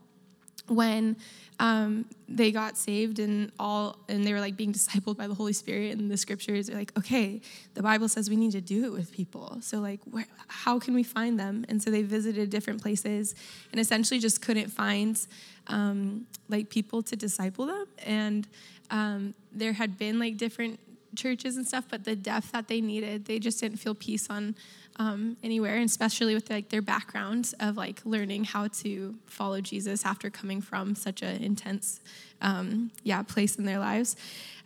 when 0.68 1.18
um, 1.60 2.06
they 2.28 2.52
got 2.52 2.78
saved 2.78 3.20
and 3.20 3.52
all 3.60 3.98
and 4.08 4.24
they 4.26 4.32
were 4.32 4.40
like 4.40 4.56
being 4.56 4.74
discipled 4.74 5.18
by 5.18 5.28
the 5.28 5.34
holy 5.34 5.54
spirit 5.54 5.98
and 5.98 6.10
the 6.10 6.18
scriptures. 6.18 6.68
They're 6.68 6.78
like 6.78 6.98
okay 6.98 7.42
the 7.74 7.84
bible 7.84 8.08
says 8.08 8.30
we 8.30 8.36
need 8.36 8.52
to 8.54 8.62
do 8.62 8.86
it 8.86 8.92
with 8.92 9.12
people. 9.12 9.58
So 9.62 9.80
like 9.80 10.00
how 10.48 10.80
can 10.80 10.94
we 10.94 11.04
find 11.04 11.40
them? 11.40 11.66
And 11.70 11.82
so 11.82 11.92
they 11.92 12.02
visited 12.02 12.50
different 12.50 12.82
places 12.82 13.36
and 13.72 13.80
essentially 13.80 14.20
just 14.20 14.42
couldn't 14.42 14.70
find 14.70 15.20
um, 15.68 16.26
like 16.48 16.70
people 16.70 17.04
to 17.04 17.16
disciple 17.16 17.68
them. 17.68 17.86
And 18.06 18.48
um, 18.90 19.34
there 19.52 19.74
had 19.74 19.98
been 19.98 20.20
like 20.20 20.38
different 20.38 20.80
churches 21.16 21.58
and 21.58 21.68
stuff 21.68 21.86
but 21.90 22.04
the 22.04 22.16
depth 22.16 22.52
that 22.52 22.68
they 22.68 22.82
needed 22.82 23.26
they 23.26 23.40
just 23.40 23.60
didn't 23.60 23.78
feel 23.78 23.96
peace 23.96 24.30
on 24.30 24.56
um, 25.00 25.38
anywhere, 25.42 25.76
and 25.76 25.86
especially 25.86 26.36
with 26.36 26.50
like 26.50 26.70
their 26.70 26.82
background 26.82 27.54
of 27.62 27.78
like 27.78 28.02
learning 28.04 28.44
how 28.44 28.68
to 28.68 29.16
follow 29.26 29.62
Jesus 29.62 30.06
after 30.06 30.30
coming 30.30 30.62
from 30.62 30.94
such 30.94 31.22
an 31.22 31.42
intense, 31.42 32.02
um, 32.42 32.92
yeah, 33.04 33.24
place 33.24 33.56
in 33.56 33.64
their 33.64 33.80
lives. 33.80 34.18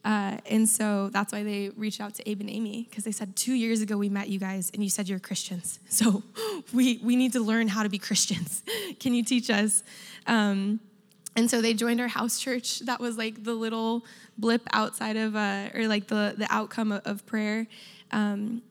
Uh, 0.04 0.38
and 0.50 0.68
so 0.68 1.10
that's 1.10 1.32
why 1.32 1.44
they 1.44 1.70
reached 1.78 2.02
out 2.02 2.16
to 2.16 2.30
Abe 2.30 2.42
and 2.42 2.50
Amy 2.50 2.88
because 2.90 3.06
they 3.06 3.12
said 3.12 3.36
two 3.38 3.54
years 3.54 3.80
ago 3.80 3.96
we 3.96 4.10
met 4.10 4.28
you 4.28 4.40
guys 4.40 4.70
and 4.74 4.84
you 4.84 4.90
said 4.90 5.08
you're 5.08 5.20
Christians. 5.20 5.80
So 5.94 6.24
we 6.74 7.00
we 7.04 7.16
need 7.16 7.34
to 7.34 7.40
learn 7.40 7.68
how 7.68 7.84
to 7.84 7.90
be 7.90 8.00
Christians. 8.00 8.64
Can 9.00 9.14
you 9.14 9.24
teach 9.24 9.52
us? 9.52 9.84
Um, 10.26 10.80
and 11.36 11.50
so 11.50 11.62
they 11.62 11.74
joined 11.74 12.00
our 12.00 12.08
house 12.08 12.40
church. 12.40 12.80
That 12.80 13.00
was 13.00 13.18
like 13.18 13.44
the 13.44 13.54
little 13.54 14.06
blip 14.38 14.62
outside 14.72 15.18
of, 15.18 15.36
uh, 15.36 15.70
or 15.74 15.88
like 15.88 16.08
the 16.08 16.36
the 16.38 16.48
outcome 16.50 16.92
of, 16.92 17.02
of 17.06 17.26
prayer. 17.26 17.68
Um, 18.12 18.62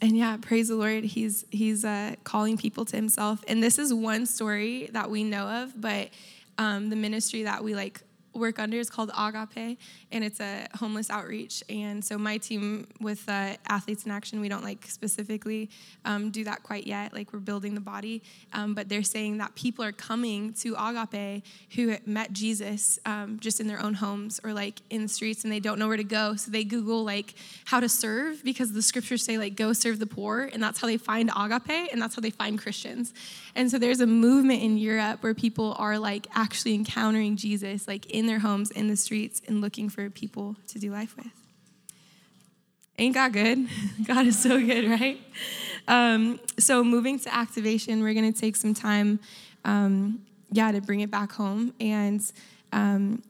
and 0.00 0.16
yeah, 0.16 0.36
praise 0.40 0.68
the 0.68 0.76
Lord. 0.76 1.04
He's 1.04 1.44
he's 1.50 1.84
uh, 1.84 2.14
calling 2.24 2.56
people 2.56 2.84
to 2.86 2.96
Himself. 2.96 3.44
And 3.48 3.62
this 3.62 3.78
is 3.78 3.92
one 3.92 4.26
story 4.26 4.90
that 4.92 5.10
we 5.10 5.24
know 5.24 5.46
of, 5.46 5.80
but 5.80 6.10
um, 6.58 6.90
the 6.90 6.96
ministry 6.96 7.44
that 7.44 7.64
we 7.64 7.74
like 7.74 8.02
work 8.34 8.58
under 8.58 8.78
is 8.78 8.90
called 8.90 9.10
Agape, 9.16 9.78
and 10.12 10.24
it's 10.24 10.40
a 10.40 10.66
homeless 10.76 11.10
outreach. 11.10 11.62
And 11.68 12.04
so 12.04 12.18
my 12.18 12.38
team 12.38 12.86
with 13.00 13.28
uh, 13.28 13.56
Athletes 13.68 14.04
in 14.04 14.10
Action, 14.10 14.40
we 14.40 14.48
don't 14.48 14.64
like 14.64 14.86
specifically 14.86 15.70
um, 16.04 16.30
do 16.30 16.44
that 16.44 16.62
quite 16.62 16.86
yet. 16.86 17.12
Like 17.14 17.32
we're 17.32 17.38
building 17.40 17.74
the 17.74 17.80
body, 17.80 18.22
um, 18.52 18.74
but 18.74 18.88
they're 18.88 19.02
saying 19.02 19.38
that 19.38 19.54
people 19.54 19.84
are 19.84 19.92
coming 19.92 20.52
to 20.54 20.74
Agape 20.78 21.44
who 21.74 21.96
met 22.06 22.32
Jesus 22.32 22.98
um, 23.06 23.38
just 23.40 23.60
in 23.60 23.66
their 23.66 23.80
own 23.80 23.94
homes 23.94 24.40
or 24.44 24.52
like 24.52 24.80
in 24.90 25.02
the 25.02 25.08
streets, 25.08 25.44
and 25.44 25.52
they 25.52 25.60
don't 25.60 25.78
know 25.78 25.88
where 25.88 25.96
to 25.96 26.04
go. 26.04 26.36
So 26.36 26.50
they 26.50 26.64
Google 26.64 27.04
like 27.04 27.34
how 27.64 27.80
to 27.80 27.88
serve 27.88 28.42
because 28.44 28.72
the 28.72 28.82
scriptures 28.82 29.22
say 29.22 29.38
like 29.38 29.56
go 29.56 29.72
serve 29.72 29.98
the 29.98 30.06
poor, 30.06 30.50
and 30.52 30.62
that's 30.62 30.80
how 30.80 30.86
they 30.86 30.96
find 30.96 31.30
Agape, 31.36 31.92
and 31.92 32.00
that's 32.00 32.14
how 32.14 32.20
they 32.20 32.30
find 32.30 32.58
Christians. 32.58 33.12
And 33.54 33.70
so 33.70 33.78
there's 33.78 34.00
a 34.00 34.06
movement 34.06 34.62
in 34.62 34.76
Europe 34.76 35.22
where 35.22 35.34
people 35.34 35.76
are 35.78 35.98
like 35.98 36.26
actually 36.34 36.74
encountering 36.74 37.36
Jesus, 37.36 37.86
like 37.86 38.06
in 38.06 38.23
their 38.26 38.40
homes, 38.40 38.70
in 38.70 38.88
the 38.88 38.96
streets, 38.96 39.40
and 39.46 39.60
looking 39.60 39.88
for 39.88 40.08
people 40.10 40.56
to 40.68 40.78
do 40.78 40.90
life 40.90 41.16
with. 41.16 41.32
Ain't 42.98 43.14
God 43.14 43.32
good? 43.32 43.66
God 44.06 44.26
is 44.26 44.38
so 44.38 44.60
good, 44.60 44.88
right? 44.88 45.20
Um, 45.88 46.38
so 46.58 46.84
moving 46.84 47.18
to 47.20 47.34
activation, 47.34 48.02
we're 48.02 48.14
going 48.14 48.32
to 48.32 48.38
take 48.38 48.56
some 48.56 48.72
time, 48.72 49.18
um, 49.64 50.20
yeah, 50.50 50.70
to 50.70 50.80
bring 50.80 51.00
it 51.00 51.10
back 51.10 51.32
home 51.32 51.74
and, 51.80 52.20
um, 52.72 53.22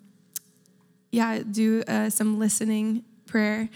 yeah, 1.10 1.42
do 1.50 1.82
uh, 1.88 2.10
some 2.10 2.38
listening 2.38 3.04
prayer. 3.26 3.70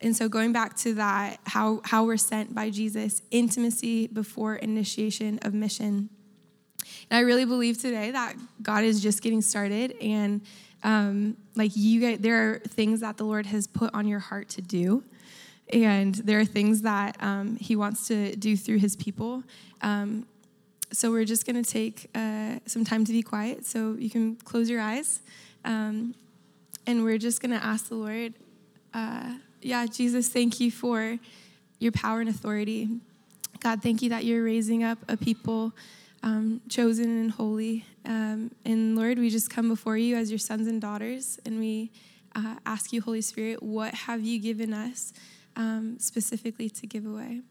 And 0.00 0.16
so 0.16 0.28
going 0.28 0.52
back 0.52 0.76
to 0.78 0.94
that, 0.94 1.38
how, 1.44 1.80
how 1.84 2.04
we're 2.04 2.16
sent 2.16 2.54
by 2.54 2.70
Jesus, 2.70 3.22
intimacy 3.30 4.06
before 4.06 4.56
initiation 4.56 5.38
of 5.42 5.52
mission. 5.52 6.10
And 7.10 7.18
I 7.18 7.20
really 7.20 7.44
believe 7.44 7.80
today 7.80 8.10
that 8.10 8.36
God 8.62 8.84
is 8.84 9.00
just 9.00 9.22
getting 9.22 9.42
started 9.42 9.96
and 10.00 10.40
um, 10.82 11.36
like 11.54 11.72
you 11.74 12.00
get 12.00 12.22
there 12.22 12.50
are 12.50 12.58
things 12.60 13.00
that 13.00 13.16
the 13.16 13.24
Lord 13.24 13.46
has 13.46 13.66
put 13.66 13.92
on 13.94 14.06
your 14.06 14.18
heart 14.20 14.48
to 14.50 14.62
do. 14.62 15.02
And 15.72 16.14
there 16.14 16.38
are 16.38 16.44
things 16.44 16.82
that 16.82 17.16
um, 17.20 17.56
he 17.56 17.74
wants 17.74 18.06
to 18.08 18.36
do 18.36 18.56
through 18.56 18.78
his 18.78 18.94
people. 18.94 19.42
Um, 19.82 20.26
so 20.92 21.10
we're 21.10 21.24
just 21.24 21.44
going 21.44 21.62
to 21.62 21.68
take 21.68 22.08
uh, 22.14 22.60
some 22.66 22.84
time 22.84 23.04
to 23.04 23.12
be 23.12 23.22
quiet. 23.22 23.66
So 23.66 23.94
you 23.98 24.08
can 24.08 24.36
close 24.36 24.70
your 24.70 24.80
eyes. 24.80 25.20
Um, 25.64 26.14
and 26.86 27.02
we're 27.02 27.18
just 27.18 27.42
going 27.42 27.50
to 27.50 27.64
ask 27.64 27.88
the 27.88 27.96
Lord, 27.96 28.34
uh, 28.94 29.34
yeah, 29.60 29.86
Jesus, 29.86 30.28
thank 30.28 30.60
you 30.60 30.70
for 30.70 31.18
your 31.80 31.90
power 31.90 32.20
and 32.20 32.28
authority. 32.28 32.88
God, 33.58 33.82
thank 33.82 34.02
you 34.02 34.10
that 34.10 34.24
you're 34.24 34.44
raising 34.44 34.84
up 34.84 34.98
a 35.08 35.16
people 35.16 35.72
um, 36.26 36.60
chosen 36.68 37.04
and 37.04 37.30
holy. 37.30 37.84
Um, 38.04 38.50
and 38.64 38.96
Lord, 38.96 39.16
we 39.18 39.30
just 39.30 39.48
come 39.48 39.68
before 39.68 39.96
you 39.96 40.16
as 40.16 40.28
your 40.28 40.40
sons 40.40 40.66
and 40.66 40.80
daughters, 40.80 41.38
and 41.46 41.60
we 41.60 41.92
uh, 42.34 42.56
ask 42.66 42.92
you, 42.92 43.00
Holy 43.00 43.20
Spirit, 43.20 43.62
what 43.62 43.94
have 43.94 44.22
you 44.22 44.40
given 44.40 44.74
us 44.74 45.12
um, 45.54 45.98
specifically 46.00 46.68
to 46.68 46.86
give 46.86 47.06
away? 47.06 47.42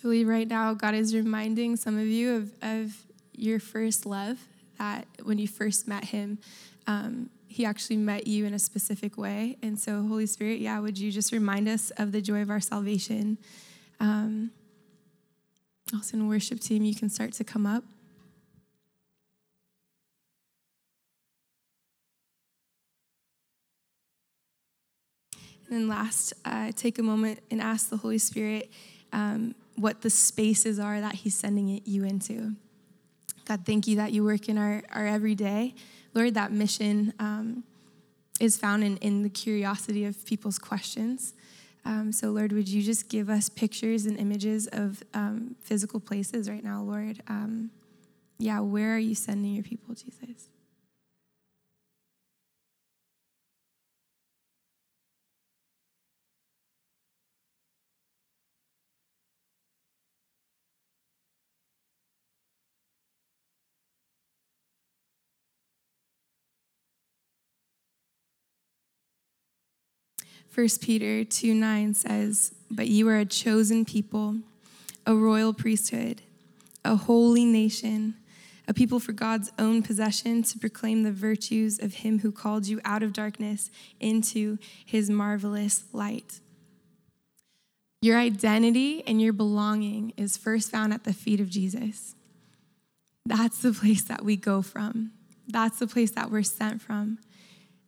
Believe 0.00 0.28
right 0.28 0.46
now 0.46 0.74
God 0.74 0.94
is 0.94 1.14
reminding 1.14 1.76
some 1.76 1.98
of 1.98 2.06
you 2.06 2.36
of, 2.36 2.52
of 2.62 2.96
your 3.32 3.58
first 3.58 4.06
love, 4.06 4.38
that 4.78 5.06
when 5.24 5.38
you 5.38 5.48
first 5.48 5.88
met 5.88 6.04
Him, 6.04 6.38
um, 6.86 7.30
He 7.48 7.64
actually 7.64 7.96
met 7.96 8.26
you 8.26 8.46
in 8.46 8.54
a 8.54 8.58
specific 8.58 9.18
way. 9.18 9.56
And 9.60 9.78
so, 9.78 10.02
Holy 10.06 10.26
Spirit, 10.26 10.60
yeah, 10.60 10.78
would 10.78 10.98
you 10.98 11.10
just 11.10 11.32
remind 11.32 11.68
us 11.68 11.90
of 11.98 12.12
the 12.12 12.20
joy 12.20 12.42
of 12.42 12.50
our 12.50 12.60
salvation? 12.60 13.38
Um, 13.98 14.52
also, 15.92 16.16
in 16.16 16.28
worship 16.28 16.60
team, 16.60 16.84
you 16.84 16.94
can 16.94 17.08
start 17.08 17.32
to 17.34 17.44
come 17.44 17.66
up. 17.66 17.82
And 25.68 25.76
then 25.76 25.88
last, 25.88 26.32
uh, 26.44 26.72
take 26.74 26.98
a 26.98 27.02
moment 27.02 27.40
and 27.50 27.60
ask 27.60 27.90
the 27.90 27.98
Holy 27.98 28.18
Spirit 28.18 28.70
um, 29.12 29.54
what 29.78 30.02
the 30.02 30.10
spaces 30.10 30.78
are 30.78 31.00
that 31.00 31.16
He's 31.16 31.34
sending 31.34 31.68
it 31.68 31.86
you 31.86 32.04
into. 32.04 32.54
God, 33.44 33.64
thank 33.64 33.86
you 33.86 33.96
that 33.96 34.12
you 34.12 34.24
work 34.24 34.48
in 34.48 34.58
our, 34.58 34.82
our 34.92 35.06
everyday. 35.06 35.74
Lord, 36.14 36.34
that 36.34 36.52
mission 36.52 37.14
um, 37.18 37.64
is 38.40 38.56
found 38.56 38.84
in, 38.84 38.96
in 38.98 39.22
the 39.22 39.30
curiosity 39.30 40.04
of 40.04 40.24
people's 40.26 40.58
questions. 40.58 41.34
Um, 41.84 42.12
so, 42.12 42.30
Lord, 42.30 42.52
would 42.52 42.68
you 42.68 42.82
just 42.82 43.08
give 43.08 43.30
us 43.30 43.48
pictures 43.48 44.04
and 44.04 44.18
images 44.18 44.66
of 44.72 45.02
um, 45.14 45.56
physical 45.62 46.00
places 46.00 46.50
right 46.50 46.62
now, 46.62 46.82
Lord? 46.82 47.22
Um, 47.28 47.70
yeah, 48.38 48.60
where 48.60 48.94
are 48.94 48.98
you 48.98 49.14
sending 49.14 49.54
your 49.54 49.64
people, 49.64 49.94
Jesus? 49.94 50.48
First 70.58 70.82
Peter 70.82 71.22
2 71.22 71.54
9 71.54 71.94
says, 71.94 72.52
But 72.68 72.88
you 72.88 73.08
are 73.08 73.18
a 73.18 73.24
chosen 73.24 73.84
people, 73.84 74.38
a 75.06 75.14
royal 75.14 75.52
priesthood, 75.54 76.22
a 76.84 76.96
holy 76.96 77.44
nation, 77.44 78.14
a 78.66 78.74
people 78.74 78.98
for 78.98 79.12
God's 79.12 79.52
own 79.56 79.84
possession 79.84 80.42
to 80.42 80.58
proclaim 80.58 81.04
the 81.04 81.12
virtues 81.12 81.78
of 81.78 81.94
him 81.94 82.18
who 82.18 82.32
called 82.32 82.66
you 82.66 82.80
out 82.84 83.04
of 83.04 83.12
darkness 83.12 83.70
into 84.00 84.58
his 84.84 85.08
marvelous 85.08 85.84
light. 85.92 86.40
Your 88.02 88.18
identity 88.18 89.04
and 89.06 89.22
your 89.22 89.32
belonging 89.32 90.12
is 90.16 90.36
first 90.36 90.72
found 90.72 90.92
at 90.92 91.04
the 91.04 91.12
feet 91.12 91.38
of 91.38 91.48
Jesus. 91.48 92.16
That's 93.24 93.62
the 93.62 93.72
place 93.72 94.02
that 94.02 94.24
we 94.24 94.34
go 94.34 94.60
from. 94.62 95.12
That's 95.46 95.78
the 95.78 95.86
place 95.86 96.10
that 96.10 96.32
we're 96.32 96.42
sent 96.42 96.82
from. 96.82 97.20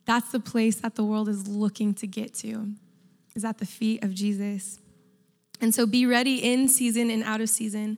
That's 0.05 0.31
the 0.31 0.39
place 0.39 0.77
that 0.77 0.95
the 0.95 1.03
world 1.03 1.29
is 1.29 1.47
looking 1.47 1.93
to 1.95 2.07
get 2.07 2.33
to, 2.35 2.73
is 3.35 3.45
at 3.45 3.59
the 3.59 3.65
feet 3.65 4.03
of 4.03 4.13
Jesus. 4.13 4.79
And 5.59 5.73
so 5.73 5.85
be 5.85 6.05
ready 6.05 6.37
in 6.37 6.67
season 6.67 7.09
and 7.11 7.23
out 7.23 7.39
of 7.39 7.49
season. 7.49 7.97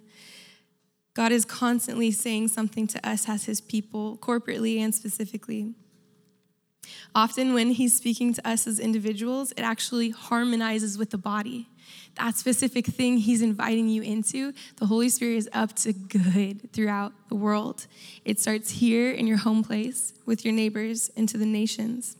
God 1.13 1.31
is 1.31 1.45
constantly 1.45 2.11
saying 2.11 2.49
something 2.49 2.87
to 2.87 3.07
us 3.07 3.29
as 3.29 3.45
his 3.45 3.61
people, 3.61 4.17
corporately 4.17 4.79
and 4.79 4.93
specifically. 4.93 5.75
Often, 7.15 7.53
when 7.53 7.71
he's 7.71 7.95
speaking 7.95 8.33
to 8.33 8.47
us 8.47 8.67
as 8.67 8.79
individuals, 8.79 9.51
it 9.51 9.61
actually 9.61 10.09
harmonizes 10.09 10.97
with 10.97 11.11
the 11.11 11.17
body. 11.17 11.69
That 12.15 12.35
specific 12.35 12.85
thing 12.85 13.17
he's 13.17 13.41
inviting 13.41 13.89
you 13.89 14.03
into, 14.03 14.53
the 14.77 14.85
Holy 14.85 15.09
Spirit 15.09 15.37
is 15.37 15.49
up 15.51 15.73
to 15.77 15.93
good 15.93 16.71
throughout 16.71 17.13
the 17.29 17.35
world. 17.35 17.87
It 18.23 18.39
starts 18.39 18.69
here 18.69 19.11
in 19.11 19.25
your 19.25 19.37
home 19.37 19.63
place 19.63 20.13
with 20.25 20.45
your 20.45 20.53
neighbors 20.53 21.09
and 21.17 21.27
to 21.29 21.37
the 21.37 21.45
nations. 21.45 22.15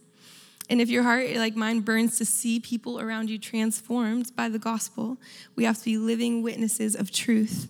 And 0.70 0.82
if 0.82 0.90
your 0.90 1.04
heart, 1.04 1.30
like 1.36 1.56
mine, 1.56 1.82
burns 1.82 2.18
to 2.18 2.26
see 2.26 2.60
people 2.60 3.00
around 3.00 3.30
you 3.30 3.38
transformed 3.38 4.36
by 4.36 4.50
the 4.50 4.58
gospel, 4.58 5.18
we 5.56 5.66
have 5.66 5.78
to 5.80 5.86
be 5.86 5.98
living 5.98 6.42
witnesses 6.42 6.96
of 6.96 7.12
truth, 7.12 7.70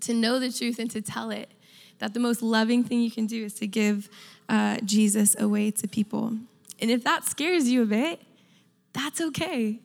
to 0.00 0.14
know 0.14 0.38
the 0.38 0.52
truth 0.52 0.78
and 0.78 0.90
to 0.90 1.02
tell 1.02 1.30
it. 1.30 1.48
That 1.98 2.14
the 2.14 2.20
most 2.20 2.42
loving 2.42 2.82
thing 2.82 3.00
you 3.00 3.12
can 3.12 3.26
do 3.26 3.44
is 3.44 3.54
to 3.54 3.66
give 3.66 4.08
uh, 4.48 4.78
Jesus 4.84 5.38
away 5.40 5.70
to 5.70 5.86
people. 5.86 6.36
And 6.80 6.90
if 6.90 7.04
that 7.04 7.24
scares 7.24 7.68
you 7.68 7.82
a 7.82 7.86
bit, 7.86 8.20
that's 8.92 9.20
okay 9.20 9.78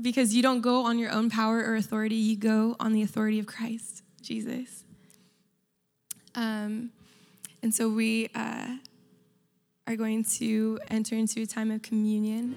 because 0.00 0.34
you 0.34 0.42
don't 0.42 0.60
go 0.60 0.84
on 0.84 0.98
your 0.98 1.10
own 1.10 1.30
power 1.30 1.58
or 1.58 1.76
authority, 1.76 2.16
you 2.16 2.36
go 2.36 2.76
on 2.80 2.92
the 2.92 3.02
authority 3.02 3.38
of 3.38 3.46
Christ, 3.46 4.02
Jesus. 4.20 4.84
Um, 6.34 6.90
and 7.62 7.74
so 7.74 7.88
we 7.88 8.28
uh, 8.34 8.76
are 9.86 9.96
going 9.96 10.24
to 10.24 10.78
enter 10.88 11.14
into 11.14 11.42
a 11.42 11.46
time 11.46 11.70
of 11.70 11.82
communion. 11.82 12.54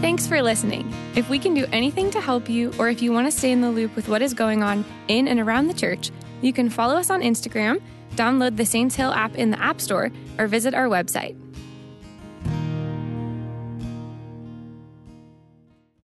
Thanks 0.00 0.26
for 0.26 0.42
listening. 0.42 0.92
If 1.16 1.30
we 1.30 1.38
can 1.38 1.54
do 1.54 1.66
anything 1.72 2.10
to 2.10 2.20
help 2.20 2.48
you, 2.48 2.72
or 2.78 2.90
if 2.90 3.00
you 3.00 3.10
want 3.12 3.26
to 3.26 3.30
stay 3.30 3.52
in 3.52 3.62
the 3.62 3.70
loop 3.70 3.96
with 3.96 4.06
what 4.08 4.20
is 4.20 4.34
going 4.34 4.62
on 4.62 4.84
in 5.08 5.28
and 5.28 5.40
around 5.40 5.66
the 5.66 5.74
church, 5.74 6.10
you 6.42 6.52
can 6.52 6.68
follow 6.68 6.94
us 6.94 7.08
on 7.08 7.22
Instagram, 7.22 7.80
download 8.14 8.56
the 8.56 8.66
Saints 8.66 8.94
Hill 8.94 9.12
app 9.12 9.34
in 9.34 9.50
the 9.50 9.60
App 9.60 9.80
Store, 9.80 10.10
or 10.38 10.46
visit 10.46 10.74
our 10.74 10.88
website. 10.88 11.43